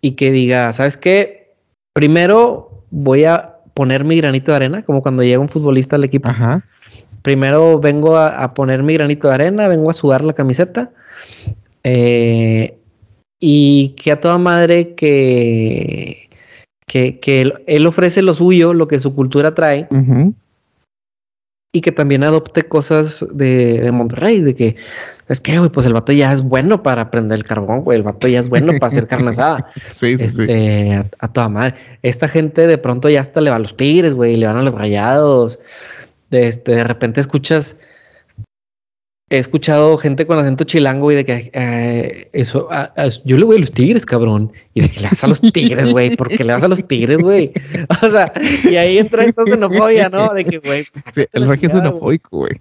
y 0.02 0.12
que 0.12 0.32
diga, 0.32 0.74
¿sabes 0.74 0.98
qué? 0.98 1.54
Primero 1.94 2.84
voy 2.92 3.26
a 3.26 3.59
poner 3.80 4.04
mi 4.04 4.18
granito 4.18 4.52
de 4.52 4.58
arena, 4.58 4.82
como 4.82 5.02
cuando 5.02 5.24
llega 5.24 5.40
un 5.40 5.48
futbolista 5.48 5.96
al 5.96 6.04
equipo. 6.04 6.28
Ajá. 6.28 6.66
primero 7.22 7.80
vengo 7.80 8.18
a, 8.18 8.54
poner 8.54 8.84
mi 8.84 8.94
granito 8.96 9.30
de 9.30 9.36
arena, 9.36 9.70
vengo 9.70 9.90
a 9.90 9.94
sudar 9.94 10.22
la 10.22 10.34
camiseta. 10.34 10.92
Eh, 11.86 12.78
y 13.40 13.96
que 13.96 14.12
a 14.12 14.20
toda 14.20 14.38
madre 14.38 14.96
que, 14.96 16.28
que, 16.88 17.54
él, 17.68 17.88
ofrece 17.88 18.22
lo 18.22 18.34
suyo, 18.34 18.74
lo 18.74 18.90
que 18.90 19.00
su 19.00 19.16
cultura 19.16 19.56
trae. 19.56 19.88
Y 21.72 21.82
que 21.82 21.92
también 21.92 22.24
adopte 22.24 22.64
cosas 22.64 23.24
de, 23.32 23.80
de 23.80 23.92
Monterrey, 23.92 24.42
de 24.42 24.56
que 24.56 24.76
es 25.30 25.40
que, 25.40 25.60
güey, 25.60 25.70
pues 25.70 25.86
el 25.86 25.94
vato 25.94 26.12
ya 26.12 26.34
es 26.34 26.42
bueno 26.42 26.82
para 26.82 27.12
prender 27.12 27.38
el 27.38 27.44
carbón, 27.44 27.82
güey. 27.82 28.00
El 28.00 28.04
vato 28.04 28.28
ya 28.28 28.40
es 28.40 28.50
bueno 28.50 28.74
para 28.80 28.88
hacer 28.88 29.06
carne 29.06 29.30
asada. 29.30 29.68
sí, 29.94 30.18
sí, 30.18 30.30
sí. 30.30 30.42
Este, 30.42 31.06
a, 31.20 31.28
toda 31.28 31.50
madre. 31.50 31.76
Esta 32.02 32.28
gente 32.28 32.66
de 32.66 32.80
pronto 32.80 33.10
ya 33.10 33.22
hasta 33.22 33.40
le 33.40 33.52
va 33.52 33.58
a 33.58 33.60
los 33.60 33.78
tigres, 33.78 34.16
güey, 34.16 34.38
le 34.38 34.48
van 34.48 34.58
a 34.58 34.64
los 34.64 34.74
rayados. 34.74 35.60
De, 36.32 36.48
este, 36.48 36.72
de 36.72 36.84
repente 36.84 37.22
escuchas 37.22 37.80
he 39.30 39.38
escuchado 39.38 39.98
gente 39.98 40.26
con 40.26 40.40
acento 40.40 40.64
chilango 40.64 41.12
y 41.12 41.16
de 41.16 41.26
que 41.26 41.52
eh, 41.54 42.30
eso, 42.34 42.68
yo 43.26 43.38
le 43.38 43.46
voy 43.46 43.58
a 43.58 43.60
los 43.60 43.72
tigres, 43.72 44.06
cabrón. 44.06 44.52
Y 44.74 44.82
de 44.82 44.90
que 44.90 45.02
le 45.02 45.08
vas 45.08 45.24
a 45.24 45.28
los 45.28 45.42
tigres, 45.42 45.92
güey, 45.92 46.16
porque 46.16 46.44
le 46.44 46.54
vas 46.54 46.64
a 46.64 46.68
los 46.68 46.88
tigres, 46.88 47.20
güey. 47.20 47.52
O 48.04 48.12
sea, 48.12 48.32
y 48.64 48.76
ahí 48.76 48.98
entra 48.98 49.26
esta 49.26 49.44
xenofobia, 49.46 50.10
¿no? 50.10 50.34
De 50.34 50.46
que, 50.46 50.58
güey, 50.60 50.86
pues, 50.92 51.28
el 51.32 51.48
regio 51.48 51.68
es 51.68 51.76
xenofóbico, 51.76 52.38
güey. 52.38 52.54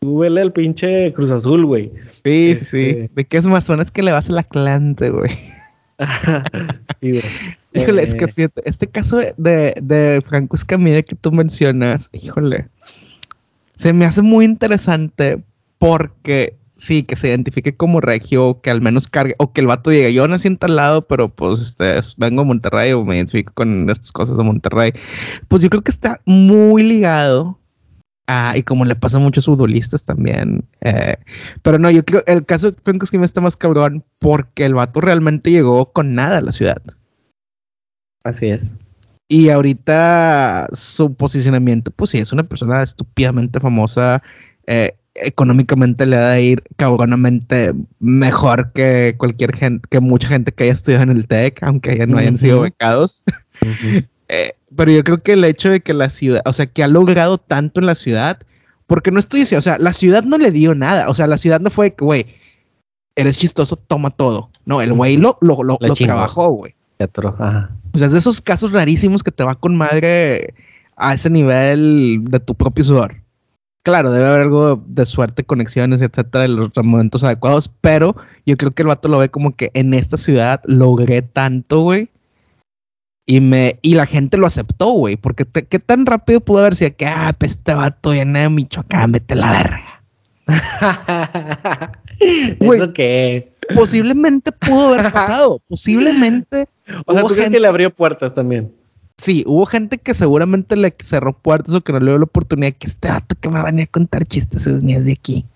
Tú 0.00 0.18
vele 0.18 0.42
al 0.42 0.52
pinche 0.52 1.12
Cruz 1.14 1.30
Azul, 1.30 1.64
güey. 1.64 1.90
Sí, 2.24 2.50
este 2.52 2.64
sí. 2.66 3.10
¿De 3.14 3.24
qué 3.24 3.38
es 3.38 3.46
más 3.46 3.68
es 3.70 3.90
que 3.90 4.02
le 4.02 4.12
vas 4.12 4.28
a 4.28 4.32
la 4.32 4.40
Atlante, 4.42 5.10
güey? 5.10 5.30
sí, 7.00 7.12
güey. 7.12 7.22
Híjole, 7.72 8.02
es 8.02 8.14
que 8.14 8.26
eh, 8.26 8.28
fíjate, 8.28 8.62
este 8.66 8.86
caso 8.86 9.18
de, 9.36 9.74
de 9.82 10.22
Franco 10.26 10.56
Escamilla 10.56 11.02
que 11.02 11.16
tú 11.16 11.32
mencionas, 11.32 12.08
híjole, 12.12 12.68
se 13.74 13.92
me 13.92 14.04
hace 14.04 14.22
muy 14.22 14.44
interesante 14.44 15.42
porque 15.78 16.56
sí, 16.76 17.02
que 17.04 17.16
se 17.16 17.28
identifique 17.28 17.76
como 17.76 18.00
regio, 18.00 18.60
que 18.60 18.70
al 18.70 18.82
menos 18.82 19.08
cargue, 19.08 19.34
o 19.38 19.52
que 19.52 19.60
el 19.60 19.66
vato 19.66 19.90
diga, 19.90 20.08
yo 20.10 20.26
nací 20.28 20.48
en 20.48 20.56
tal 20.56 20.76
lado, 20.76 21.06
pero 21.06 21.28
pues 21.28 21.60
este, 21.60 22.00
vengo 22.16 22.42
a 22.42 22.44
Monterrey 22.44 22.92
o 22.92 23.04
me 23.04 23.16
identifico 23.16 23.52
con 23.54 23.88
estas 23.90 24.12
cosas 24.12 24.36
de 24.36 24.44
Monterrey. 24.44 24.92
Pues 25.48 25.62
yo 25.62 25.70
creo 25.70 25.82
que 25.82 25.90
está 25.90 26.20
muy 26.26 26.82
ligado 26.82 27.58
a, 28.26 28.56
y 28.56 28.62
como 28.62 28.84
le 28.84 28.96
pasa 28.96 29.18
a 29.18 29.20
muchos 29.20 29.46
futbolistas 29.46 30.04
también. 30.04 30.64
Eh, 30.80 31.16
pero 31.62 31.78
no, 31.78 31.90
yo 31.90 32.04
creo, 32.04 32.22
el 32.26 32.44
caso 32.44 32.70
de 32.70 32.76
Franco 32.82 33.06
me 33.12 33.26
está 33.26 33.40
más 33.40 33.56
cabrón 33.56 34.04
porque 34.18 34.64
el 34.64 34.74
vato 34.74 35.00
realmente 35.00 35.50
llegó 35.50 35.92
con 35.92 36.14
nada 36.14 36.38
a 36.38 36.42
la 36.42 36.52
ciudad. 36.52 36.82
Así 38.24 38.46
es. 38.46 38.74
Y 39.28 39.48
ahorita 39.48 40.68
su 40.72 41.14
posicionamiento, 41.14 41.90
pues 41.90 42.10
sí, 42.10 42.18
es 42.18 42.32
una 42.32 42.42
persona 42.42 42.82
estúpidamente 42.82 43.58
famosa. 43.58 44.22
Eh, 44.66 44.96
económicamente 45.14 46.06
le 46.06 46.16
ha 46.16 46.30
de 46.30 46.42
ir 46.42 46.62
cabronamente 46.76 47.72
mejor 48.00 48.72
que 48.72 49.14
cualquier 49.16 49.54
gente, 49.56 49.86
que 49.88 50.00
mucha 50.00 50.28
gente 50.28 50.52
que 50.52 50.64
haya 50.64 50.72
estudiado 50.72 51.04
en 51.04 51.10
el 51.10 51.26
TEC, 51.26 51.62
aunque 51.62 51.96
ya 51.96 52.06
no 52.06 52.18
hayan 52.18 52.38
sido 52.38 52.60
becados. 52.60 53.22
Eh, 54.28 54.54
pero 54.74 54.90
yo 54.90 55.04
creo 55.04 55.22
que 55.22 55.34
el 55.34 55.44
hecho 55.44 55.68
de 55.68 55.80
que 55.80 55.92
la 55.92 56.08
ciudad, 56.08 56.40
o 56.46 56.52
sea, 56.54 56.64
que 56.64 56.82
ha 56.82 56.88
logrado 56.88 57.36
tanto 57.36 57.78
en 57.78 57.86
la 57.86 57.94
ciudad, 57.94 58.38
porque 58.86 59.10
no 59.10 59.20
estoy 59.20 59.40
diciendo, 59.40 59.58
o 59.58 59.62
sea, 59.62 59.76
la 59.78 59.92
ciudad 59.92 60.24
no 60.24 60.38
le 60.38 60.50
dio 60.50 60.74
nada, 60.74 61.10
o 61.10 61.14
sea, 61.14 61.26
la 61.26 61.36
ciudad 61.36 61.60
no 61.60 61.68
fue 61.68 61.94
que, 61.94 62.04
güey, 62.04 62.26
eres 63.16 63.38
chistoso, 63.38 63.76
toma 63.76 64.10
todo. 64.10 64.50
No, 64.64 64.80
el 64.80 64.94
güey 64.94 65.18
lo, 65.18 65.36
lo, 65.42 65.62
lo, 65.62 65.76
trabajó, 65.76 66.50
güey. 66.50 66.74
O 67.92 67.98
sea, 67.98 68.06
es 68.06 68.12
de 68.12 68.18
esos 68.18 68.40
casos 68.40 68.72
rarísimos 68.72 69.22
que 69.22 69.30
te 69.30 69.44
va 69.44 69.54
con 69.54 69.76
madre 69.76 70.54
a 70.96 71.14
ese 71.14 71.28
nivel 71.28 72.24
de 72.24 72.40
tu 72.40 72.54
propio 72.54 72.82
sudor. 72.82 73.23
Claro, 73.84 74.10
debe 74.10 74.26
haber 74.26 74.40
algo 74.40 74.82
de 74.86 75.04
suerte, 75.04 75.44
conexiones, 75.44 76.00
etcétera, 76.00 76.46
en 76.46 76.56
los 76.56 76.70
momentos 76.82 77.22
adecuados, 77.22 77.70
pero 77.82 78.16
yo 78.46 78.56
creo 78.56 78.70
que 78.70 78.80
el 78.80 78.88
vato 78.88 79.08
lo 79.08 79.18
ve 79.18 79.28
como 79.28 79.54
que 79.54 79.70
en 79.74 79.92
esta 79.92 80.16
ciudad 80.16 80.62
logré 80.64 81.20
tanto, 81.20 81.82
güey. 81.82 82.08
Y 83.26 83.42
me, 83.42 83.78
y 83.82 83.94
la 83.94 84.06
gente 84.06 84.38
lo 84.38 84.46
aceptó, 84.46 84.90
güey, 84.92 85.16
porque 85.16 85.44
qué 85.44 85.78
tan 85.78 86.06
rápido 86.06 86.40
pudo 86.40 86.60
haber 86.60 86.76
sido 86.76 86.96
que, 86.96 87.04
ah, 87.04 87.34
pues 87.38 87.52
este 87.52 87.74
vato 87.74 88.12
viene 88.12 88.40
de 88.40 88.48
Michoacán, 88.48 89.12
vete 89.12 89.34
la 89.34 89.52
verga. 89.52 90.02
¿Eso 92.20 92.92
qué? 92.94 93.52
Posiblemente 93.74 94.50
pudo 94.52 94.94
haber 94.94 95.12
pasado, 95.12 95.60
posiblemente. 95.68 96.68
O 97.04 97.12
sea, 97.12 97.22
¿tú 97.22 97.34
crees 97.34 97.50
que 97.50 97.60
le 97.60 97.68
abrió 97.68 97.94
puertas 97.94 98.32
también? 98.32 98.72
Sí, 99.16 99.44
hubo 99.46 99.64
gente 99.66 99.98
que 99.98 100.12
seguramente 100.12 100.76
le 100.76 100.92
cerró 100.98 101.32
puertas 101.32 101.74
o 101.74 101.80
que 101.80 101.92
no 101.92 102.00
le 102.00 102.06
dio 102.06 102.18
la 102.18 102.24
oportunidad 102.24 102.72
que 102.72 102.88
este 102.88 103.08
dato 103.08 103.36
que 103.40 103.48
me 103.48 103.56
va 103.56 103.62
a 103.62 103.66
venir 103.66 103.84
a 103.84 103.92
contar 103.92 104.26
chistes 104.26 104.66
es 104.66 104.82
de 104.82 105.12
aquí. 105.12 105.46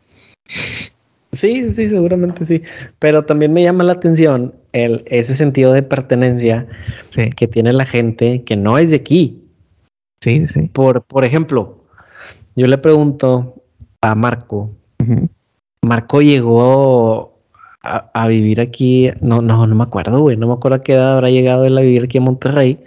Sí, 1.32 1.70
sí, 1.72 1.88
seguramente 1.88 2.44
sí. 2.44 2.62
Pero 2.98 3.24
también 3.24 3.52
me 3.52 3.62
llama 3.62 3.84
la 3.84 3.94
atención 3.94 4.54
el, 4.72 5.02
ese 5.06 5.34
sentido 5.34 5.72
de 5.72 5.82
pertenencia 5.82 6.66
que 7.36 7.48
tiene 7.48 7.72
la 7.72 7.84
gente 7.84 8.44
que 8.44 8.56
no 8.56 8.78
es 8.78 8.90
de 8.90 8.96
aquí. 8.96 9.42
Sí, 10.20 10.46
sí. 10.46 10.70
Por, 10.72 11.02
por 11.02 11.24
ejemplo, 11.24 11.84
yo 12.56 12.66
le 12.66 12.78
pregunto 12.78 13.62
a 14.00 14.14
Marco. 14.14 14.70
Marco 15.82 16.22
llegó 16.22 17.38
a, 17.82 18.10
a, 18.14 18.28
vivir 18.28 18.60
aquí. 18.60 19.10
No, 19.20 19.42
no, 19.42 19.66
no 19.66 19.74
me 19.74 19.82
acuerdo, 19.82 20.20
güey. 20.20 20.36
No 20.36 20.46
me 20.46 20.54
acuerdo 20.54 20.76
a 20.76 20.82
qué 20.82 20.94
edad 20.94 21.14
habrá 21.14 21.30
llegado 21.30 21.64
él 21.66 21.76
a 21.76 21.82
vivir 21.82 22.04
aquí 22.04 22.18
en 22.18 22.24
Monterrey. 22.24 22.78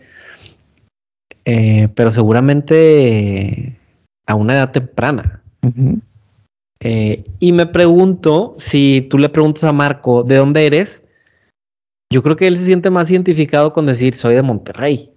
Eh, 1.46 1.88
pero 1.96 2.12
seguramente 2.12 3.78
a 4.28 4.36
una 4.36 4.54
edad 4.54 4.72
temprana. 4.72 5.42
Eh, 6.80 7.24
y 7.40 7.52
me 7.52 7.66
pregunto 7.66 8.56
si 8.58 9.08
tú 9.10 9.18
le 9.18 9.30
preguntas 9.30 9.64
a 9.64 9.72
Marco 9.72 10.24
de 10.24 10.38
dónde 10.38 10.66
eres, 10.66 11.04
yo 12.12 12.24
creo 12.24 12.36
que 12.36 12.48
él 12.48 12.58
se 12.58 12.66
siente 12.66 12.90
más 12.90 13.10
identificado 13.10 13.72
con 13.74 13.86
decir 13.86 14.16
soy 14.16 14.36
de 14.36 14.42
Monterrey 14.42 15.12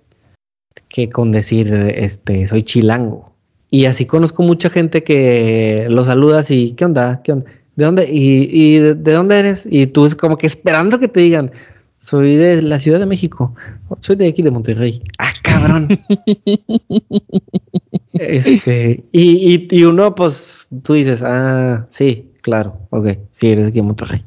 que 0.89 1.09
con 1.09 1.33
decir 1.33 1.73
este 1.95 2.47
soy 2.47 2.63
chilango. 2.63 3.33
Y 3.71 3.87
así 3.87 4.07
conozco 4.07 4.43
mucha 4.45 4.71
gente 4.71 5.03
que 5.03 5.87
lo 5.91 6.05
saludas 6.05 6.51
y 6.51 6.73
¿qué 6.73 6.85
onda? 6.85 7.23
¿Qué 7.25 7.33
onda? 7.33 7.51
¿De 7.75 7.85
dónde? 7.85 8.09
¿Y, 8.09 8.77
de, 8.79 8.95
de, 8.95 9.13
dónde 9.13 9.37
eres? 9.37 9.67
Y 9.69 9.89
tú 9.89 10.07
es 10.07 10.15
como 10.15 10.39
que 10.39 10.47
esperando 10.47 11.01
que 11.01 11.09
te 11.09 11.19
digan, 11.19 11.51
soy 11.99 12.37
de 12.37 12.63
la 12.63 12.79
Ciudad 12.79 13.01
de 13.01 13.07
México. 13.07 13.53
Soy 14.01 14.15
de 14.15 14.29
aquí 14.29 14.43
de 14.43 14.53
Monterrey. 14.53 15.03
Ah, 15.19 15.33
cabrón. 15.65 15.89
este, 18.15 19.05
y, 19.13 19.69
y, 19.71 19.85
uno, 19.85 20.15
pues, 20.15 20.69
tú 20.83 20.95
dices, 20.95 21.23
ah, 21.23 21.87
sí, 21.91 22.31
claro, 22.43 22.79
ok, 22.91 23.09
sí, 23.33 23.51
eres 23.51 23.69
aquí 23.69 23.77
de 23.77 23.83
Monterrey. 23.83 24.25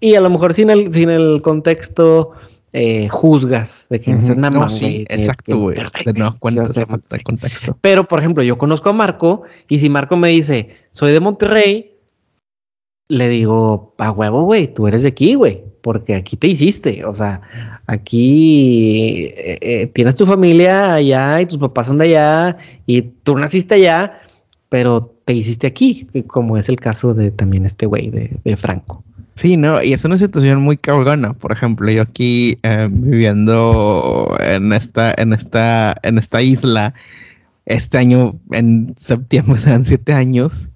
Y 0.00 0.14
a 0.14 0.20
lo 0.20 0.30
mejor 0.30 0.54
sin 0.54 0.70
el, 0.70 0.92
sin 0.92 1.10
el 1.10 1.40
contexto 1.42 2.32
eh, 2.72 3.08
juzgas 3.08 3.86
de 3.90 4.00
que 4.00 4.14
uh 4.14 4.18
-huh. 4.18 4.52
no, 4.52 4.68
sí, 4.68 5.04
exacto, 5.08 5.58
güey. 5.58 5.78
No, 6.14 6.36
el 7.10 7.22
contexto. 7.22 7.76
Pero, 7.80 8.06
por 8.06 8.20
ejemplo, 8.20 8.42
yo 8.42 8.58
conozco 8.58 8.90
a 8.90 8.92
Marco 8.92 9.42
y 9.68 9.78
si 9.78 9.88
Marco 9.88 10.16
me 10.16 10.28
dice, 10.28 10.70
soy 10.90 11.12
de 11.12 11.20
Monterrey, 11.20 11.92
le 13.08 13.28
digo, 13.28 13.94
a 13.98 14.10
huevo, 14.10 14.44
güey, 14.44 14.72
tú 14.72 14.86
eres 14.86 15.02
de 15.02 15.08
aquí, 15.08 15.34
güey 15.34 15.66
porque 15.86 16.16
aquí 16.16 16.36
te 16.36 16.48
hiciste, 16.48 17.04
o 17.04 17.14
sea, 17.14 17.40
aquí 17.86 19.32
eh, 19.36 19.58
eh, 19.60 19.86
tienes 19.88 20.16
tu 20.16 20.26
familia 20.26 20.94
allá 20.94 21.40
y 21.40 21.46
tus 21.46 21.58
papás 21.58 21.86
son 21.86 21.98
de 21.98 22.04
allá 22.06 22.56
y 22.86 23.02
tú 23.02 23.36
naciste 23.36 23.76
allá, 23.76 24.20
pero 24.68 25.16
te 25.24 25.34
hiciste 25.34 25.66
aquí, 25.66 26.06
como 26.28 26.56
es 26.56 26.68
el 26.68 26.76
caso 26.76 27.12
de 27.12 27.30
también 27.30 27.64
este 27.64 27.86
güey 27.86 28.10
de, 28.10 28.56
Franco. 28.56 29.02
Sí, 29.34 29.56
no, 29.56 29.82
y 29.82 29.92
es 29.92 30.04
una 30.04 30.16
situación 30.16 30.62
muy 30.62 30.76
cabrona. 30.76 31.34
Por 31.34 31.52
ejemplo, 31.52 31.90
yo 31.90 32.02
aquí 32.02 32.58
eh, 32.62 32.88
viviendo 32.90 34.34
en 34.40 34.72
esta, 34.72 35.14
en 35.18 35.32
esta, 35.32 35.94
en 36.02 36.18
esta 36.18 36.40
isla, 36.40 36.94
este 37.66 37.98
año, 37.98 38.38
en 38.52 38.94
septiembre, 38.96 39.58
serán 39.60 39.84
siete 39.84 40.12
años. 40.12 40.70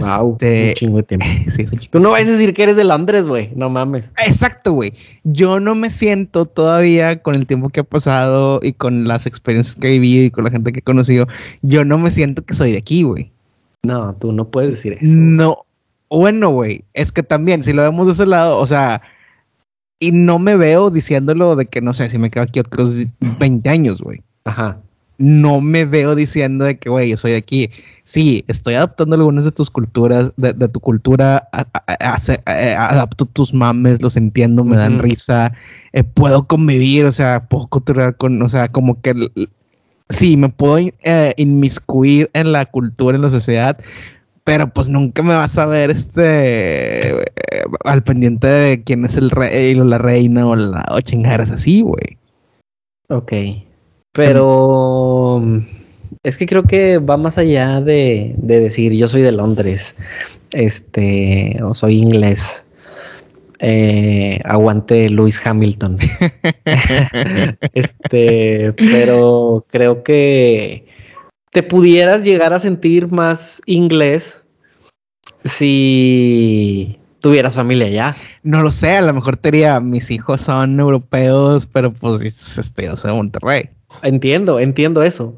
Wow, 0.00 0.32
este, 0.32 0.68
un 0.68 0.74
chingo 0.74 0.96
de 0.98 1.02
tiempo. 1.02 1.26
Tú 1.90 2.00
no 2.00 2.10
vas 2.10 2.22
a 2.22 2.30
decir 2.30 2.54
que 2.54 2.62
eres 2.62 2.76
de 2.76 2.84
Londres, 2.84 3.26
güey. 3.26 3.50
No 3.54 3.68
mames. 3.68 4.12
Exacto, 4.24 4.72
güey. 4.72 4.92
Yo 5.24 5.60
no 5.60 5.74
me 5.74 5.90
siento 5.90 6.46
todavía 6.46 7.20
con 7.22 7.34
el 7.34 7.46
tiempo 7.46 7.68
que 7.68 7.80
ha 7.80 7.84
pasado 7.84 8.60
y 8.62 8.72
con 8.72 9.06
las 9.06 9.26
experiencias 9.26 9.76
que 9.76 9.88
he 9.88 9.98
vivido 9.98 10.24
y 10.24 10.30
con 10.30 10.44
la 10.44 10.50
gente 10.50 10.72
que 10.72 10.80
he 10.80 10.82
conocido. 10.82 11.26
Yo 11.62 11.84
no 11.84 11.98
me 11.98 12.10
siento 12.10 12.42
que 12.42 12.54
soy 12.54 12.72
de 12.72 12.78
aquí, 12.78 13.02
güey. 13.02 13.30
No, 13.84 14.14
tú 14.14 14.32
no 14.32 14.48
puedes 14.48 14.70
decir 14.70 14.94
eso. 14.94 15.04
No. 15.06 15.64
Bueno, 16.08 16.50
güey. 16.50 16.84
Es 16.94 17.12
que 17.12 17.22
también, 17.22 17.62
si 17.62 17.72
lo 17.72 17.82
vemos 17.82 18.06
de 18.06 18.12
ese 18.12 18.26
lado, 18.26 18.58
o 18.58 18.66
sea, 18.66 19.02
y 19.98 20.12
no 20.12 20.38
me 20.38 20.56
veo 20.56 20.90
diciéndolo 20.90 21.56
de 21.56 21.66
que 21.66 21.80
no 21.80 21.94
sé 21.94 22.08
si 22.10 22.18
me 22.18 22.30
quedo 22.30 22.44
aquí 22.44 22.60
otros 22.60 22.96
20 23.20 23.68
años, 23.68 24.00
güey. 24.00 24.22
Ajá 24.44 24.78
no 25.22 25.60
me 25.60 25.84
veo 25.84 26.16
diciendo 26.16 26.64
de 26.64 26.76
que, 26.76 26.90
güey, 26.90 27.10
yo 27.10 27.16
soy 27.16 27.30
de 27.30 27.36
aquí. 27.36 27.70
Sí, 28.02 28.44
estoy 28.48 28.74
adaptando 28.74 29.14
algunas 29.14 29.44
de 29.44 29.52
tus 29.52 29.70
culturas, 29.70 30.32
de, 30.36 30.52
tu 30.68 30.80
cultura, 30.80 31.48
adapto 32.44 33.26
tus 33.26 33.54
mames, 33.54 34.02
los 34.02 34.16
entiendo, 34.16 34.64
me 34.64 34.76
dan 34.76 34.98
risa, 34.98 35.52
eh, 35.92 36.02
puedo 36.02 36.48
convivir, 36.48 37.04
o 37.04 37.12
sea, 37.12 37.46
puedo 37.48 37.68
culturar 37.68 38.16
con, 38.16 38.42
o 38.42 38.48
sea, 38.48 38.66
como 38.66 39.00
que 39.00 39.14
sí, 40.08 40.36
me 40.36 40.48
puedo 40.48 40.90
eh, 41.04 41.32
inmiscuir 41.36 42.28
en 42.34 42.50
la 42.50 42.66
cultura, 42.66 43.14
en 43.14 43.22
la 43.22 43.30
sociedad, 43.30 43.78
pero 44.42 44.68
pues 44.68 44.88
nunca 44.88 45.22
me 45.22 45.36
vas 45.36 45.56
a 45.56 45.66
ver 45.66 45.90
este 45.90 47.12
eh, 47.12 47.22
al 47.84 48.02
pendiente 48.02 48.48
de 48.48 48.82
quién 48.82 49.04
es 49.04 49.16
el 49.16 49.30
rey 49.30 49.78
o 49.78 49.84
la 49.84 49.98
reina 49.98 50.44
o 50.48 50.56
la 50.56 50.84
o 50.90 51.00
chingaderas 51.00 51.52
así, 51.52 51.82
güey. 51.82 52.18
Ok. 53.08 53.32
Pero 54.12 55.11
es 56.22 56.36
que 56.36 56.46
creo 56.46 56.64
que 56.64 56.98
va 56.98 57.16
más 57.16 57.38
allá 57.38 57.80
de, 57.80 58.34
de 58.38 58.60
decir 58.60 58.92
yo 58.92 59.08
soy 59.08 59.22
de 59.22 59.32
Londres, 59.32 59.94
este, 60.52 61.58
o 61.62 61.74
soy 61.74 61.98
inglés. 61.98 62.64
Eh, 63.64 64.40
aguante 64.44 65.08
Lewis 65.08 65.40
Hamilton. 65.44 65.96
este, 67.74 68.72
pero 68.72 69.64
creo 69.70 70.02
que 70.02 70.86
te 71.52 71.62
pudieras 71.62 72.24
llegar 72.24 72.52
a 72.52 72.58
sentir 72.58 73.12
más 73.12 73.60
inglés 73.66 74.42
si 75.44 76.98
tuvieras 77.20 77.54
familia 77.54 77.88
ya. 77.88 78.16
No 78.42 78.62
lo 78.62 78.72
sé, 78.72 78.96
a 78.96 79.02
lo 79.02 79.14
mejor 79.14 79.36
te 79.36 79.52
diría, 79.52 79.78
mis 79.78 80.10
hijos 80.10 80.40
son 80.40 80.80
europeos, 80.80 81.66
pero 81.66 81.92
pues 81.92 82.58
este, 82.58 82.84
yo 82.86 82.96
soy 82.96 83.12
de 83.12 83.16
Monterrey. 83.16 83.70
Entiendo, 84.02 84.58
entiendo 84.58 85.02
eso. 85.02 85.36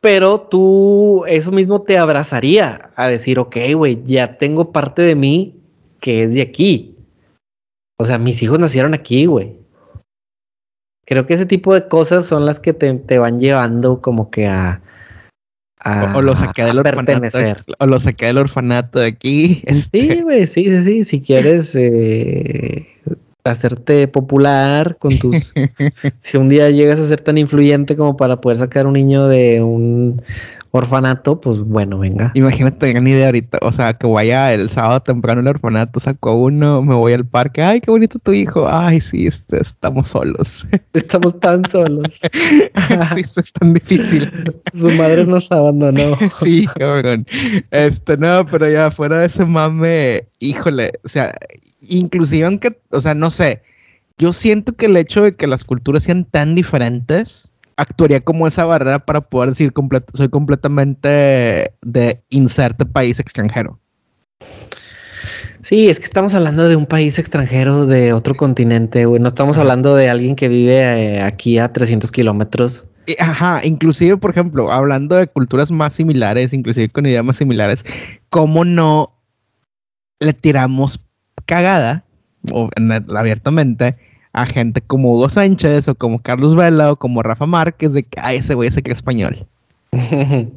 Pero 0.00 0.40
tú, 0.40 1.24
eso 1.26 1.50
mismo 1.52 1.82
te 1.82 1.98
abrazaría 1.98 2.90
a 2.96 3.08
decir, 3.08 3.38
ok, 3.38 3.56
güey, 3.74 4.02
ya 4.04 4.38
tengo 4.38 4.72
parte 4.72 5.02
de 5.02 5.14
mí 5.14 5.60
que 6.00 6.22
es 6.22 6.34
de 6.34 6.42
aquí. 6.42 6.96
O 7.98 8.04
sea, 8.04 8.18
mis 8.18 8.42
hijos 8.42 8.58
nacieron 8.58 8.94
aquí, 8.94 9.26
güey. 9.26 9.56
Creo 11.06 11.26
que 11.26 11.34
ese 11.34 11.46
tipo 11.46 11.72
de 11.72 11.88
cosas 11.88 12.26
son 12.26 12.44
las 12.44 12.60
que 12.60 12.72
te, 12.72 13.18
van 13.18 13.40
llevando 13.40 14.00
como 14.02 14.30
que 14.30 14.46
a... 14.46 14.82
o, 16.14 16.20
lo 16.20 16.34
saqué 16.36 16.64
del 16.64 16.80
orfanato. 16.80 17.38
O 17.78 17.86
lo 17.86 17.98
saqué 18.00 18.26
del 18.26 18.38
orfanato 18.38 18.98
de 18.98 19.06
aquí. 19.06 19.62
Sí, 19.68 19.74
este. 19.74 20.22
güey, 20.22 20.46
sí, 20.46 20.64
sí, 20.64 20.84
sí. 20.84 21.04
Si 21.04 21.20
quieres 21.20 21.74
eh, 21.74 22.86
hacerte 23.50 24.08
popular 24.08 24.96
con 24.98 25.18
tus... 25.18 25.52
si 26.20 26.36
un 26.36 26.48
día 26.48 26.70
llegas 26.70 27.00
a 27.00 27.06
ser 27.06 27.20
tan 27.20 27.38
influyente 27.38 27.96
como 27.96 28.16
para 28.16 28.40
poder 28.40 28.58
sacar 28.58 28.86
un 28.86 28.94
niño 28.94 29.28
de 29.28 29.62
un 29.62 30.22
orfanato, 30.76 31.40
pues 31.40 31.58
bueno, 31.60 31.98
venga. 31.98 32.30
Imagínate, 32.34 32.78
tengan 32.78 33.06
idea 33.06 33.26
ahorita, 33.26 33.58
o 33.62 33.72
sea, 33.72 33.94
que 33.94 34.06
vaya 34.06 34.52
el 34.52 34.70
sábado 34.70 35.00
temprano 35.00 35.40
al 35.40 35.48
orfanato, 35.48 36.00
saco 36.00 36.34
uno, 36.36 36.82
me 36.82 36.94
voy 36.94 37.12
al 37.12 37.26
parque, 37.26 37.62
ay, 37.62 37.80
qué 37.80 37.90
bonito 37.90 38.18
tu 38.18 38.32
hijo, 38.32 38.68
ay, 38.68 39.00
sí, 39.00 39.26
este, 39.26 39.60
estamos 39.60 40.08
solos. 40.08 40.66
Estamos 40.92 41.38
tan 41.40 41.64
solos. 41.68 42.20
sí, 43.14 43.20
eso 43.20 43.40
es 43.40 43.52
tan 43.52 43.74
difícil. 43.74 44.30
Su 44.72 44.90
madre 44.90 45.26
nos 45.26 45.50
abandonó. 45.52 46.16
sí, 46.40 46.66
cabrón. 46.78 47.26
Este, 47.70 48.16
no, 48.16 48.46
pero 48.46 48.68
ya 48.70 48.90
fuera 48.90 49.20
de 49.20 49.26
ese 49.26 49.44
mame, 49.44 50.26
híjole, 50.38 50.92
o 51.04 51.08
sea, 51.08 51.34
inclusive 51.90 52.46
aunque, 52.46 52.78
o 52.90 53.00
sea, 53.00 53.14
no 53.14 53.30
sé, 53.30 53.62
yo 54.18 54.32
siento 54.32 54.72
que 54.72 54.86
el 54.86 54.96
hecho 54.96 55.22
de 55.22 55.34
que 55.36 55.46
las 55.46 55.64
culturas 55.64 56.04
sean 56.04 56.24
tan 56.24 56.54
diferentes, 56.54 57.50
actuaría 57.76 58.20
como 58.20 58.46
esa 58.46 58.64
barrera 58.64 58.98
para 58.98 59.20
poder 59.20 59.50
decir 59.50 59.72
soy 60.14 60.28
completamente 60.28 61.72
de 61.82 62.22
inserte 62.30 62.86
país 62.86 63.20
extranjero. 63.20 63.78
Sí, 65.60 65.88
es 65.88 65.98
que 65.98 66.04
estamos 66.04 66.34
hablando 66.34 66.68
de 66.68 66.76
un 66.76 66.86
país 66.86 67.18
extranjero 67.18 67.86
de 67.86 68.12
otro 68.12 68.34
continente, 68.36 69.04
güey. 69.04 69.20
No 69.20 69.28
estamos 69.28 69.58
hablando 69.58 69.96
de 69.96 70.08
alguien 70.08 70.36
que 70.36 70.48
vive 70.48 71.16
eh, 71.16 71.22
aquí 71.22 71.58
a 71.58 71.72
300 71.72 72.12
kilómetros. 72.12 72.84
Ajá, 73.18 73.60
inclusive, 73.64 74.16
por 74.16 74.30
ejemplo, 74.30 74.70
hablando 74.70 75.16
de 75.16 75.26
culturas 75.26 75.70
más 75.70 75.92
similares, 75.92 76.52
inclusive 76.52 76.88
con 76.88 77.06
idiomas 77.06 77.36
similares, 77.36 77.84
¿cómo 78.30 78.64
no 78.64 79.12
le 80.20 80.32
tiramos 80.32 81.05
cagada, 81.46 82.04
o 82.52 82.68
abiertamente, 83.16 83.96
a 84.32 84.44
gente 84.44 84.82
como 84.82 85.14
Hugo 85.14 85.28
Sánchez 85.28 85.88
o 85.88 85.94
como 85.94 86.20
Carlos 86.20 86.54
Vela 86.54 86.92
o 86.92 86.96
como 86.96 87.22
Rafa 87.22 87.46
Márquez 87.46 87.94
de 87.94 88.02
que 88.02 88.20
ese 88.34 88.54
güey 88.54 88.70
se 88.70 88.82
cree 88.82 88.94
español. 88.94 89.46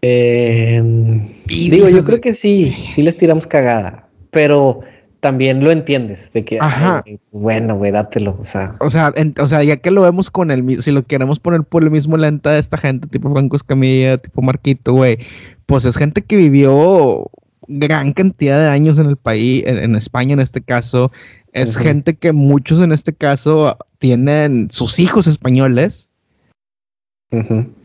Em, 0.00 1.26
digo, 1.46 1.88
yo 1.88 2.04
creo 2.04 2.20
que 2.20 2.32
sí, 2.32 2.72
sí 2.88 3.02
les 3.02 3.16
tiramos 3.16 3.48
cagada, 3.48 4.06
pero 4.30 4.82
también 5.18 5.64
lo 5.64 5.72
entiendes 5.72 6.32
de 6.32 6.44
que, 6.44 6.60
bueno, 7.32 7.74
güey, 7.74 7.90
dátelo, 7.90 8.38
o 8.40 8.44
sea. 8.44 8.76
O 8.78 8.90
sea, 8.90 9.12
o 9.40 9.48
sea, 9.48 9.64
ya 9.64 9.76
que 9.78 9.90
lo 9.90 10.02
vemos 10.02 10.30
con 10.30 10.52
el 10.52 10.80
si 10.80 10.92
lo 10.92 11.02
queremos 11.02 11.40
poner 11.40 11.64
por 11.64 11.82
el 11.82 11.90
mismo 11.90 12.16
lenta 12.16 12.52
de 12.52 12.60
esta 12.60 12.78
gente, 12.78 13.08
tipo 13.08 13.32
Franco 13.32 13.56
Escamilla, 13.56 14.18
tipo 14.18 14.40
Marquito, 14.40 14.92
güey, 14.92 15.18
pues 15.66 15.84
es 15.84 15.96
gente 15.96 16.22
que 16.22 16.36
vivió 16.36 17.28
gran 17.68 18.12
cantidad 18.12 18.60
de 18.60 18.68
años 18.68 18.98
en 18.98 19.06
el 19.06 19.16
país, 19.16 19.62
en 19.66 19.94
España 19.94 20.32
en 20.32 20.40
este 20.40 20.60
caso, 20.60 21.12
es 21.52 21.76
gente 21.76 22.14
que 22.14 22.32
muchos 22.32 22.82
en 22.82 22.92
este 22.92 23.12
caso 23.12 23.76
tienen 23.98 24.68
sus 24.70 24.98
hijos 24.98 25.26
españoles, 25.26 26.10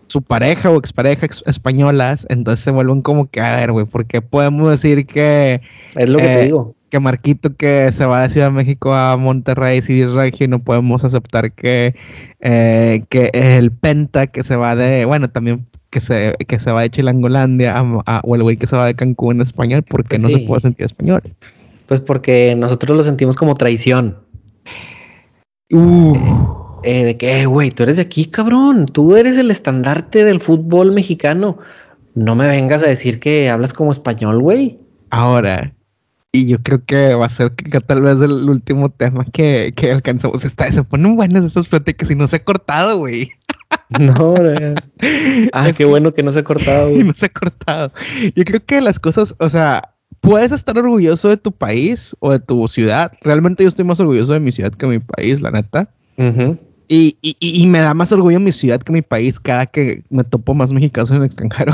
su 0.07 0.21
pareja 0.21 0.69
o 0.69 0.77
expareja 0.77 1.27
españolas, 1.45 2.25
entonces 2.29 2.63
se 2.63 2.71
vuelven 2.71 3.01
como 3.01 3.29
que, 3.29 3.41
a 3.41 3.57
ver, 3.57 3.71
güey, 3.71 3.85
porque 3.85 4.21
podemos 4.21 4.69
decir 4.69 5.05
que... 5.05 5.61
Es 5.95 6.09
lo 6.09 6.19
que 6.19 6.25
te 6.25 6.41
eh, 6.41 6.43
digo. 6.45 6.75
Que 6.89 6.99
Marquito 6.99 7.55
que 7.55 7.91
se 7.91 8.05
va 8.05 8.21
de 8.21 8.29
Ciudad 8.29 8.47
de 8.47 8.53
México 8.53 8.93
a 8.93 9.17
Monterrey, 9.17 9.81
si 9.81 10.01
es 10.01 10.11
regio, 10.11 10.45
y 10.45 10.49
no 10.49 10.59
podemos 10.59 11.03
aceptar 11.03 11.51
que, 11.51 11.95
eh, 12.41 13.03
que 13.09 13.31
el 13.33 13.71
Penta 13.71 14.27
que 14.27 14.43
se 14.43 14.55
va 14.55 14.75
de, 14.75 15.05
bueno, 15.05 15.29
también 15.29 15.65
que 15.93 16.01
se, 16.01 16.33
que 16.47 16.57
se 16.57 16.71
va 16.71 16.81
de 16.81 16.89
Chilangolandia 16.89 17.75
o 18.23 18.35
el 18.35 18.41
güey 18.41 18.57
que 18.57 18.65
se 18.65 18.75
va 18.75 18.87
de 18.87 18.95
Cancún 18.95 19.35
en 19.35 19.41
español, 19.43 19.83
porque 19.87 20.17
pues 20.17 20.23
no 20.23 20.29
se 20.29 20.39
puede 20.39 20.61
sentir 20.61 20.87
español. 20.87 21.21
Pues 21.85 21.99
porque 21.99 22.55
nosotros 22.57 22.97
lo 22.97 23.03
sentimos 23.03 23.35
como 23.35 23.53
traición. 23.53 24.17
Uh. 25.71 26.17
Eh, 26.83 27.05
de 27.05 27.17
que, 27.17 27.45
güey, 27.45 27.69
tú 27.69 27.83
eres 27.83 27.97
de 27.97 28.01
aquí, 28.01 28.25
cabrón. 28.25 28.87
Tú 28.87 29.15
eres 29.15 29.37
el 29.37 29.51
estandarte 29.51 30.23
del 30.23 30.39
fútbol 30.39 30.91
mexicano. 30.91 31.59
No 32.15 32.35
me 32.35 32.47
vengas 32.47 32.81
a 32.81 32.87
decir 32.87 33.19
que 33.19 33.51
hablas 33.51 33.71
como 33.71 33.91
español, 33.91 34.41
güey. 34.41 34.79
Ahora, 35.11 35.73
y 36.31 36.47
yo 36.47 36.57
creo 36.63 36.83
que 36.83 37.13
va 37.13 37.27
a 37.27 37.29
ser 37.29 37.51
que, 37.51 37.79
tal 37.79 38.01
vez 38.01 38.19
el 38.19 38.49
último 38.49 38.89
tema 38.89 39.25
que, 39.31 39.73
que 39.75 39.91
alcanzamos 39.91 40.43
está. 40.43 40.69
Se 40.71 40.83
ponen 40.83 41.15
buenas 41.15 41.45
esas 41.45 41.67
pláticas 41.67 42.09
y 42.09 42.15
no 42.15 42.27
se 42.27 42.37
ha 42.37 42.43
cortado, 42.43 42.97
güey. 42.97 43.29
No, 43.99 44.35
ah, 45.53 45.71
qué 45.75 45.85
bueno 45.85 46.13
que 46.13 46.23
no 46.23 46.31
se 46.33 46.39
ha 46.39 46.43
cortado. 46.43 46.89
Güey. 46.89 47.03
No 47.03 47.13
se 47.15 47.27
ha 47.27 47.29
cortado. 47.29 47.91
Yo 48.35 48.43
creo 48.43 48.63
que 48.65 48.81
las 48.81 48.99
cosas, 48.99 49.35
o 49.39 49.49
sea, 49.49 49.93
puedes 50.21 50.51
estar 50.51 50.77
orgulloso 50.77 51.29
de 51.29 51.37
tu 51.37 51.51
país 51.51 52.15
o 52.19 52.31
de 52.31 52.39
tu 52.39 52.67
ciudad. 52.67 53.11
Realmente 53.21 53.63
yo 53.63 53.69
estoy 53.69 53.85
más 53.85 53.99
orgulloso 53.99 54.33
de 54.33 54.39
mi 54.39 54.51
ciudad 54.51 54.71
que 54.71 54.87
mi 54.87 54.99
país, 54.99 55.41
la 55.41 55.51
neta. 55.51 55.89
y, 56.87 57.65
me 57.67 57.79
da 57.79 57.93
más 57.93 58.11
orgullo 58.11 58.39
mi 58.39 58.51
ciudad 58.51 58.81
que 58.81 58.93
mi 58.93 59.01
país 59.01 59.39
cada 59.39 59.65
que 59.65 60.03
me 60.09 60.23
topo 60.23 60.53
más 60.53 60.71
mexicanos 60.71 61.11
en 61.11 61.17
el 61.17 61.25
extranjero. 61.25 61.73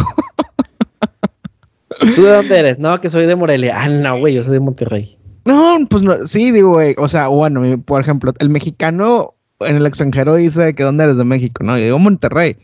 ¿Tú 2.16 2.24
de 2.24 2.32
dónde 2.32 2.58
eres? 2.58 2.80
No, 2.80 3.00
que 3.02 3.10
soy 3.10 3.26
de 3.26 3.36
Morelia. 3.36 3.82
Ah, 3.82 3.90
no, 3.90 4.20
güey, 4.20 4.34
yo 4.34 4.44
soy 4.44 4.54
de 4.54 4.60
Monterrey. 4.60 5.18
No, 5.46 5.78
pues 5.90 6.04
no, 6.04 6.26
sí, 6.28 6.52
digo, 6.52 6.74
güey. 6.74 6.96
O 6.98 7.10
sea, 7.10 7.28
bueno, 7.28 7.62
por 7.84 8.02
ejemplo, 8.02 8.34
el 8.40 8.50
mexicano 8.50 9.36
en 9.62 9.76
el 9.76 9.86
extranjero 9.86 10.36
dice 10.36 10.74
que 10.76 10.84
dónde 10.84 11.04
eres 11.04 11.18
de 11.18 11.24
México, 11.24 11.64
¿no? 11.64 11.78
Yo 11.78 11.86
digo 11.86 12.00
Monterrey. 12.00 12.58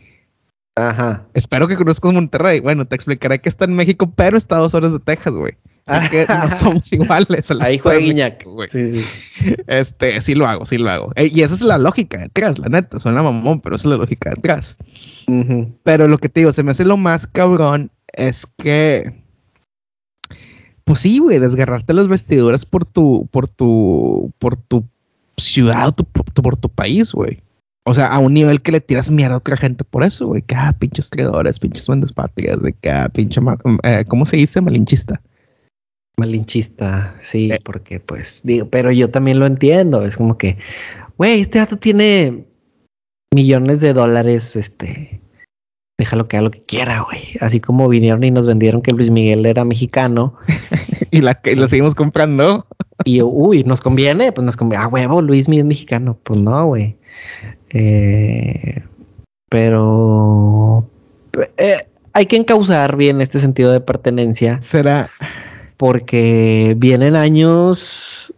Ajá. 0.76 1.26
Espero 1.34 1.68
que 1.68 1.76
conozcas 1.76 2.12
Monterrey. 2.12 2.60
Bueno, 2.60 2.86
te 2.86 2.96
explicaré 2.96 3.40
que 3.40 3.48
está 3.48 3.64
en 3.64 3.74
México, 3.74 4.12
pero 4.14 4.36
está 4.36 4.56
a 4.56 4.60
dos 4.60 4.74
horas 4.74 4.92
de 4.92 5.00
Texas, 5.00 5.34
güey. 5.34 5.56
Así 5.86 6.10
que 6.10 6.26
no 6.28 6.50
somos 6.50 6.92
iguales. 6.92 7.50
Ahí 7.60 7.78
juega 7.78 7.98
Guiñac. 7.98 8.44
Sí, 8.68 8.92
sí. 8.92 9.04
Este, 9.66 10.20
sí 10.20 10.34
lo 10.34 10.46
hago, 10.46 10.66
sí 10.66 10.78
lo 10.78 10.90
hago. 10.90 11.12
y 11.16 11.42
esa 11.42 11.54
es 11.54 11.60
la 11.62 11.78
lógica 11.78 12.18
detrás, 12.18 12.58
la 12.58 12.68
neta. 12.68 13.00
Suena 13.00 13.22
mamón, 13.22 13.60
pero 13.60 13.76
esa 13.76 13.88
es 13.88 13.90
la 13.90 13.96
lógica 13.96 14.30
detrás. 14.30 14.76
Pero 15.84 16.08
lo 16.08 16.18
que 16.18 16.28
te 16.28 16.40
digo, 16.40 16.52
se 16.52 16.62
me 16.62 16.72
hace 16.72 16.84
lo 16.84 16.96
más 16.96 17.26
cabrón 17.26 17.90
es 18.12 18.46
que. 18.58 19.24
Pues 20.84 21.00
sí, 21.00 21.18
güey, 21.18 21.40
desgarrarte 21.40 21.94
las 21.94 22.06
vestiduras 22.06 22.64
por 22.64 22.84
tu, 22.84 23.28
por 23.32 23.48
tu, 23.48 24.32
por 24.38 24.56
tu 24.56 24.86
ciudad, 25.38 25.94
tu, 25.94 26.04
por 26.04 26.56
tu 26.56 26.68
país, 26.68 27.12
güey. 27.12 27.38
O 27.88 27.94
sea, 27.94 28.08
a 28.08 28.18
un 28.18 28.34
nivel 28.34 28.60
que 28.62 28.72
le 28.72 28.80
tiras 28.80 29.10
mierda 29.10 29.34
a 29.34 29.38
otra 29.38 29.56
gente 29.56 29.84
por 29.84 30.02
eso, 30.02 30.26
güey. 30.26 30.42
Que 30.42 30.56
ah, 30.56 30.74
pinches 30.76 31.08
creadores, 31.08 31.58
pinches 31.58 31.86
vendes 31.86 32.12
patrias, 32.12 32.60
de 32.62 32.72
que 32.72 32.90
ah, 32.90 33.08
pinche, 33.08 33.40
eh, 33.84 34.04
¿cómo 34.08 34.26
se 34.26 34.36
dice? 34.38 34.60
Malinchista. 34.60 35.22
Malinchista, 36.18 37.16
sí, 37.20 37.52
eh. 37.52 37.58
porque 37.62 38.00
pues 38.00 38.40
digo, 38.42 38.68
pero 38.70 38.90
yo 38.90 39.10
también 39.10 39.38
lo 39.38 39.46
entiendo. 39.46 40.02
Es 40.02 40.16
como 40.16 40.36
que, 40.36 40.58
güey, 41.16 41.42
este 41.42 41.58
dato 41.58 41.76
tiene 41.76 42.46
millones 43.32 43.80
de 43.80 43.92
dólares, 43.92 44.56
este, 44.56 45.20
déjalo 45.98 46.26
que 46.26 46.38
haga 46.38 46.44
lo 46.44 46.50
que 46.50 46.64
quiera, 46.64 47.02
güey. 47.02 47.36
Así 47.40 47.60
como 47.60 47.88
vinieron 47.88 48.24
y 48.24 48.30
nos 48.30 48.46
vendieron 48.46 48.82
que 48.82 48.92
Luis 48.92 49.10
Miguel 49.10 49.46
era 49.46 49.64
mexicano. 49.64 50.34
y 51.10 51.20
la 51.20 51.34
que 51.34 51.54
lo 51.54 51.68
seguimos 51.68 51.94
comprando. 51.94 52.66
Y 53.06 53.22
uy, 53.22 53.62
nos 53.62 53.80
conviene, 53.80 54.32
pues 54.32 54.44
nos 54.44 54.56
conviene. 54.56 54.82
Ah, 54.82 54.88
huevo, 54.88 55.22
Luis 55.22 55.48
es 55.48 55.64
mexicano. 55.64 56.18
Pues 56.24 56.40
no, 56.40 56.66
güey. 56.66 56.96
Eh, 57.70 58.82
Pero 59.48 60.84
eh, 61.56 61.76
hay 62.12 62.26
que 62.26 62.36
encauzar 62.36 62.96
bien 62.96 63.20
este 63.20 63.38
sentido 63.38 63.70
de 63.70 63.80
pertenencia. 63.80 64.60
Será. 64.60 65.08
Porque 65.76 66.74
vienen 66.76 67.14
años, 67.14 68.34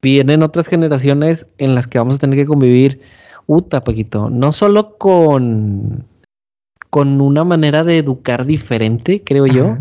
vienen 0.00 0.42
otras 0.42 0.66
generaciones 0.66 1.46
en 1.58 1.74
las 1.74 1.86
que 1.86 1.98
vamos 1.98 2.14
a 2.14 2.18
tener 2.18 2.38
que 2.38 2.46
convivir, 2.46 3.02
uta, 3.46 3.84
Paquito, 3.84 4.30
no 4.30 4.54
solo 4.54 4.96
con, 4.96 6.06
con 6.88 7.20
una 7.20 7.44
manera 7.44 7.84
de 7.84 7.98
educar 7.98 8.46
diferente, 8.46 9.22
creo 9.22 9.46
yo. 9.46 9.76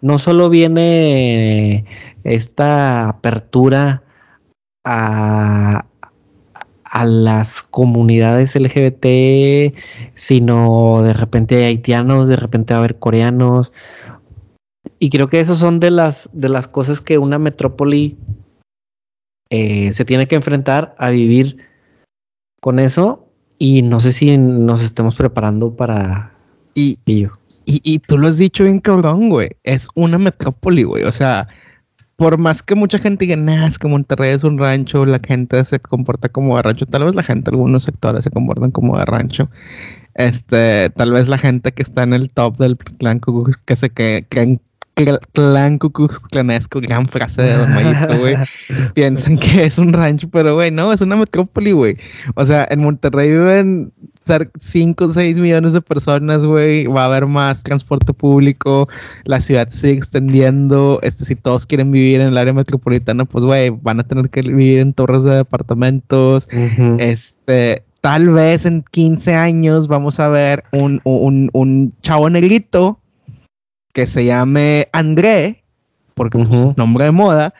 No 0.00 0.18
solo 0.20 0.48
viene 0.48 1.86
esta 2.34 3.08
apertura 3.08 4.02
a, 4.84 5.86
a 6.84 7.04
las 7.04 7.62
comunidades 7.62 8.56
LGBT, 8.56 9.76
sino 10.14 11.02
de 11.02 11.12
repente 11.12 11.56
hay 11.56 11.64
haitianos, 11.64 12.28
de 12.28 12.36
repente 12.36 12.74
va 12.74 12.78
a 12.78 12.80
haber 12.80 12.98
coreanos. 12.98 13.72
Y 14.98 15.10
creo 15.10 15.28
que 15.28 15.40
esas 15.40 15.58
son 15.58 15.80
de 15.80 15.90
las, 15.90 16.30
de 16.32 16.48
las 16.48 16.68
cosas 16.68 17.00
que 17.00 17.18
una 17.18 17.38
metrópoli 17.38 18.16
eh, 19.50 19.92
se 19.92 20.04
tiene 20.04 20.26
que 20.26 20.36
enfrentar 20.36 20.94
a 20.98 21.10
vivir 21.10 21.58
con 22.60 22.78
eso. 22.78 23.28
Y 23.58 23.82
no 23.82 24.00
sé 24.00 24.12
si 24.12 24.36
nos 24.36 24.82
estemos 24.82 25.16
preparando 25.16 25.74
para 25.74 26.36
y, 26.74 26.98
Y, 27.06 27.26
y 27.64 27.98
tú 28.00 28.18
lo 28.18 28.28
has 28.28 28.36
dicho 28.36 28.64
bien 28.64 28.80
cabrón, 28.80 29.30
güey. 29.30 29.50
Es 29.64 29.88
una 29.94 30.18
metrópoli, 30.18 30.82
güey. 30.82 31.04
O 31.04 31.12
sea, 31.12 31.48
por 32.16 32.38
más 32.38 32.62
que 32.62 32.74
mucha 32.74 32.98
gente 32.98 33.26
diga, 33.26 33.36
nah, 33.36 33.66
es 33.66 33.78
que 33.78 33.88
Monterrey 33.88 34.30
es 34.32 34.42
un 34.42 34.58
rancho, 34.58 35.04
la 35.04 35.20
gente 35.24 35.62
se 35.64 35.78
comporta 35.78 36.28
como 36.30 36.56
de 36.56 36.62
rancho, 36.62 36.86
tal 36.86 37.04
vez 37.04 37.14
la 37.14 37.22
gente, 37.22 37.50
algunos 37.50 37.84
sectores 37.84 38.24
se 38.24 38.30
comportan 38.30 38.70
como 38.70 38.98
de 38.98 39.04
rancho. 39.04 39.50
Este, 40.14 40.88
tal 40.90 41.12
vez 41.12 41.28
la 41.28 41.36
gente 41.36 41.72
que 41.72 41.82
está 41.82 42.02
en 42.02 42.14
el 42.14 42.30
top 42.30 42.56
del 42.56 42.78
clan 42.78 43.20
que 43.66 43.76
se 43.76 43.90
que, 43.90 44.26
que 44.30 44.58
clan 45.32 45.78
Cucux 45.78 46.18
clanesco, 46.18 46.80
gran 46.80 47.06
frase 47.06 47.42
de 47.42 47.54
Don 47.54 47.74
Mayito, 47.74 48.18
güey. 48.18 48.36
Piensan 48.94 49.36
que 49.36 49.64
es 49.64 49.76
un 49.76 49.92
rancho, 49.92 50.30
pero 50.30 50.54
güey, 50.54 50.70
no, 50.70 50.92
es 50.92 51.02
una 51.02 51.16
metrópoli, 51.16 51.72
güey. 51.72 51.96
O 52.34 52.46
sea, 52.46 52.66
en 52.70 52.80
Monterrey 52.80 53.30
viven 53.30 53.92
5 54.60 55.04
o 55.04 55.12
6 55.12 55.38
millones 55.38 55.72
de 55.72 55.80
personas, 55.80 56.46
güey. 56.46 56.86
Va 56.86 57.02
a 57.02 57.06
haber 57.06 57.26
más 57.26 57.62
transporte 57.62 58.12
público. 58.12 58.88
La 59.24 59.40
ciudad 59.40 59.68
sigue 59.68 59.94
extendiendo. 59.94 60.98
Este, 61.02 61.24
si 61.24 61.34
todos 61.34 61.66
quieren 61.66 61.90
vivir 61.90 62.20
en 62.20 62.28
el 62.28 62.38
área 62.38 62.52
metropolitana, 62.52 63.24
pues, 63.24 63.44
güey, 63.44 63.70
van 63.70 64.00
a 64.00 64.04
tener 64.04 64.28
que 64.30 64.42
vivir 64.42 64.80
en 64.80 64.92
torres 64.92 65.22
de 65.22 65.36
departamentos. 65.36 66.48
Este, 66.98 67.84
tal 68.00 68.28
vez 68.30 68.66
en 68.66 68.84
15 68.90 69.34
años 69.34 69.88
vamos 69.88 70.20
a 70.20 70.28
ver 70.28 70.64
un, 70.72 71.00
un, 71.04 71.50
un 71.52 71.92
chavo 72.02 72.30
negrito 72.30 73.00
que 73.92 74.06
se 74.06 74.26
llame 74.26 74.88
André, 74.92 75.64
porque 76.14 76.36
pues, 76.38 76.52
es 76.52 76.76
nombre 76.76 77.06
de 77.06 77.12
moda, 77.12 77.54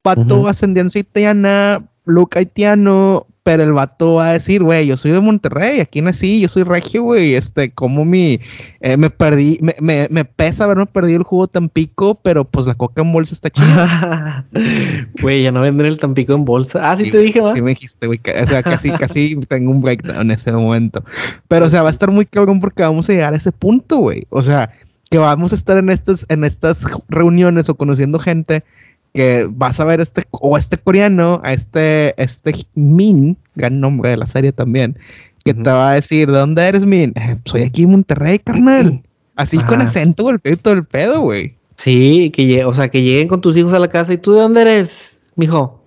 pato 0.00 0.46
ascendencia 0.46 1.00
haitiana, 1.00 1.84
look 2.04 2.36
haitiano, 2.36 3.26
pero 3.44 3.64
el 3.64 3.72
vato 3.72 4.14
va 4.14 4.28
a 4.28 4.32
decir, 4.34 4.62
güey, 4.62 4.86
yo 4.86 4.96
soy 4.96 5.10
de 5.10 5.20
Monterrey, 5.20 5.80
aquí 5.80 6.00
nací, 6.00 6.40
yo 6.40 6.48
soy 6.48 6.62
regio, 6.62 7.02
güey, 7.02 7.34
este, 7.34 7.72
como 7.72 8.04
mi, 8.04 8.40
eh, 8.80 8.96
me 8.96 9.10
perdí, 9.10 9.58
me, 9.60 9.74
me, 9.80 10.06
me, 10.10 10.24
pesa 10.24 10.64
haberme 10.64 10.86
perdido 10.86 11.18
el 11.18 11.24
jugo 11.24 11.48
Tampico, 11.48 12.14
pero 12.22 12.44
pues 12.44 12.66
la 12.66 12.74
coca 12.74 13.02
en 13.02 13.12
bolsa 13.12 13.34
está 13.34 13.50
chida. 13.50 14.46
Güey, 15.20 15.42
ya 15.42 15.52
no 15.52 15.60
venden 15.60 15.86
el 15.86 15.98
Tampico 15.98 16.34
en 16.34 16.44
bolsa. 16.44 16.90
Ah, 16.90 16.96
sí, 16.96 17.10
te 17.10 17.18
dije, 17.18 17.40
¿va? 17.40 17.54
Sí 17.54 17.62
me 17.62 17.70
dijiste, 17.70 18.06
güey, 18.06 18.20
o 18.20 18.46
sea, 18.46 18.62
casi, 18.62 18.90
casi 18.90 19.36
tengo 19.48 19.70
un 19.70 19.82
breakdown 19.82 20.20
en 20.20 20.30
ese 20.30 20.52
momento. 20.52 21.04
Pero, 21.48 21.66
o 21.66 21.70
sea, 21.70 21.82
va 21.82 21.88
a 21.88 21.92
estar 21.92 22.10
muy 22.10 22.26
cabrón 22.26 22.60
porque 22.60 22.82
vamos 22.82 23.08
a 23.08 23.12
llegar 23.12 23.34
a 23.34 23.36
ese 23.36 23.52
punto, 23.52 23.98
güey. 23.98 24.26
O 24.30 24.42
sea, 24.42 24.70
que 25.10 25.18
vamos 25.18 25.52
a 25.52 25.56
estar 25.56 25.78
en 25.78 25.90
estas, 25.90 26.24
en 26.28 26.44
estas 26.44 26.84
reuniones 27.08 27.68
o 27.68 27.74
conociendo 27.74 28.18
gente 28.18 28.64
que 29.12 29.48
vas 29.50 29.78
a 29.80 29.84
ver 29.84 30.00
este, 30.00 30.24
o 30.30 30.56
este 30.56 30.76
coreano, 30.78 31.40
a 31.44 31.52
este, 31.52 32.20
este 32.22 32.54
Min, 32.74 33.36
gran 33.54 33.80
nombre 33.80 34.10
de 34.10 34.16
la 34.16 34.26
serie 34.26 34.52
también, 34.52 34.98
que 35.44 35.54
te 35.54 35.70
va 35.70 35.90
a 35.90 35.94
decir, 35.94 36.30
¿de 36.30 36.38
dónde 36.38 36.66
eres, 36.66 36.86
Min? 36.86 37.12
Eh, 37.16 37.36
soy 37.44 37.62
aquí 37.62 37.82
en 37.82 37.90
Monterrey, 37.92 38.38
carnal. 38.38 39.02
Así 39.36 39.58
con 39.58 39.80
acento 39.80 40.24
golpeo 40.24 40.56
todo 40.56 40.74
el 40.74 40.84
pedo, 40.84 41.20
güey. 41.20 41.56
Sí, 41.76 42.30
que 42.30 42.64
o 42.64 42.72
sea, 42.72 42.88
que 42.88 43.02
lleguen 43.02 43.28
con 43.28 43.40
tus 43.40 43.56
hijos 43.56 43.72
a 43.72 43.78
la 43.78 43.88
casa 43.88 44.12
y 44.12 44.18
tú 44.18 44.32
de 44.32 44.40
dónde 44.40 44.62
eres, 44.62 45.20
mijo. 45.36 45.82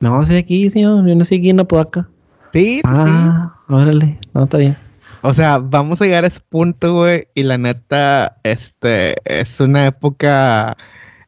No, 0.00 0.22
soy 0.22 0.34
de 0.34 0.40
aquí, 0.40 0.70
señor. 0.70 1.06
Yo 1.06 1.14
no 1.14 1.24
soy 1.24 1.38
aquí 1.38 1.50
en 1.50 1.60
Apodaca. 1.60 2.08
Sí, 2.52 2.76
sí, 2.76 2.82
ah, 2.84 3.54
órale. 3.68 4.18
No, 4.32 4.44
está 4.44 4.58
bien. 4.58 4.74
O 5.22 5.34
sea, 5.34 5.58
vamos 5.58 6.00
a 6.00 6.04
llegar 6.04 6.24
a 6.24 6.28
ese 6.28 6.40
punto, 6.48 6.94
güey, 6.94 7.28
y 7.34 7.42
la 7.42 7.58
neta, 7.58 8.38
este, 8.44 9.16
es 9.24 9.60
una 9.60 9.86
época 9.86 10.76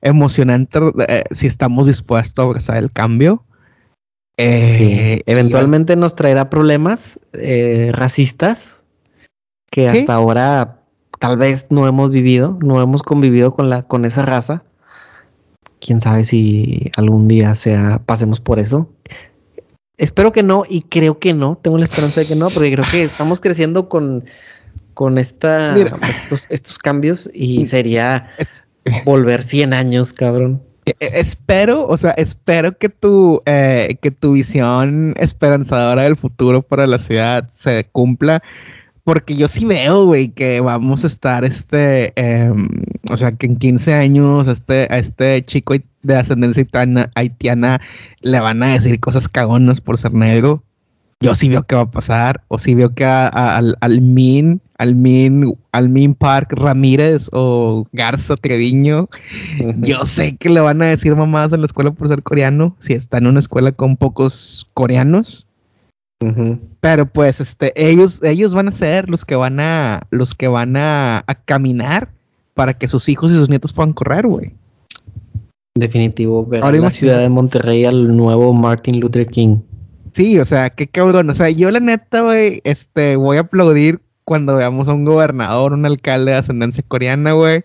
emocionante 0.02 0.78
eh, 1.08 1.24
si 1.30 1.46
estamos 1.46 1.86
dispuestos 1.86 2.42
a 2.42 2.46
abrazar 2.46 2.76
el 2.76 2.90
cambio. 2.92 3.44
Eh, 4.36 4.70
sí. 4.70 5.22
Eventualmente 5.26 5.96
nos 5.96 6.16
traerá 6.16 6.48
problemas 6.48 7.20
eh, 7.34 7.90
racistas 7.92 8.84
que 9.70 9.88
hasta 9.88 10.14
ahora 10.14 10.82
tal 11.18 11.36
vez 11.36 11.66
no 11.70 11.86
hemos 11.86 12.10
vivido, 12.10 12.58
no 12.62 12.80
hemos 12.80 13.02
convivido 13.02 13.54
con 13.54 13.68
la, 13.68 13.82
con 13.82 14.04
esa 14.04 14.22
raza. 14.22 14.64
Quién 15.80 16.00
sabe 16.00 16.24
si 16.24 16.90
algún 16.96 17.28
día 17.28 17.54
sea, 17.54 18.02
pasemos 18.04 18.40
por 18.40 18.58
eso. 18.58 18.90
Espero 19.96 20.32
que 20.32 20.42
no 20.42 20.64
y 20.68 20.82
creo 20.82 21.18
que 21.18 21.34
no. 21.34 21.58
Tengo 21.62 21.76
la 21.76 21.84
esperanza 21.84 22.20
de 22.20 22.26
que 22.26 22.34
no, 22.34 22.48
porque 22.48 22.72
creo 22.72 22.86
que 22.90 23.02
estamos 23.04 23.40
creciendo 23.40 23.88
con, 23.88 24.24
con 24.94 25.18
esta, 25.18 25.76
estos, 26.48 26.78
cambios 26.78 27.30
y 27.34 27.66
sería 27.66 28.30
volver 29.04 29.42
100 29.42 29.72
años, 29.72 30.12
cabrón. 30.12 30.62
E, 30.86 30.94
e, 31.00 31.20
espero, 31.20 31.86
o 31.86 31.96
sea, 31.96 32.12
espero 32.12 32.76
que 32.76 32.88
tu, 32.88 33.42
eh, 33.46 33.96
que 34.00 34.10
tu 34.10 34.32
visión 34.32 35.14
esperanzadora 35.18 36.02
del 36.02 36.16
futuro 36.16 36.62
para 36.62 36.86
la 36.86 36.98
ciudad 36.98 37.48
se 37.48 37.84
cumpla 37.92 38.42
porque 39.04 39.34
yo 39.34 39.48
sí 39.48 39.64
veo, 39.64 40.04
güey, 40.04 40.28
que 40.28 40.60
vamos 40.60 41.04
a 41.04 41.06
estar, 41.08 41.44
este, 41.44 42.12
em, 42.14 42.68
o 43.10 43.16
sea, 43.16 43.32
que 43.32 43.46
en 43.46 43.56
15 43.56 43.94
años 43.94 44.46
este, 44.46 44.86
a 44.90 44.98
este 44.98 45.44
chico 45.44 45.74
de 46.02 46.16
ascendencia 46.16 46.64
haitiana, 47.14 47.80
le 48.20 48.40
van 48.40 48.62
a 48.62 48.74
decir 48.74 49.00
cosas 49.00 49.28
cagonas 49.28 49.80
por 49.80 49.98
ser 49.98 50.14
negro. 50.14 50.62
Yo 51.20 51.34
sí 51.34 51.48
veo 51.48 51.64
que 51.64 51.74
va 51.74 51.82
a 51.82 51.90
pasar, 51.90 52.42
o 52.48 52.58
sí 52.58 52.74
veo 52.74 52.94
que 52.94 53.04
al, 53.04 53.76
al 53.80 54.00
Min, 54.00 54.60
al 54.80 54.94
Min 55.88 56.14
Park 56.14 56.52
Ramírez 56.52 57.28
o 57.32 57.86
Garza 57.92 58.34
Treviño, 58.36 59.08
yo 59.76 60.04
sé 60.04 60.36
que 60.36 60.48
le 60.48 60.60
van 60.60 60.82
a 60.82 60.86
decir 60.86 61.14
mamás 61.14 61.52
en 61.52 61.60
la 61.60 61.66
escuela 61.66 61.90
por 61.90 62.08
ser 62.08 62.22
coreano, 62.22 62.76
si 62.78 62.94
está 62.94 63.18
en 63.18 63.26
una 63.26 63.40
escuela 63.40 63.72
con 63.72 63.96
pocos 63.96 64.66
coreanos 64.74 65.46
pero 66.80 67.06
pues 67.06 67.40
este, 67.40 67.72
ellos, 67.76 68.22
ellos 68.22 68.52
van 68.52 68.68
a 68.68 68.72
ser 68.72 69.08
los 69.08 69.24
que 69.24 69.36
van 69.36 69.58
a, 69.58 70.02
los 70.10 70.34
que 70.34 70.48
van 70.48 70.76
a, 70.76 71.24
caminar 71.46 72.10
para 72.54 72.74
que 72.74 72.88
sus 72.88 73.08
hijos 73.08 73.30
y 73.30 73.34
sus 73.34 73.48
nietos 73.48 73.72
puedan 73.72 73.94
correr, 73.94 74.26
güey. 74.26 74.52
Definitivo, 75.74 76.44
ver 76.44 76.62
Ahora 76.62 76.78
la 76.78 76.90
ciudad 76.90 77.20
de 77.20 77.28
Monterrey 77.28 77.84
al 77.86 78.14
nuevo 78.14 78.52
Martin 78.52 79.00
Luther 79.00 79.26
King. 79.26 79.60
Sí, 80.12 80.38
o 80.38 80.44
sea, 80.44 80.68
qué 80.68 80.86
cabrón. 80.86 81.30
O 81.30 81.34
sea, 81.34 81.48
yo 81.48 81.70
la 81.70 81.80
neta, 81.80 82.20
güey, 82.20 82.60
este, 82.64 83.16
voy 83.16 83.38
a 83.38 83.40
aplaudir 83.40 84.00
cuando 84.30 84.54
veamos 84.54 84.88
a 84.88 84.92
un 84.92 85.04
gobernador, 85.04 85.72
un 85.72 85.84
alcalde 85.84 86.30
de 86.30 86.36
ascendencia 86.36 86.84
coreana, 86.86 87.32
güey. 87.32 87.64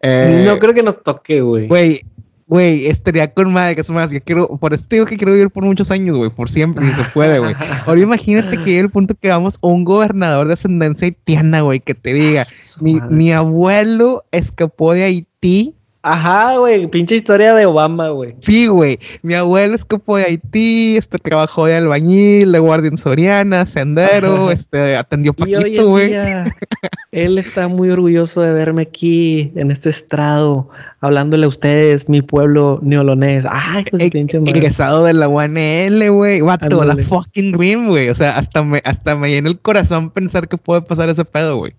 Eh, 0.00 0.42
no 0.46 0.58
creo 0.58 0.72
que 0.72 0.82
nos 0.82 1.02
toque, 1.02 1.42
güey. 1.42 1.68
Güey, 1.68 2.00
Güey, 2.46 2.86
estaría 2.86 3.30
con 3.34 3.52
madre, 3.52 3.74
que 3.74 3.82
es 3.82 3.90
más, 3.90 4.10
yo 4.10 4.18
quiero, 4.24 4.48
por 4.56 4.72
eso 4.72 4.86
digo 4.88 5.04
que 5.04 5.18
quiero 5.18 5.34
vivir 5.34 5.50
por 5.50 5.66
muchos 5.66 5.90
años, 5.90 6.16
güey, 6.16 6.30
por 6.30 6.48
siempre, 6.48 6.82
si 6.86 6.94
se 6.94 7.02
puede, 7.12 7.40
güey. 7.40 7.54
Ahora 7.84 8.00
imagínate 8.00 8.56
que 8.56 8.64
llegue 8.64 8.80
el 8.80 8.90
punto 8.90 9.14
que 9.20 9.28
vamos 9.28 9.58
a 9.60 9.66
un 9.66 9.84
gobernador 9.84 10.46
de 10.46 10.54
ascendencia 10.54 11.08
haitiana, 11.08 11.60
güey, 11.60 11.80
que 11.80 11.92
te 11.92 12.14
diga, 12.14 12.46
mi, 12.80 13.02
mi 13.10 13.32
abuelo 13.32 14.24
escapó 14.32 14.94
de 14.94 15.04
Haití 15.04 15.74
Ajá, 16.10 16.56
güey, 16.56 16.86
pinche 16.86 17.16
historia 17.16 17.54
de 17.54 17.66
Obama, 17.66 18.08
güey. 18.08 18.34
Sí, 18.40 18.66
güey. 18.66 18.98
Mi 19.20 19.34
abuelo 19.34 19.74
escapó 19.74 20.16
de 20.16 20.24
Haití, 20.24 20.96
este 20.96 21.18
trabajó 21.18 21.66
de 21.66 21.76
albañil, 21.76 22.50
de 22.50 22.58
guardia 22.58 22.88
en 22.88 22.96
Soriana, 22.96 23.66
sendero, 23.66 24.50
este 24.50 24.96
atendió 24.96 25.34
Paquito, 25.34 25.88
güey. 25.90 26.14
Él 27.12 27.36
está 27.36 27.68
muy 27.68 27.90
orgulloso 27.90 28.40
de 28.40 28.52
verme 28.54 28.82
aquí 28.82 29.52
en 29.54 29.70
este 29.70 29.90
estrado, 29.90 30.70
hablándole 31.00 31.44
a 31.44 31.48
ustedes, 31.48 32.08
mi 32.08 32.22
pueblo 32.22 32.78
neolonés. 32.82 33.44
Ay, 33.46 33.84
pues 33.90 34.04
e 34.04 34.10
pinche 34.10 34.40
madre. 34.40 34.58
Egresado 34.58 35.04
de 35.04 35.12
la 35.12 35.28
UNL, 35.28 36.10
güey. 36.10 36.40
Vato, 36.40 36.84
la 36.84 36.96
fucking 36.96 37.52
dream, 37.52 37.88
güey. 37.88 38.08
O 38.08 38.14
sea, 38.14 38.38
hasta 38.38 38.62
me, 38.62 38.80
hasta 38.84 39.14
me 39.14 39.30
llena 39.30 39.50
el 39.50 39.58
corazón 39.58 40.08
pensar 40.10 40.48
que 40.48 40.56
puede 40.56 40.80
pasar 40.80 41.10
ese 41.10 41.26
pedo, 41.26 41.58
güey. 41.58 41.74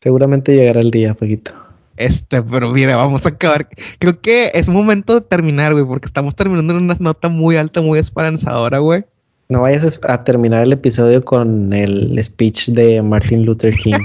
Seguramente 0.00 0.54
llegará 0.54 0.80
el 0.80 0.92
día, 0.92 1.14
Paquito. 1.14 1.59
Este, 2.00 2.42
pero 2.42 2.70
mira, 2.70 2.96
vamos 2.96 3.26
a 3.26 3.28
acabar. 3.28 3.68
Creo 3.98 4.22
que 4.22 4.50
es 4.54 4.70
momento 4.70 5.14
de 5.14 5.20
terminar, 5.20 5.74
güey, 5.74 5.84
porque 5.84 6.06
estamos 6.06 6.34
terminando 6.34 6.72
en 6.72 6.84
una 6.84 6.96
nota 6.98 7.28
muy 7.28 7.56
alta, 7.56 7.82
muy 7.82 7.98
esperanzadora, 7.98 8.78
güey. 8.78 9.04
No 9.50 9.60
vayas 9.60 10.00
a 10.08 10.24
terminar 10.24 10.62
el 10.62 10.72
episodio 10.72 11.22
con 11.22 11.74
el 11.74 12.18
speech 12.22 12.68
de 12.68 13.02
Martin 13.02 13.44
Luther 13.44 13.74
King. 13.74 13.98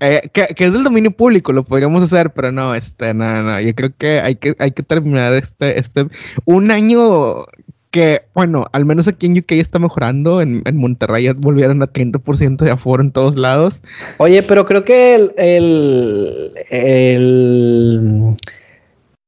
Eh, 0.00 0.22
que, 0.32 0.54
es 0.56 0.72
del 0.72 0.84
dominio 0.84 1.10
público, 1.10 1.52
lo 1.52 1.64
podríamos 1.64 2.02
hacer, 2.02 2.32
pero 2.32 2.50
no, 2.50 2.74
este, 2.74 3.12
no, 3.12 3.42
no, 3.42 3.60
yo 3.60 3.74
creo 3.74 3.94
que 3.96 4.20
hay 4.20 4.34
que, 4.34 4.56
hay 4.58 4.70
que 4.70 4.82
terminar 4.82 5.34
este, 5.34 5.78
este, 5.78 6.06
un 6.46 6.70
año 6.70 7.44
que, 7.90 8.22
bueno, 8.34 8.66
al 8.72 8.84
menos 8.84 9.08
aquí 9.08 9.26
en 9.26 9.38
UK 9.38 9.52
está 9.52 9.78
mejorando, 9.78 10.40
en, 10.40 10.62
en 10.64 10.76
Monterrey 10.76 11.24
ya 11.24 11.32
volvieron 11.32 11.82
a 11.82 11.92
30% 11.92 12.58
de 12.58 12.70
aforo 12.70 13.02
en 13.02 13.10
todos 13.10 13.36
lados. 13.36 13.80
Oye, 14.18 14.42
pero 14.42 14.66
creo 14.66 14.84
que 14.84 15.14
el, 15.14 15.32
el, 15.36 16.52
el 16.70 18.36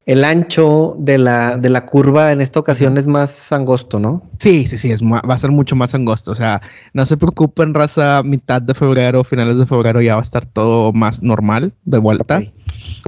el 0.04 0.24
ancho 0.24 0.96
de 0.98 1.18
la, 1.18 1.56
de 1.56 1.68
la 1.68 1.86
curva 1.86 2.32
en 2.32 2.40
esta 2.40 2.58
ocasión 2.58 2.98
es 2.98 3.06
más 3.06 3.52
angosto, 3.52 4.00
¿no? 4.00 4.22
Sí, 4.38 4.66
sí, 4.66 4.76
sí, 4.76 4.90
es, 4.90 5.02
va 5.02 5.20
a 5.22 5.38
ser 5.38 5.50
mucho 5.50 5.76
más 5.76 5.94
angosto. 5.94 6.32
O 6.32 6.34
sea, 6.34 6.60
no 6.92 7.06
se 7.06 7.16
preocupen, 7.16 7.72
raza, 7.72 8.22
mitad 8.24 8.60
de 8.60 8.74
febrero, 8.74 9.22
finales 9.22 9.58
de 9.58 9.66
febrero 9.66 10.00
ya 10.00 10.14
va 10.14 10.20
a 10.20 10.24
estar 10.24 10.44
todo 10.46 10.92
más 10.92 11.22
normal, 11.22 11.72
de 11.84 11.98
vuelta. 11.98 12.42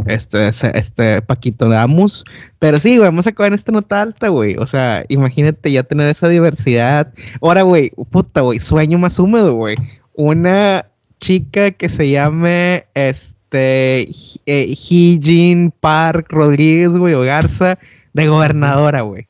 Este, 0.07 0.49
este 0.49 1.23
Paquito 1.23 1.69
damos. 1.69 2.25
Pero 2.61 2.79
sí, 2.79 2.99
vamos 2.99 3.27
a 3.27 3.31
acabar 3.31 3.49
en 3.49 3.55
esta 3.55 3.73
nota 3.73 4.03
alta, 4.03 4.29
güey. 4.29 4.57
O 4.57 4.67
sea, 4.67 5.05
imagínate 5.09 5.73
ya 5.73 5.83
tener 5.83 6.09
esa 6.09 6.29
diversidad. 6.29 7.13
Ahora, 7.41 7.63
güey, 7.63 7.91
puta, 8.11 8.43
güey, 8.43 8.61
sueño 8.61 8.99
más 8.99 9.19
húmedo, 9.19 9.55
güey. 9.55 9.77
Una 10.15 10.87
chica 11.21 11.73
que 11.73 11.89
se 11.89 12.11
llame, 12.11 12.87
este, 12.95 13.35
este, 13.55 15.73
Park 15.81 16.27
Rodríguez, 16.31 16.97
güey, 16.97 17.15
o 17.15 17.23
Garza, 17.23 17.79
de 18.13 18.29
gobernadora, 18.29 19.03
güey. 19.03 19.27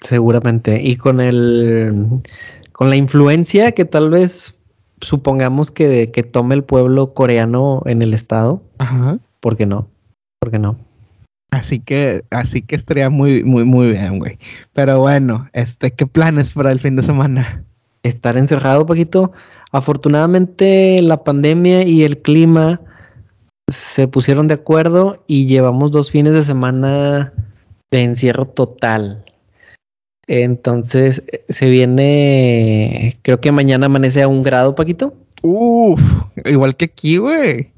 Seguramente. 0.00 0.80
Y 0.82 0.96
con 0.96 1.20
el 1.20 2.22
con 2.72 2.90
la 2.90 2.96
influencia 2.96 3.72
que 3.72 3.84
tal 3.84 4.10
vez 4.10 4.54
supongamos 5.00 5.70
que, 5.70 6.10
que 6.10 6.22
tome 6.22 6.56
el 6.56 6.64
pueblo 6.64 7.14
coreano 7.14 7.82
en 7.86 8.02
el 8.02 8.14
estado. 8.14 8.62
Ajá. 8.78 9.18
¿Por 9.40 9.56
qué 9.56 9.66
no? 9.66 9.88
¿Por 10.40 10.50
qué 10.50 10.58
no? 10.58 10.76
Así 11.50 11.78
que, 11.78 12.24
así 12.30 12.62
que 12.62 12.74
estaría 12.74 13.10
muy, 13.10 13.44
muy, 13.44 13.64
muy 13.64 13.92
bien, 13.92 14.18
güey. 14.18 14.38
Pero 14.72 14.98
bueno, 14.98 15.48
este, 15.52 15.92
¿qué 15.92 16.06
planes 16.06 16.50
para 16.50 16.72
el 16.72 16.80
fin 16.80 16.96
de 16.96 17.04
semana? 17.04 17.62
Estar 18.02 18.36
encerrado, 18.36 18.86
poquito. 18.86 19.30
Afortunadamente, 19.70 21.00
la 21.00 21.22
pandemia 21.22 21.84
y 21.84 22.02
el 22.02 22.18
clima 22.18 22.80
se 23.70 24.08
pusieron 24.08 24.48
de 24.48 24.54
acuerdo 24.54 25.22
y 25.26 25.46
llevamos 25.46 25.90
dos 25.90 26.10
fines 26.10 26.32
de 26.32 26.42
semana 26.42 27.32
de 27.90 28.02
encierro 28.02 28.44
total. 28.46 29.24
Entonces 30.26 31.22
se 31.48 31.68
viene, 31.68 33.18
creo 33.22 33.40
que 33.40 33.52
mañana 33.52 33.86
amanece 33.86 34.22
a 34.22 34.28
un 34.28 34.42
grado, 34.42 34.74
Paquito. 34.74 35.14
Uf, 35.42 36.00
igual 36.46 36.76
que 36.76 36.86
aquí, 36.86 37.18
güey. 37.18 37.72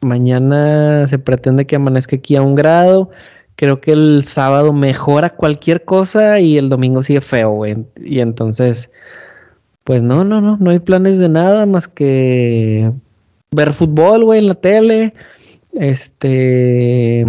Mañana 0.00 1.06
se 1.08 1.18
pretende 1.18 1.66
que 1.66 1.76
amanezca 1.76 2.16
aquí 2.16 2.36
a 2.36 2.42
un 2.42 2.54
grado. 2.54 3.10
Creo 3.56 3.82
que 3.82 3.92
el 3.92 4.24
sábado 4.24 4.72
mejora 4.72 5.30
cualquier 5.30 5.84
cosa 5.84 6.40
y 6.40 6.56
el 6.56 6.70
domingo 6.70 7.02
sigue 7.02 7.20
feo, 7.20 7.50
güey. 7.50 7.84
Y 8.02 8.20
entonces, 8.20 8.90
pues 9.84 10.00
no, 10.00 10.24
no, 10.24 10.40
no, 10.40 10.56
no 10.56 10.70
hay 10.70 10.78
planes 10.78 11.18
de 11.18 11.28
nada 11.28 11.66
más 11.66 11.86
que 11.86 12.90
ver 13.52 13.72
fútbol, 13.72 14.24
güey, 14.24 14.40
en 14.40 14.48
la 14.48 14.54
tele. 14.54 15.14
Este. 15.72 17.24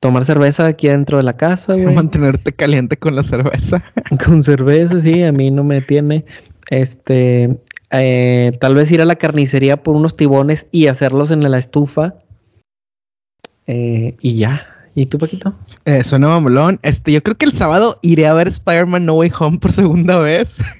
Tomar 0.00 0.24
cerveza 0.24 0.66
aquí 0.66 0.88
dentro 0.88 1.18
de 1.18 1.22
la 1.22 1.36
casa, 1.36 1.74
güey. 1.76 1.94
Mantenerte 1.94 2.52
caliente 2.52 2.96
con 2.96 3.16
la 3.16 3.22
cerveza. 3.22 3.82
con 4.24 4.42
cerveza, 4.42 5.00
sí, 5.00 5.22
a 5.22 5.32
mí 5.32 5.50
no 5.50 5.64
me 5.64 5.80
tiene. 5.80 6.24
Este. 6.70 7.58
Eh, 7.92 8.52
tal 8.60 8.74
vez 8.74 8.90
ir 8.92 9.02
a 9.02 9.04
la 9.04 9.16
carnicería 9.16 9.82
por 9.82 9.96
unos 9.96 10.14
tibones 10.14 10.66
y 10.70 10.86
hacerlos 10.86 11.30
en 11.30 11.48
la 11.50 11.58
estufa. 11.58 12.14
Eh, 13.66 14.16
y 14.20 14.36
ya. 14.36 14.66
¿Y 14.94 15.06
tú, 15.06 15.18
Paquito? 15.18 15.54
Eh, 15.84 16.02
suena 16.04 16.28
mamolón. 16.28 16.78
Este, 16.82 17.12
yo 17.12 17.22
creo 17.22 17.36
que 17.36 17.46
el 17.46 17.52
sábado 17.52 17.98
iré 18.02 18.26
a 18.26 18.34
ver 18.34 18.48
Spider-Man 18.48 19.06
No 19.06 19.14
Way 19.14 19.32
Home 19.38 19.58
por 19.58 19.72
segunda 19.72 20.18
vez. 20.18 20.56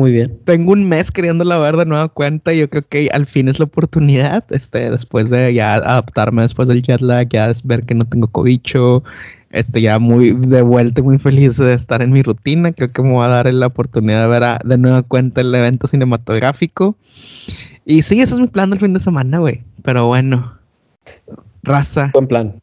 Muy 0.00 0.12
bien. 0.12 0.40
Tengo 0.46 0.72
un 0.72 0.88
mes 0.88 1.10
queriéndola 1.10 1.58
ver 1.58 1.76
de 1.76 1.84
nueva 1.84 2.08
cuenta 2.08 2.54
y 2.54 2.60
yo 2.60 2.70
creo 2.70 2.88
que 2.88 3.10
al 3.12 3.26
fin 3.26 3.48
es 3.48 3.58
la 3.58 3.66
oportunidad, 3.66 4.42
este, 4.48 4.90
después 4.90 5.28
de 5.28 5.52
ya 5.52 5.74
adaptarme 5.74 6.40
después 6.40 6.68
del 6.68 6.80
jet 6.80 7.02
lag, 7.02 7.28
ya 7.28 7.52
ver 7.64 7.84
que 7.84 7.94
no 7.94 8.06
tengo 8.06 8.26
cobicho, 8.26 9.04
este, 9.50 9.82
ya 9.82 9.98
muy 9.98 10.30
de 10.30 10.62
vuelta, 10.62 11.02
muy 11.02 11.18
feliz 11.18 11.58
de 11.58 11.74
estar 11.74 12.00
en 12.00 12.12
mi 12.12 12.22
rutina. 12.22 12.72
Creo 12.72 12.90
que 12.90 13.02
me 13.02 13.12
va 13.12 13.26
a 13.26 13.28
dar 13.28 13.52
la 13.52 13.66
oportunidad 13.66 14.22
de 14.22 14.28
ver 14.40 14.58
de 14.64 14.78
nueva 14.78 15.02
cuenta 15.02 15.42
el 15.42 15.54
evento 15.54 15.86
cinematográfico. 15.86 16.96
Y 17.84 18.00
sí, 18.00 18.22
ese 18.22 18.32
es 18.32 18.40
mi 18.40 18.48
plan 18.48 18.70
del 18.70 18.80
fin 18.80 18.94
de 18.94 19.00
semana, 19.00 19.36
güey. 19.36 19.62
Pero 19.82 20.06
bueno, 20.06 20.54
raza. 21.62 22.10
Buen 22.14 22.26
plan. 22.26 22.62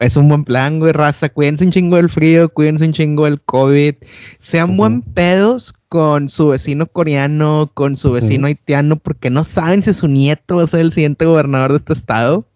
Es 0.00 0.16
un 0.16 0.28
buen 0.28 0.44
plan, 0.44 0.78
güey, 0.78 0.92
raza. 0.92 1.28
Cuídense 1.28 1.64
un 1.64 1.72
chingo 1.72 1.96
del 1.96 2.08
frío, 2.08 2.48
cuídense 2.48 2.84
un 2.84 2.92
chingo 2.92 3.24
del 3.24 3.40
COVID. 3.40 3.94
Sean 4.38 4.76
buen 4.76 5.02
pedos 5.02 5.74
con 5.88 6.28
su 6.28 6.48
vecino 6.48 6.86
coreano, 6.86 7.68
con 7.74 7.96
su 7.96 8.12
vecino 8.12 8.46
haitiano, 8.46 8.96
porque 8.96 9.28
no 9.28 9.42
saben 9.42 9.82
si 9.82 9.92
su 9.92 10.06
nieto 10.06 10.58
va 10.58 10.64
a 10.64 10.66
ser 10.68 10.80
el 10.80 10.92
siguiente 10.92 11.24
gobernador 11.24 11.72
de 11.72 11.78
este 11.78 11.94
estado. 11.94 12.46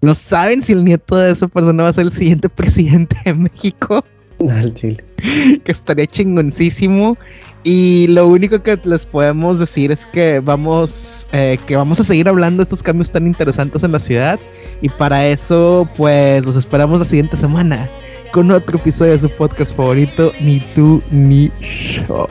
No 0.00 0.14
saben 0.14 0.62
si 0.62 0.72
el 0.72 0.84
nieto 0.84 1.16
de 1.16 1.32
esa 1.32 1.48
persona 1.48 1.82
va 1.82 1.88
a 1.88 1.92
ser 1.92 2.04
el 2.04 2.12
siguiente 2.12 2.48
presidente 2.50 3.16
de 3.24 3.34
México. 3.34 4.04
Al 4.50 4.74
Chile. 4.74 5.04
Que 5.64 5.72
estaría 5.72 6.06
chingoncísimo. 6.06 7.16
Y 7.64 8.08
lo 8.08 8.26
único 8.26 8.60
que 8.60 8.76
les 8.84 9.06
podemos 9.06 9.60
decir 9.60 9.92
es 9.92 10.04
que 10.06 10.40
vamos, 10.40 11.28
eh, 11.32 11.58
que 11.66 11.76
vamos 11.76 12.00
a 12.00 12.04
seguir 12.04 12.28
hablando 12.28 12.58
de 12.58 12.64
estos 12.64 12.82
cambios 12.82 13.10
tan 13.12 13.26
interesantes 13.26 13.84
en 13.84 13.92
la 13.92 14.00
ciudad. 14.00 14.40
Y 14.80 14.88
para 14.88 15.26
eso, 15.28 15.88
pues 15.96 16.44
los 16.44 16.56
esperamos 16.56 16.98
la 16.98 17.06
siguiente 17.06 17.36
semana 17.36 17.88
con 18.32 18.50
otro 18.50 18.78
episodio 18.78 19.12
de 19.12 19.18
su 19.18 19.30
podcast 19.30 19.76
favorito, 19.76 20.32
Ni 20.40 20.58
tú 20.74 21.02
ni 21.10 21.50
yo. 22.08 22.26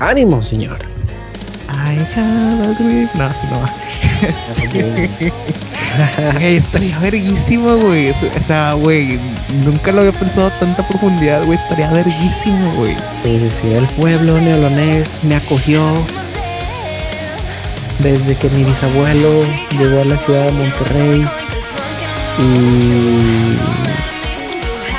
Ánimo, 0.00 0.42
señor. 0.42 0.78
I 1.68 1.94
have 2.14 2.62
a 2.62 2.74
dream. 2.74 3.08
No, 3.14 3.24
así 3.24 3.46
no 3.46 3.60
va. 3.60 3.70
estaría 6.40 6.98
verguísimo, 6.98 7.76
güey. 7.76 8.10
O 8.10 8.14
sea, 8.46 8.72
güey, 8.74 9.18
nunca 9.64 9.92
lo 9.92 10.00
había 10.00 10.12
pensado 10.12 10.48
a 10.48 10.58
tanta 10.58 10.86
profundidad, 10.88 11.44
güey. 11.44 11.58
Estaría 11.58 11.90
verguísimo, 11.90 12.72
güey. 12.74 12.96
Sí, 13.22 13.50
sí, 13.60 13.72
el 13.72 13.86
pueblo 13.88 14.40
neolonés 14.40 15.20
me 15.22 15.36
acogió 15.36 16.04
desde 18.00 18.34
que 18.36 18.50
mi 18.50 18.64
bisabuelo 18.64 19.44
llegó 19.78 20.00
a 20.00 20.04
la 20.04 20.18
ciudad 20.18 20.46
de 20.46 20.52
Monterrey 20.52 21.24
y 22.38 23.56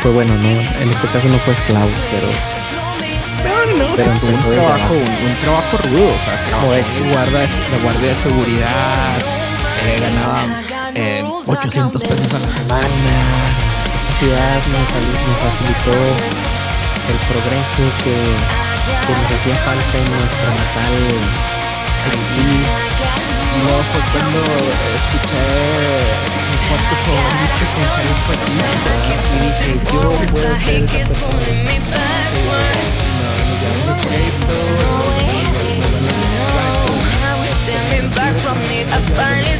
pues 0.01 0.13
bueno, 0.13 0.33
no, 0.35 0.49
en 0.49 0.89
este 0.89 1.07
caso 1.07 1.27
no 1.27 1.37
fue 1.39 1.53
esclavo, 1.53 1.89
pero 2.11 2.27
no, 3.77 3.87
no, 3.87 3.95
pero 3.95 4.11
empezó 4.11 4.47
un, 4.47 4.55
trabajo, 4.55 4.93
un, 4.93 5.35
trabajo 5.41 5.77
rudo, 5.77 6.07
o 6.07 6.19
sea, 6.25 6.45
trabajó 6.47 6.71
de 6.71 6.81
guardia, 7.11 7.39
de 7.39 7.77
guardia 7.83 8.09
de 8.09 8.15
seguridad, 8.15 9.17
eh, 9.85 9.97
ganaba 9.99 10.61
eh, 10.95 11.23
800 11.25 12.01
pesos 12.03 12.33
a 12.33 12.39
la 12.39 12.51
semana. 12.55 13.13
Esta 14.01 14.13
ciudad 14.13 14.59
me, 14.67 14.79
facilitó 15.43 15.97
el 17.11 17.17
progreso 17.27 17.83
que, 18.03 18.15
que 19.05 19.13
nos 19.21 19.31
hacía 19.31 19.55
falta 19.55 19.97
en 19.97 20.07
nuestro 20.17 20.49
natal 20.51 20.95
Haití. 22.05 22.49
Y 23.55 23.59
luego 23.63 23.81
fue 23.83 24.01
cuando 24.11 24.39
escuché 24.95 26.35
cuarto 26.67 26.95
favorito 27.05 27.65
con 27.73 27.85
Javier 27.95 28.17
Patita 28.25 28.67
y 29.31 29.45
dije 29.45 29.67
yo 29.93 30.01
puedo 30.01 30.27
ser 30.27 30.83
esa 30.83 31.19
persona 31.19 31.85
no, 33.65 33.95
nos 33.95 34.05
llevamos 34.05 34.45
de 34.45 34.61
proyecto 34.61 35.55
I 38.87 38.99
finally 39.15 39.54